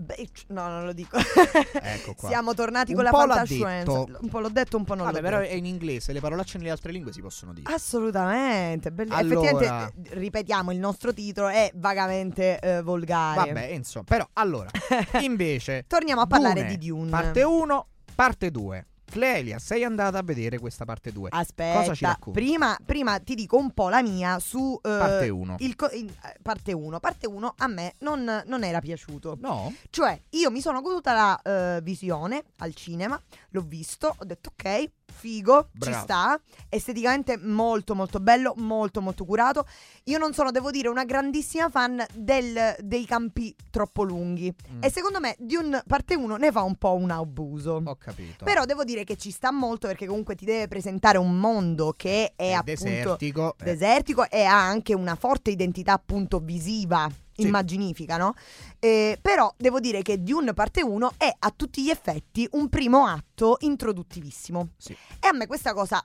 Beh, 0.00 0.28
no, 0.48 0.68
non 0.68 0.84
lo 0.84 0.92
dico. 0.92 1.18
Ecco 1.82 2.14
qua. 2.14 2.28
Siamo 2.28 2.54
tornati 2.54 2.90
Un 2.92 2.96
con 2.96 3.04
la 3.04 3.10
fantascienza. 3.10 3.92
Un 4.20 4.28
po' 4.30 4.38
l'ho 4.38 4.48
detto, 4.48 4.76
un 4.76 4.84
po' 4.84 4.94
non 4.94 5.06
Vabbè, 5.06 5.16
l'ho 5.16 5.22
però 5.24 5.38
detto. 5.40 5.52
è 5.52 5.56
in 5.56 5.66
inglese, 5.66 6.12
le 6.12 6.20
parolacce 6.20 6.58
nelle 6.58 6.70
altre 6.70 6.92
lingue 6.92 7.12
si 7.12 7.20
possono 7.20 7.52
dire. 7.52 7.72
Assolutamente, 7.72 8.92
belli- 8.92 9.10
Allora- 9.12 9.48
effettivamente, 9.50 10.10
eh, 10.10 10.14
ripetiamo, 10.14 10.70
il 10.70 10.78
nostro 10.78 11.12
titolo 11.12 11.48
è 11.48 11.72
vagamente 11.74 12.60
eh, 12.60 12.80
volgare. 12.82 13.52
Vabbè, 13.52 13.66
insomma, 13.72 14.04
però 14.04 14.28
allora, 14.34 14.70
invece 15.20 15.84
Torniamo 15.88 16.20
a 16.20 16.26
parlare 16.26 16.62
Dune, 16.62 16.76
di 16.76 16.86
Dune. 16.88 17.10
Parte 17.10 17.42
1, 17.42 17.86
parte 18.14 18.50
2. 18.52 18.86
Clelia, 19.10 19.58
sei 19.58 19.84
andata 19.84 20.18
a 20.18 20.22
vedere 20.22 20.58
questa 20.58 20.84
parte 20.84 21.12
2. 21.12 21.30
Cosa 21.30 21.42
ci 21.42 21.50
Aspetta, 21.50 22.08
racconti? 22.08 22.40
prima, 22.40 22.76
prima 22.84 23.18
ti 23.20 23.34
dico 23.34 23.56
un 23.56 23.70
po' 23.72 23.88
la 23.88 24.02
mia 24.02 24.38
su 24.38 24.78
eh, 24.82 24.88
Parte 24.88 25.28
1. 25.28 25.56
il 25.60 25.74
co- 25.76 25.88
eh, 25.90 26.06
parte 26.42 26.72
1. 26.72 27.00
Parte 27.00 27.26
1 27.26 27.54
a 27.58 27.66
me 27.68 27.94
non, 28.00 28.42
non 28.46 28.64
era 28.64 28.80
piaciuto. 28.80 29.36
No? 29.40 29.72
Cioè, 29.90 30.20
io 30.30 30.50
mi 30.50 30.60
sono 30.60 30.80
goduta 30.80 31.12
la 31.14 31.42
eh, 31.76 31.80
visione 31.82 32.44
al 32.58 32.74
cinema, 32.74 33.20
l'ho 33.50 33.62
visto, 33.62 34.14
ho 34.16 34.24
detto 34.24 34.50
ok, 34.50 34.90
figo, 35.12 35.68
ci 35.72 35.90
Bravo. 35.90 36.02
sta, 36.02 36.40
esteticamente 36.68 37.36
molto 37.38 37.94
molto 37.94 38.20
bello, 38.20 38.54
molto 38.56 39.00
molto 39.00 39.24
curato. 39.24 39.66
Io 40.04 40.18
non 40.18 40.32
sono, 40.32 40.50
devo 40.50 40.70
dire, 40.70 40.88
una 40.88 41.04
grandissima 41.04 41.68
fan 41.68 42.04
del- 42.14 42.76
dei 42.80 43.04
campi 43.04 43.54
troppo 43.70 44.02
lunghi 44.04 44.54
Mm, 44.72 44.82
e 44.82 44.90
secondo 44.90 45.18
me 45.20 45.34
di 45.38 45.56
un 45.56 45.80
parte 45.86 46.14
1 46.14 46.36
ne 46.36 46.52
fa 46.52 46.62
un 46.62 46.76
po' 46.76 46.94
un 46.94 47.10
abuso. 47.10 47.80
Ho 47.84 47.96
capito. 47.96 48.44
Però 48.44 48.64
devo 48.64 48.84
dire 48.84 49.04
che 49.04 49.16
ci 49.16 49.30
sta 49.30 49.50
molto 49.50 49.86
perché 49.86 50.06
comunque 50.06 50.34
ti 50.34 50.44
deve 50.44 50.68
presentare 50.68 51.18
un 51.18 51.36
mondo 51.38 51.92
che 51.96 52.32
è, 52.36 52.48
è 52.48 52.52
appunto 52.52 52.84
desertico. 52.84 53.54
eh, 53.58 53.64
desertico 53.64 54.28
e 54.30 54.44
ha 54.44 54.66
anche 54.66 54.94
una 54.94 55.14
forte 55.16 55.50
identità 55.50 55.92
appunto 55.94 56.38
visiva, 56.38 57.10
Sì. 57.42 57.46
immaginifica, 57.46 58.16
no? 58.16 58.34
Eh, 58.78 59.18
però 59.20 59.52
devo 59.56 59.80
dire 59.80 60.02
che 60.02 60.22
Dune 60.22 60.54
parte 60.54 60.82
1 60.82 61.12
è 61.16 61.32
a 61.38 61.52
tutti 61.54 61.82
gli 61.82 61.90
effetti 61.90 62.48
un 62.52 62.68
primo 62.68 63.06
atto 63.06 63.56
introduttivissimo. 63.60 64.70
Sì. 64.76 64.96
E 65.20 65.26
a 65.26 65.32
me 65.32 65.46
questa 65.46 65.72
cosa 65.72 66.04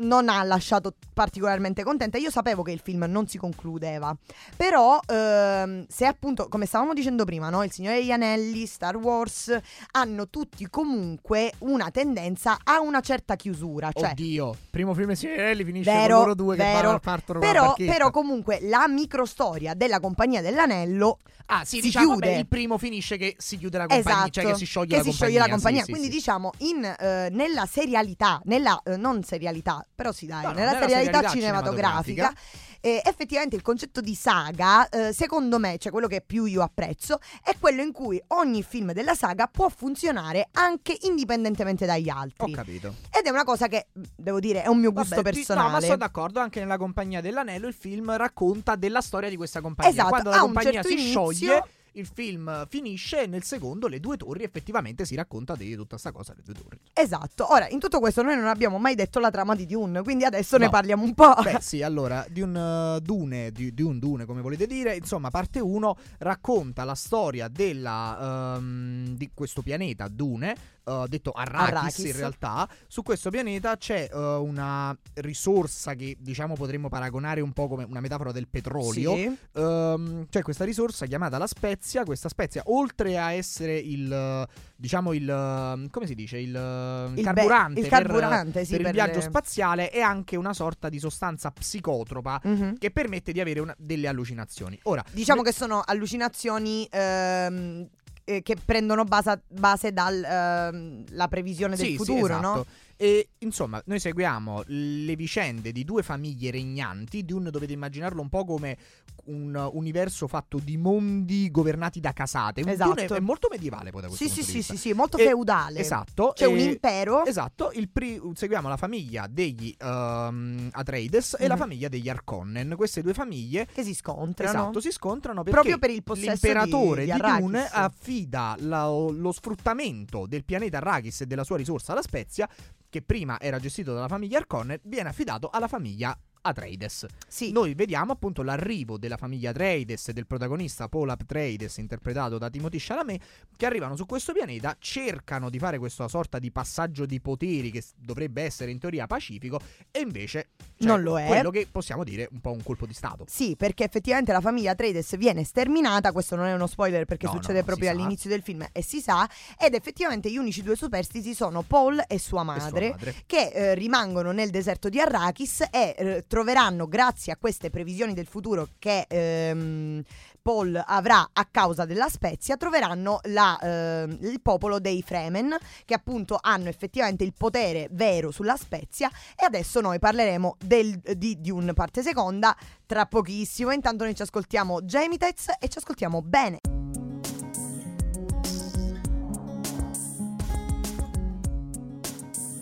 non 0.00 0.28
ha 0.28 0.42
lasciato 0.42 0.94
particolarmente 1.12 1.82
contenta. 1.82 2.18
Io 2.18 2.30
sapevo 2.30 2.62
che 2.62 2.72
il 2.72 2.80
film 2.82 3.04
non 3.08 3.26
si 3.26 3.38
concludeva. 3.38 4.14
Però, 4.56 4.98
ehm, 5.06 5.86
se 5.88 6.06
appunto, 6.06 6.48
come 6.48 6.66
stavamo 6.66 6.92
dicendo 6.94 7.24
prima, 7.24 7.48
no? 7.50 7.62
Il 7.62 7.72
Signore 7.72 7.96
degli 7.96 8.10
Anelli, 8.10 8.66
Star 8.66 8.96
Wars, 8.96 9.56
hanno 9.92 10.28
tutti 10.28 10.68
comunque 10.68 11.52
una 11.58 11.90
tendenza 11.90 12.58
a 12.62 12.80
una 12.80 13.00
certa 13.00 13.36
chiusura. 13.36 13.90
Cioè, 13.92 14.10
Oddio, 14.10 14.56
primo 14.70 14.94
film 14.94 15.12
Signorelli 15.12 15.64
finisce 15.64 15.90
Vero, 15.90 16.14
con 16.14 16.22
loro 16.22 16.34
due 16.34 16.56
che 16.56 16.62
vero. 16.62 16.86
vanno- 16.88 16.98
partono 17.00 17.38
però, 17.38 17.74
però 17.76 18.10
comunque 18.10 18.58
la 18.62 18.86
microstoria 18.88 19.74
della 19.74 20.00
Compagnia 20.00 20.40
dell'Anello 20.40 21.18
Ah, 21.52 21.64
sì, 21.64 21.76
si 21.78 21.82
diciamo, 21.82 22.12
chiude. 22.12 22.26
beh, 22.28 22.38
il 22.38 22.46
primo 22.46 22.78
finisce 22.78 23.16
che 23.16 23.34
si 23.36 23.58
chiude 23.58 23.76
la 23.78 23.86
compagnia, 23.88 24.18
Esatto, 24.18 24.30
cioè 24.30 24.44
che 24.52 24.54
si 24.56 24.64
scioglie 24.64 24.86
che 24.90 24.96
la 24.98 25.02
si 25.02 25.08
compagnia. 25.08 25.32
scioglie 25.32 25.46
la 25.48 25.52
compagnia. 25.52 25.82
sì, 25.84 25.90
Quindi 25.90 26.08
sì. 26.08 26.14
diciamo 26.14 26.50
in, 26.58 26.84
eh, 26.84 27.28
nella 27.32 27.66
serialità, 27.66 28.40
nella 28.44 28.80
eh, 28.84 28.96
non 28.96 29.24
serialità, 29.24 29.84
però 29.94 30.12
sì 30.12 30.26
dai, 30.26 30.42
No, 30.42 30.52
nella, 30.52 30.72
nella 30.72 30.88
serialità, 30.88 31.18
serialità 31.18 31.30
cinematografica. 31.30 32.02
cinematografica. 32.32 32.78
eh, 32.82 33.02
effettivamente 33.04 33.56
il 33.56 33.62
concetto 33.62 34.00
di 34.00 34.14
saga, 34.14 34.88
eh, 34.88 35.12
secondo 35.12 35.58
me, 35.58 35.76
cioè 35.78 35.92
quello 35.92 36.06
che 36.06 36.22
più 36.22 36.46
io 36.46 36.62
apprezzo, 36.62 37.18
è 37.42 37.54
quello 37.58 37.82
in 37.82 37.92
cui 37.92 38.22
ogni 38.28 38.62
film 38.62 38.92
della 38.92 39.14
saga 39.14 39.46
può 39.46 39.68
funzionare 39.68 40.48
anche 40.52 40.96
indipendentemente 41.02 41.84
dagli 41.84 42.08
Ho 42.08 42.14
altri. 42.16 42.52
capito. 42.52 42.94
Ed 43.10 43.26
è 43.26 43.30
una 43.30 43.44
cosa 43.44 43.66
che, 43.68 43.88
devo 44.16 44.40
dire, 44.40 44.62
è 44.62 44.68
un 44.68 44.78
mio 44.78 44.92
gusto 44.92 45.16
Vabbè, 45.16 45.28
ti- 45.30 45.36
personale. 45.36 45.66
No, 45.68 45.74
ma 45.74 45.80
sono 45.80 45.96
d'accordo, 45.96 46.40
anche 46.40 46.60
nella 46.60 46.78
Compagnia 46.78 47.20
dell'Anello 47.20 47.66
il 47.66 47.74
film 47.74 48.16
racconta 48.16 48.76
della 48.76 49.00
storia 49.02 49.28
di 49.28 49.36
questa 49.36 49.60
compagnia. 49.60 49.92
Esatto, 49.92 50.08
Quando 50.08 50.30
la 50.30 50.36
un 50.36 50.42
compagnia 50.42 50.72
certo 50.72 50.88
si 50.88 50.94
inizio- 50.94 51.10
scioglie, 51.32 51.64
il 51.92 52.06
film 52.06 52.66
finisce 52.68 53.22
e 53.22 53.26
nel 53.26 53.42
secondo 53.42 53.86
le 53.88 54.00
due 54.00 54.16
torri 54.16 54.42
effettivamente 54.44 55.04
si 55.04 55.14
racconta 55.14 55.54
di 55.56 55.74
tutta 55.74 55.98
sta 55.98 56.12
cosa, 56.12 56.34
le 56.34 56.42
due 56.44 56.54
torri. 56.54 56.78
Esatto, 56.92 57.52
ora 57.52 57.68
in 57.68 57.78
tutto 57.78 57.98
questo 57.98 58.22
noi 58.22 58.36
non 58.36 58.46
abbiamo 58.46 58.78
mai 58.78 58.94
detto 58.94 59.18
la 59.18 59.30
trama 59.30 59.54
di 59.54 59.66
Dune, 59.66 60.02
quindi 60.02 60.24
adesso 60.24 60.56
ne 60.56 60.64
No. 60.64 60.70
parliamo 60.70 61.02
un 61.04 61.14
po'. 61.14 61.34
Beh, 61.42 61.58
sì, 61.60 61.82
allora, 61.82 62.24
di 62.28 62.40
un 62.40 62.54
uh, 62.54 63.00
Dune, 63.00 63.50
di, 63.50 63.72
di 63.74 63.82
un 63.82 63.98
Dune, 63.98 64.24
come 64.24 64.40
volete 64.40 64.66
dire, 64.66 64.94
insomma, 64.96 65.30
parte 65.30 65.58
1 65.60 65.96
racconta 66.18 66.84
la 66.84 66.94
storia 66.94 67.48
della, 67.48 68.54
ehm, 68.56 69.16
di 69.16 69.30
questo 69.34 69.62
pianeta 69.62 70.06
Dune, 70.08 70.54
eh, 70.84 71.04
detto 71.08 71.30
Arrakis, 71.32 71.68
Arrakis. 71.68 72.04
in 72.04 72.16
realtà. 72.16 72.68
Su 72.86 73.02
questo 73.02 73.30
pianeta 73.30 73.76
c'è 73.76 74.08
eh, 74.12 74.16
una 74.16 74.96
risorsa 75.14 75.94
che, 75.94 76.16
diciamo, 76.20 76.54
potremmo 76.54 76.88
paragonare 76.88 77.40
un 77.40 77.52
po' 77.52 77.68
come 77.68 77.84
una 77.84 78.00
metafora 78.00 78.32
del 78.32 78.48
petrolio. 78.48 79.14
Sì. 79.16 79.38
Ehm, 79.54 80.26
c'è 80.28 80.42
questa 80.42 80.64
risorsa 80.64 81.06
chiamata 81.06 81.38
la 81.38 81.46
spezia 81.46 81.78
spezia, 81.80 82.04
questa 82.04 82.28
spezia, 82.28 82.62
oltre 82.66 83.16
a 83.18 83.32
essere 83.32 83.78
il, 83.78 84.46
diciamo 84.76 85.14
il, 85.14 85.88
come 85.90 86.06
si 86.06 86.14
dice, 86.14 86.36
il, 86.36 86.48
Il 86.48 87.10
be- 87.14 87.22
carburante, 87.22 87.80
il 87.80 87.88
per- 87.88 88.02
carburante, 88.02 88.64
sì, 88.64 88.70
per, 88.72 88.80
il 88.80 88.84
per 88.86 88.94
viaggio 88.94 89.18
le- 89.18 89.24
spaziale, 89.24 89.88
è 89.90 90.00
anche 90.00 90.36
una 90.36 90.52
sorta 90.52 90.90
di 90.90 90.98
sostanza 90.98 91.50
psicotropa 91.50 92.38
Mhm. 92.44 92.76
che 92.78 92.90
permette 92.90 93.32
di 93.32 93.40
avere 93.40 93.60
una- 93.60 93.74
delle 93.78 94.08
allucinazioni. 94.08 94.78
Ora, 94.84 95.02
Diciamo 95.10 95.40
ne- 95.42 95.48
che 95.48 95.54
sono 95.54 95.82
allucinazioni 95.84 96.86
ehm, 96.90 97.88
eh, 98.24 98.42
che 98.42 98.56
prendono 98.62 99.04
basa- 99.04 99.40
base 99.48 99.92
dalla 99.92 101.28
previsione 101.28 101.76
del 101.76 101.86
Sì, 101.86 101.90
sì, 101.92 101.96
futuro, 101.96 102.26
esatto. 102.34 102.40
no? 102.56 102.66
E 103.02 103.30
insomma, 103.38 103.80
noi 103.86 103.98
seguiamo 103.98 104.64
le 104.66 105.16
vicende 105.16 105.72
di 105.72 105.84
due 105.84 106.02
famiglie 106.02 106.50
regnanti. 106.50 107.24
Dune 107.24 107.50
dovete 107.50 107.72
immaginarlo 107.72 108.20
un 108.20 108.28
po' 108.28 108.44
come 108.44 108.76
un 109.24 109.70
universo 109.72 110.26
fatto 110.28 110.58
di 110.58 110.76
mondi 110.76 111.50
governati 111.50 111.98
da 112.00 112.12
casate. 112.12 112.60
Un 112.60 112.68
Esatto. 112.68 112.92
Dune 112.92 113.16
è 113.16 113.20
molto 113.20 113.48
medievale 113.50 113.90
poi 113.90 114.02
da 114.02 114.08
questo 114.08 114.26
Sì, 114.26 114.30
sì, 114.30 114.36
punto 114.40 114.46
di 114.46 114.52
sì, 114.52 114.58
vista. 114.58 114.72
sì, 114.74 114.78
sì, 114.88 114.92
molto 114.92 115.16
E- 115.16 115.24
feudale. 115.24 115.78
Esatto. 115.78 116.32
C'è 116.34 116.44
un 116.44 116.58
e- 116.58 116.62
impero. 116.64 117.24
Esatto, 117.24 117.70
il 117.72 117.88
pri- 117.88 118.20
seguiamo 118.34 118.68
la 118.68 118.76
famiglia 118.76 119.26
degli 119.30 119.74
ehm, 119.78 120.68
Atreides 120.72 121.36
e 121.38 121.46
la 121.46 121.54
Mhm. 121.54 121.60
famiglia 121.60 121.88
degli 121.88 122.08
Arconnen. 122.10 122.74
Queste 122.76 123.00
due 123.00 123.14
famiglie 123.14 123.66
che 123.72 123.82
si 123.82 123.94
scontrano. 123.94 124.50
esatto, 124.58 124.80
si 124.80 124.90
scontrano 124.90 125.42
perché 125.42 125.52
Proprio 125.58 125.78
per 125.78 125.88
il 125.90 126.02
possesso 126.02 126.28
l'imperatore 126.32 127.04
di, 127.06 127.12
di, 127.12 127.18
di. 127.18 127.38
Dune 127.40 127.66
affida 127.66 128.56
la- 128.58 128.88
lo 128.88 129.32
sfruttamento 129.32 130.26
del 130.26 130.44
pianeta 130.44 130.76
Arrakis 130.76 131.22
e 131.22 131.26
della 131.26 131.44
sua 131.44 131.56
risorsa, 131.56 131.94
la 131.94 132.02
Spezia, 132.02 132.46
che 132.90 133.00
prima 133.00 133.40
era 133.40 133.58
gestito 133.58 133.94
dalla 133.94 134.08
famiglia 134.08 134.38
Arconnen, 134.38 134.80
viene 134.82 135.08
affidato 135.08 135.48
alla 135.48 135.68
famiglia 135.68 136.14
Atreides. 136.42 137.06
Sì. 137.28 137.52
Noi 137.52 137.74
vediamo 137.74 138.12
appunto 138.12 138.42
l'arrivo 138.42 138.96
della 138.98 139.16
famiglia 139.16 139.50
Atreides 139.50 140.08
e 140.08 140.12
del 140.12 140.26
protagonista 140.26 140.88
Paul 140.88 141.10
Atreides, 141.10 141.76
interpretato 141.78 142.38
da 142.38 142.48
Timothy 142.48 142.78
Chalamet, 142.80 143.22
che 143.56 143.66
arrivano 143.66 143.96
su 143.96 144.06
questo 144.06 144.32
pianeta, 144.32 144.76
cercano 144.78 145.50
di 145.50 145.58
fare 145.58 145.78
questa 145.78 146.08
sorta 146.08 146.38
di 146.38 146.50
passaggio 146.50 147.04
di 147.06 147.20
poteri 147.20 147.70
che 147.70 147.82
dovrebbe 147.96 148.42
essere 148.42 148.70
in 148.70 148.78
teoria 148.78 149.06
pacifico, 149.06 149.60
e 149.90 150.00
invece 150.00 150.48
c'è 150.78 150.86
Non 150.86 151.02
lo 151.02 151.18
è. 151.18 151.26
quello 151.26 151.50
che 151.50 151.66
possiamo 151.70 152.04
dire 152.04 152.28
un 152.32 152.40
po' 152.40 152.52
un 152.52 152.62
colpo 152.62 152.86
di 152.86 152.94
Stato. 152.94 153.24
Sì, 153.28 153.54
perché 153.56 153.84
effettivamente 153.84 154.32
la 154.32 154.40
famiglia 154.40 154.70
Atreides 154.72 155.16
viene 155.18 155.44
sterminata, 155.44 156.12
questo 156.12 156.36
non 156.36 156.46
è 156.46 156.54
uno 156.54 156.66
spoiler 156.66 157.04
perché 157.04 157.26
No, 157.26 157.32
succede 157.32 157.58
no, 157.58 157.64
proprio 157.64 157.90
si 157.90 157.94
sa. 157.94 158.00
all'inizio 158.00 158.30
del 158.30 158.42
film 158.42 158.66
e 158.72 158.82
si 158.82 159.00
sa, 159.00 159.28
ed 159.58 159.74
effettivamente 159.74 160.30
gli 160.30 160.38
unici 160.38 160.62
due 160.62 160.76
superstiti 160.76 161.34
sono 161.34 161.62
Paul 161.62 161.98
e 162.08 162.18
sua 162.18 162.28
E 162.30 162.32
sua 162.32 162.42
madre, 162.44 162.90
madre. 162.90 163.14
che 163.26 163.50
eh, 163.52 163.74
rimangono 163.74 164.30
nel 164.30 164.50
deserto 164.50 164.88
di 164.88 165.00
Arrakis 165.00 165.62
e 165.70 165.94
eh, 165.98 166.24
troveranno, 166.30 166.86
grazie 166.86 167.32
a 167.32 167.36
queste 167.36 167.70
previsioni 167.70 168.14
del 168.14 168.28
futuro 168.28 168.68
che 168.78 169.04
ehm, 169.08 170.00
Paul 170.40 170.80
avrà 170.86 171.28
a 171.32 171.44
causa 171.50 171.84
della 171.84 172.08
Spezia, 172.08 172.56
troveranno 172.56 173.18
la, 173.24 173.58
ehm, 173.60 174.16
il 174.20 174.40
popolo 174.40 174.78
dei 174.78 175.02
Fremen, 175.02 175.56
che 175.84 175.92
appunto 175.92 176.38
hanno 176.40 176.68
effettivamente 176.68 177.24
il 177.24 177.34
potere 177.36 177.88
vero 177.90 178.30
sulla 178.30 178.54
Spezia. 178.56 179.10
E 179.34 179.44
adesso 179.44 179.80
noi 179.80 179.98
parleremo 179.98 180.56
del, 180.64 181.00
di 181.16 181.40
Dune 181.40 181.72
parte 181.72 182.00
seconda 182.00 182.56
tra 182.86 183.06
pochissimo. 183.06 183.72
Intanto 183.72 184.04
noi 184.04 184.14
ci 184.14 184.22
ascoltiamo 184.22 184.84
Gemitez 184.84 185.46
e 185.58 185.68
ci 185.68 185.78
ascoltiamo 185.78 186.22
bene. 186.22 186.60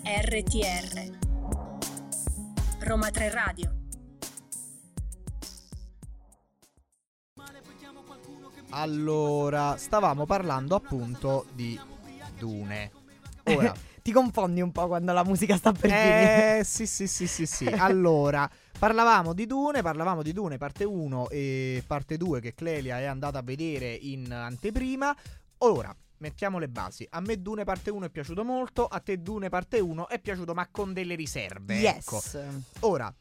RTR 0.05 1.28
Roma 2.81 3.11
3 3.11 3.31
Radio 3.31 3.77
Allora, 8.71 9.77
stavamo 9.77 10.27
parlando 10.27 10.75
appunto 10.75 11.47
di 11.55 11.79
Dune. 12.39 12.91
Ora, 13.45 13.75
Ti 14.09 14.15
confondi 14.15 14.63
un 14.63 14.73
po' 14.73 14.87
quando 14.87 15.13
la 15.13 15.23
musica 15.23 15.57
sta 15.57 15.73
per 15.73 15.91
finire. 15.91 16.59
eh, 16.61 16.65
sì, 16.65 16.87
sì, 16.87 17.07
sì, 17.07 17.27
sì, 17.27 17.45
sì. 17.45 17.67
Allora, 17.67 18.49
parlavamo 18.79 19.35
di 19.35 19.45
Dune, 19.45 19.83
parlavamo 19.83 20.23
di 20.23 20.33
Dune 20.33 20.57
parte 20.57 20.85
1 20.85 21.29
e 21.29 21.83
parte 21.87 22.17
2 22.17 22.41
che 22.41 22.55
Clelia 22.55 23.01
è 23.01 23.05
andata 23.05 23.41
a 23.41 23.43
vedere 23.43 23.93
in 23.93 24.33
anteprima. 24.33 25.15
Ora, 25.59 25.95
mettiamo 26.19 26.59
le 26.59 26.69
basi. 26.69 27.07
A 27.11 27.21
me 27.21 27.41
Dune 27.41 27.65
parte 27.65 27.91
1 27.91 28.07
è 28.07 28.11
piaciuto 28.11 28.45
molto, 28.45 28.87
a 28.87 29.01
te 29.01 29.21
Dune 29.21 29.49
parte 29.49 29.81
1 29.81 30.09
è 30.09 30.19
piaciuto 30.19 30.55
ma 30.55 30.69
con 30.71 30.93
delle 30.93 31.15
riserve. 31.15 31.81
Ecco. 31.87 32.17
Yes. 32.17 32.39
Ora, 32.81 33.13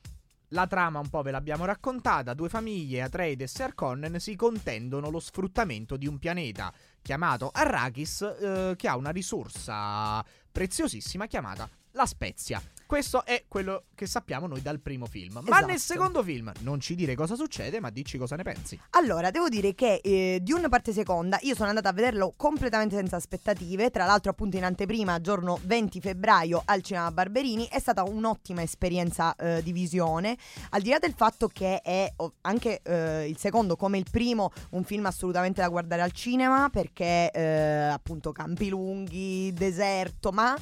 la 0.52 0.68
trama 0.68 1.00
un 1.00 1.10
po' 1.10 1.22
ve 1.22 1.32
l'abbiamo 1.32 1.66
raccontata, 1.66 2.34
due 2.34 2.48
famiglie, 2.48 3.02
Atreides 3.02 3.60
e 3.60 3.64
Arconnen, 3.64 4.20
si 4.20 4.36
contendono 4.36 5.10
lo 5.10 5.20
sfruttamento 5.20 5.98
di 5.98 6.08
un 6.08 6.20
pianeta 6.20 6.74
chiamato 7.02 7.50
Arrakis 7.54 8.22
eh, 8.22 8.74
che 8.78 8.88
ha 8.88 8.96
una 8.96 9.10
risorsa 9.10 10.24
preziosissima 10.52 11.28
chiamata 11.28 11.70
la 11.92 12.06
Spezia. 12.06 12.62
Questo 12.88 13.26
è 13.26 13.44
quello 13.50 13.84
che 13.96 14.06
sappiamo 14.08 14.48
noi 14.48 14.62
dal 14.62 14.80
primo 14.80 15.08
film. 15.08 15.34
Ma 15.34 15.42
Esatto. 15.42 15.66
nel 15.66 15.78
secondo 15.80 16.24
film 16.24 16.54
non 16.62 16.80
ci 16.80 16.96
dire 16.96 17.16
cosa 17.16 17.36
succede, 17.36 17.82
ma 17.82 17.90
dici 17.90 18.18
cosa 18.18 18.38
ne 18.38 18.44
pensi. 18.44 18.80
Allora, 18.92 19.30
devo 19.30 19.50
dire 19.50 19.76
che 19.76 20.00
eh, 20.02 20.40
Dune 20.42 20.70
parte 20.70 20.94
seconda, 20.94 21.38
io 21.42 21.54
sono 21.54 21.68
andata 21.68 21.90
a 21.90 21.92
vederlo 21.92 22.34
completamente 22.38 22.96
senza 22.96 23.18
aspettative, 23.18 23.92
tra 23.92 24.06
l'altro 24.06 24.32
appunto 24.32 24.56
in 24.56 24.64
anteprima, 24.64 25.20
giorno 25.20 25.60
20 25.64 26.00
febbraio 26.00 26.62
al 26.64 26.82
Cinema 26.82 27.12
Barberini, 27.12 27.68
è 27.68 27.80
stata 27.80 28.04
un'ottima 28.04 28.62
esperienza 28.62 29.36
eh, 29.36 29.62
di 29.62 29.74
visione, 29.74 30.38
al 30.70 30.82
di 30.82 30.90
là 30.90 30.98
del 30.98 31.14
fatto 31.14 31.50
che 31.50 31.82
è 31.82 32.10
anche 32.42 32.80
eh, 32.84 33.28
il 33.28 33.38
secondo 33.38 33.76
come 33.76 33.98
il 33.98 34.06
primo 34.10 34.54
un 34.72 34.86
film 34.86 35.06
assolutamente 35.08 35.60
da 35.60 35.68
guardare 35.68 36.04
al 36.04 36.14
cinema, 36.14 36.70
perché 36.70 37.32
eh, 37.32 37.90
appunto 37.92 38.32
campi 38.32 38.70
lunghi, 38.70 39.52
deserto, 39.52 40.32
ma 40.32 40.56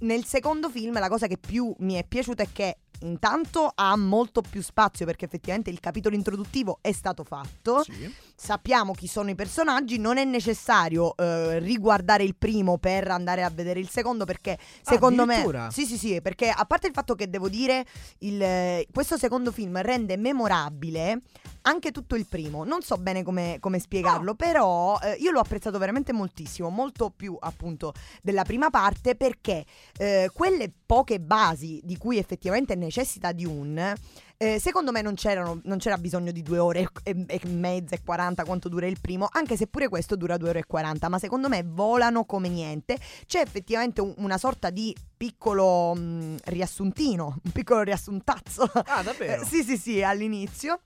nel 0.00 0.24
secondo 0.24 0.68
film 0.68 0.98
la 0.98 1.08
cosa 1.08 1.26
che 1.26 1.38
più 1.38 1.74
mi 1.78 1.94
è 1.94 2.04
piaciuta 2.04 2.42
è 2.42 2.48
che 2.52 2.76
intanto 3.00 3.70
ha 3.74 3.96
molto 3.96 4.40
più 4.40 4.62
spazio 4.62 5.06
perché 5.06 5.24
effettivamente 5.24 5.70
il 5.70 5.80
capitolo 5.80 6.14
introduttivo 6.14 6.78
è 6.80 6.92
stato 6.92 7.24
fatto. 7.24 7.82
Sì. 7.82 8.12
Sappiamo 8.44 8.92
chi 8.92 9.06
sono 9.06 9.30
i 9.30 9.34
personaggi, 9.34 9.96
non 9.96 10.18
è 10.18 10.24
necessario 10.26 11.16
eh, 11.16 11.58
riguardare 11.60 12.24
il 12.24 12.36
primo 12.36 12.76
per 12.76 13.08
andare 13.08 13.42
a 13.42 13.48
vedere 13.48 13.80
il 13.80 13.88
secondo 13.88 14.26
perché 14.26 14.58
secondo 14.82 15.24
me 15.24 15.32
addirittura? 15.32 15.70
Sì, 15.70 15.86
sì, 15.86 15.96
sì, 15.96 16.20
perché 16.20 16.50
a 16.50 16.66
parte 16.66 16.88
il 16.88 16.92
fatto 16.92 17.14
che 17.14 17.30
devo 17.30 17.48
dire 17.48 17.86
il, 18.18 18.84
questo 18.92 19.16
secondo 19.16 19.50
film 19.50 19.80
rende 19.80 20.18
memorabile 20.18 21.22
anche 21.62 21.90
tutto 21.90 22.16
il 22.16 22.26
primo. 22.26 22.64
Non 22.64 22.82
so 22.82 22.98
bene 22.98 23.22
come, 23.22 23.56
come 23.60 23.78
spiegarlo, 23.78 24.32
Ah. 24.32 24.34
però 24.34 24.98
eh, 24.98 25.14
io 25.20 25.30
l'ho 25.30 25.40
apprezzato 25.40 25.78
veramente 25.78 26.12
moltissimo, 26.12 26.68
molto 26.68 27.10
più 27.16 27.38
appunto 27.40 27.94
della 28.20 28.44
prima 28.44 28.68
parte 28.68 29.14
perché 29.16 29.64
eh, 29.96 30.30
quelle 30.34 30.70
poche 30.84 31.18
basi 31.18 31.80
di 31.82 31.96
cui 31.96 32.18
effettivamente 32.18 32.74
necessita 32.74 33.32
Dune, 33.32 33.96
eh, 34.36 34.58
secondo 34.58 34.90
me 34.92 35.00
non, 35.02 35.14
c'erano, 35.14 35.60
non 35.64 35.78
c'era 35.78 35.96
bisogno 35.98 36.32
di 36.32 36.42
due 36.42 36.58
ore 36.58 36.88
e, 37.02 37.24
e 37.26 37.40
mezza 37.46 37.94
e 37.94 38.02
40 38.04 38.44
quanto 38.44 38.68
dura 38.68 38.86
il 38.86 38.98
primo, 39.00 39.28
anche 39.30 39.56
se 39.56 39.66
pure 39.66 39.88
questo 39.88 40.16
dura 40.16 40.36
due 40.36 40.50
ore 40.50 40.58
e 40.60 40.66
40, 40.66 41.08
ma 41.08 41.18
secondo 41.18 41.48
me 41.48 41.62
volano 41.66 42.24
come 42.24 42.48
niente. 42.48 42.98
C'è 43.26 43.40
effettivamente 43.40 44.00
un- 44.00 44.14
una 44.18 44.38
sorta 44.38 44.70
di 44.70 44.94
piccolo 45.16 45.94
mh, 45.94 46.36
riassuntino, 46.44 47.36
un 47.42 47.50
piccolo 47.52 47.82
riassuntazzo. 47.82 48.70
Ah, 48.86 49.02
davvero? 49.02 49.42
Eh, 49.42 49.46
sì, 49.46 49.62
sì, 49.62 49.76
sì, 49.76 50.02
all'inizio. 50.02 50.80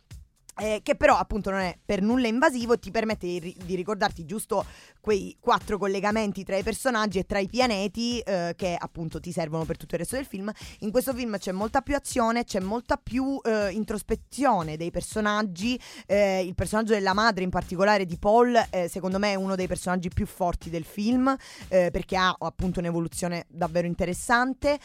Eh, 0.59 0.81
che 0.83 0.95
però 0.95 1.17
appunto 1.17 1.51
non 1.51 1.61
è 1.61 1.77
per 1.85 2.03
nulla 2.03 2.27
invasivo 2.27 2.79
ti 2.79 2.91
permette 2.91 3.27
di, 3.27 3.57
di 3.65 3.75
ricordarti 3.75 4.25
giusto 4.25 4.65
quei 5.01 5.37
quattro 5.41 5.79
collegamenti 5.79 6.45
tra 6.45 6.57
i 6.57 6.63
personaggi 6.63 7.19
e 7.19 7.25
tra 7.25 7.39
i 7.39 7.49
pianeti 7.49 8.19
eh, 8.21 8.55
che 8.57 8.77
appunto 8.79 9.21
ti 9.21 9.33
servono 9.33 9.65
per 9.65 9.77
tutto 9.77 9.95
il 9.95 10.01
resto 10.01 10.17
del 10.17 10.27
film. 10.27 10.51
In 10.81 10.91
questo 10.91 11.15
film 11.15 11.39
c'è 11.39 11.53
molta 11.53 11.81
più 11.81 11.95
azione, 11.95 12.45
c'è 12.45 12.61
molta 12.61 12.97
più 12.97 13.41
eh, 13.43 13.71
introspezione 13.71 14.77
dei 14.77 14.91
personaggi. 14.91 15.81
eh, 16.07 16.45
il 16.45 16.55
personaggio 16.55 16.93
della 16.93 17.15
madre, 17.15 17.45
in 17.45 17.51
particolare 17.51 18.05
di 18.05 18.19
Paul, 18.19 18.55
eh, 18.71 18.89
secondo 18.89 19.19
me 19.19 19.33
è 19.33 19.35
uno 19.35 19.55
dei 19.55 19.67
personaggi 19.67 20.09
più 20.09 20.27
forti 20.27 20.71
del 20.71 20.85
film 20.85 21.35
eh, 21.69 21.91
perché 21.91 22.17
ha 22.17 22.35
appunto 22.39 22.81
un'evoluzione 22.81 23.47
davvero 23.49 23.87
interessante. 23.87 24.79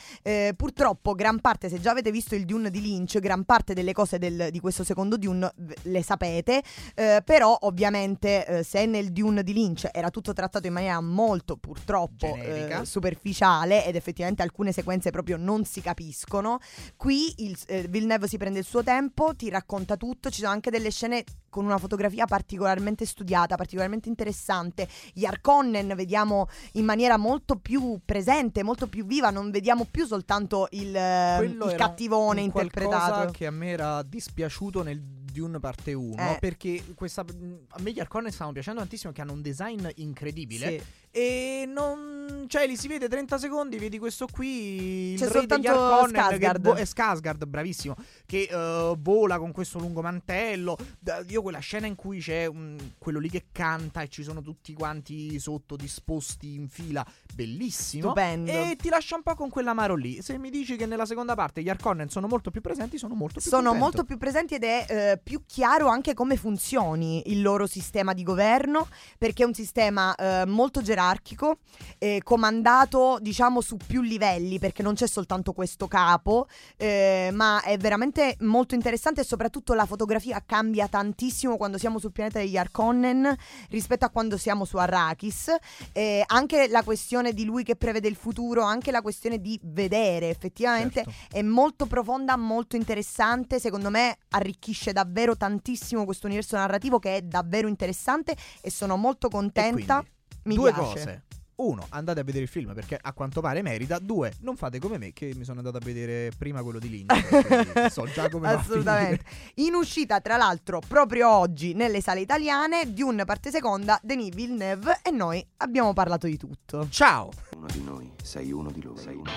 Purtroppo, 0.55 1.13
gran 1.15 1.39
parte, 1.41 1.69
se 1.69 1.79
già 1.79 1.91
avete 1.91 2.11
visto 2.11 2.35
il 2.35 2.45
Dune 2.45 2.69
di 2.69 2.81
Lynch, 2.81 3.19
gran 3.19 3.43
parte 3.43 3.73
delle 3.73 3.93
cose 3.93 4.17
del- 4.17 4.49
di 4.51 4.59
questo 4.59 4.83
secondo 4.83 5.17
Dune 5.17 5.51
le 5.83 6.03
sapete. 6.03 6.63
eh, 6.95 7.21
però, 7.23 7.57
ovviamente, 7.61 8.45
eh, 8.45 8.63
se 8.63 8.85
nel 8.85 9.11
Dune 9.11 9.43
di 9.43 9.53
Lynch 9.53 9.89
era 9.91 10.09
tutto 10.09 10.33
trattato 10.33 10.67
in 10.67 10.73
maniera 10.73 10.99
molto 11.01 11.57
purtroppo 11.57 12.35
eh, 12.35 12.79
superficiale 12.83 13.85
ed 13.85 13.95
effettivamente 13.95 14.41
alcune 14.41 14.71
sequenze 14.71 15.11
proprio 15.11 15.37
non 15.37 15.65
si 15.65 15.81
capiscono. 15.81 16.59
Qui 16.95 17.33
il, 17.37 17.57
eh, 17.67 17.85
Villeneuve 17.89 18.27
si 18.27 18.37
prende 18.37 18.59
il 18.59 18.65
suo 18.65 18.83
tempo, 18.83 19.35
ti 19.35 19.49
racconta 19.49 19.97
tutto. 19.97 20.29
Ci 20.29 20.39
sono 20.41 20.51
anche 20.51 20.69
delle 20.69 20.91
scene 20.91 21.23
con 21.49 21.65
una 21.65 21.77
fotografia 21.77 22.25
particolarmente 22.25 23.05
studiata, 23.05 23.55
particolarmente 23.55 24.09
interessante. 24.09 24.87
Gli 25.13 25.23
Arconnen 25.23 25.93
vediamo 25.95 26.47
in 26.73 26.85
maniera 26.85 27.17
molto 27.17 27.57
più 27.57 27.99
presente, 28.03 28.63
molto 28.63 28.87
più 28.87 29.05
viva. 29.05 29.29
Non 29.29 29.51
vediamo 29.51 29.85
più 29.89 30.05
soltanto 30.07 30.67
il, 30.71 30.87
il 30.87 31.73
cattivone 31.77 32.41
un 32.41 32.49
qualcosa 32.51 32.85
interpretato. 32.85 33.31
che 33.31 33.45
a 33.45 33.51
me 33.51 33.69
era 33.69 34.01
dispiaciuto 34.01 34.81
nel 34.81 34.99
Dune 35.33 35.59
parte 35.59 35.93
1 35.93 36.35
Eh. 36.35 36.37
perché 36.39 36.83
questa, 36.95 37.21
a 37.21 37.81
me 37.81 37.91
gli 37.91 37.99
Arconen 37.99 38.31
stanno 38.31 38.51
piacendo 38.53 38.79
tantissimo 38.79 39.11
che 39.11 39.21
hanno 39.21 39.33
un 39.33 39.41
design 39.41 39.85
incredibile 39.95 40.79
Sì. 40.79 40.83
E 41.15 41.65
non 41.67 42.45
cioè 42.47 42.65
li 42.65 42.75
si 42.75 42.87
vede 42.87 43.07
30 43.07 43.37
secondi 43.37 43.77
vedi 43.77 43.99
questo 43.99 44.25
qui 44.31 45.11
il 45.13 45.19
C'è 45.19 45.29
soltanto 45.29 45.69
Skarsgård. 45.71 46.61
vo- 46.61 46.73
è 46.73 46.83
Skarsgård 46.85 47.45
bravissimo 47.45 47.95
che 48.25 48.47
eh, 48.49 48.95
vola 48.97 49.37
con 49.37 49.51
questo 49.51 49.77
lungo 49.77 50.01
mantello 50.01 50.75
Da- 50.99 51.23
io 51.27 51.43
quella 51.43 51.59
scena 51.59 51.85
in 51.85 51.95
cui 51.95 52.19
c'è 52.19 52.47
un- 52.47 52.77
quello 52.97 53.19
lì 53.19 53.29
che 53.29 53.45
canta 53.51 54.01
e 54.01 54.07
ci 54.07 54.23
sono 54.23 54.41
tutti 54.41 54.73
quanti 54.73 55.37
sotto 55.39 55.75
disposti 55.75 56.55
in 56.55 56.67
fila 56.67 57.05
bellissimo 57.33 58.05
Stupendo. 58.11 58.51
e 58.51 58.75
ti 58.79 58.89
lascia 58.89 59.15
un 59.15 59.21
po' 59.21 59.35
con 59.35 59.49
quell'amaro 59.49 59.95
lì 59.95 60.19
se 60.21 60.37
mi 60.39 60.49
dici 60.49 60.75
che 60.75 60.87
nella 60.87 61.05
seconda 61.05 61.35
parte 61.35 61.61
gli 61.61 61.69
Harkonnen 61.69 62.09
sono 62.09 62.27
molto 62.27 62.49
più 62.49 62.61
presenti 62.61 62.97
sono 62.97 63.13
molto 63.13 63.39
più 63.39 63.49
Sono 63.49 63.61
contento. 63.69 63.83
molto 63.85 64.03
più 64.03 64.17
presenti 64.17 64.55
ed 64.55 64.63
è 64.63 64.85
eh, 64.89 65.19
più 65.23 65.43
chiaro 65.45 65.87
anche 65.89 66.13
come 66.15 66.35
funzioni 66.37 67.31
il 67.31 67.41
loro 67.43 67.67
sistema 67.67 68.13
di 68.13 68.23
governo, 68.23 68.87
perché 69.17 69.43
è 69.43 69.45
un 69.45 69.53
sistema 69.53 70.15
eh, 70.15 70.45
molto 70.45 70.81
gerarchico, 71.03 71.57
eh, 71.97 72.21
comandato 72.23 73.17
diciamo 73.21 73.61
su 73.61 73.77
più 73.77 74.01
livelli, 74.01 74.59
perché 74.59 74.81
non 74.81 74.93
c'è 74.93 75.07
soltanto 75.07 75.53
questo 75.53 75.87
capo, 75.87 76.47
eh, 76.77 77.29
ma 77.33 77.61
è 77.61 77.77
veramente 77.77 78.37
molto 78.39 78.75
interessante 78.75 79.21
e 79.21 79.23
soprattutto 79.23 79.73
la 79.73 79.85
fotografia 79.85 80.41
cambia 80.45 80.87
tantissimo 80.87 81.57
quando 81.57 81.77
siamo 81.77 81.99
sul 81.99 82.11
pianeta 82.11 82.39
degli 82.39 82.57
Arkonnen 82.57 83.35
rispetto 83.69 84.05
a 84.05 84.09
quando 84.09 84.37
siamo 84.37 84.65
su 84.65 84.77
Arrakis. 84.77 85.55
Eh, 85.91 86.23
anche 86.25 86.67
la 86.67 86.83
questione 86.83 87.33
di 87.33 87.45
lui 87.45 87.63
che 87.63 87.75
prevede 87.75 88.07
il 88.07 88.15
futuro, 88.15 88.63
anche 88.63 88.91
la 88.91 89.01
questione 89.01 89.39
di 89.39 89.59
vedere 89.63 90.29
effettivamente 90.29 91.03
Certo. 91.03 91.37
è 91.37 91.41
molto 91.41 91.85
profonda, 91.85 92.37
molto 92.37 92.75
interessante. 92.75 93.59
Secondo 93.59 93.89
me 93.89 94.17
arricchisce 94.29 94.93
davvero 94.93 95.35
tantissimo 95.35 96.05
questo 96.05 96.27
universo 96.27 96.55
narrativo 96.55 96.99
che 96.99 97.17
è 97.17 97.21
davvero 97.21 97.67
interessante 97.67 98.35
e 98.61 98.69
sono 98.69 98.95
molto 98.95 99.29
contenta. 99.29 100.03
Mi 100.43 100.55
due 100.55 100.73
piace. 100.73 100.93
cose. 100.93 101.23
Uno, 101.55 101.85
andate 101.89 102.19
a 102.19 102.23
vedere 102.23 102.43
il 102.43 102.49
film 102.49 102.73
perché 102.73 102.97
a 102.99 103.13
quanto 103.13 103.39
pare 103.39 103.61
merita. 103.61 103.99
Due, 103.99 104.33
non 104.39 104.55
fate 104.55 104.79
come 104.79 104.97
me 104.97 105.13
che 105.13 105.33
mi 105.35 105.43
sono 105.43 105.59
andato 105.59 105.77
a 105.77 105.81
vedere 105.81 106.31
prima 106.35 106.63
quello 106.63 106.79
di 106.79 106.89
Lynch. 106.89 107.87
so 107.91 108.05
già 108.05 108.27
come 108.27 108.47
Assolutamente. 108.49 109.23
In 109.55 109.75
uscita, 109.75 110.19
tra 110.19 110.35
l'altro, 110.35 110.81
proprio 110.85 111.29
oggi 111.29 111.73
nelle 111.73 112.01
sale 112.01 112.21
italiane, 112.21 112.91
Dune 112.91 113.23
parte 113.25 113.51
seconda, 113.51 113.99
Denis 114.01 114.33
Villeneuve 114.33 114.99
e 115.03 115.11
noi 115.11 115.45
abbiamo 115.57 115.93
parlato 115.93 116.25
di 116.25 116.37
tutto. 116.37 116.87
Ciao! 116.89 117.29
Uno 117.55 117.67
di 117.71 117.83
noi, 117.83 118.11
sei 118.21 118.51
uno 118.51 118.71
di 118.71 118.81
loro. 118.81 118.97
Sei 118.97 119.15
uno, 119.15 119.29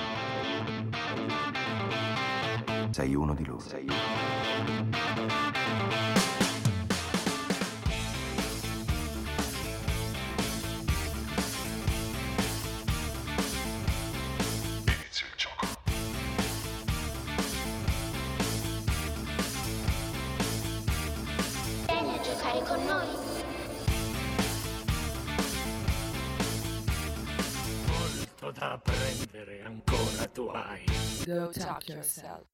sei 2.90 3.14
uno 3.14 3.34
di 3.34 3.44
loro. 3.44 3.60
Sei 3.60 3.84
uno. 3.84 5.45
Da 28.58 28.72
apprendere 28.72 29.62
ancora 29.62 30.26
tu 30.32 30.48
hai. 30.48 30.84
Go 31.26 31.50
talk 31.50 31.88
yourself. 31.88 32.46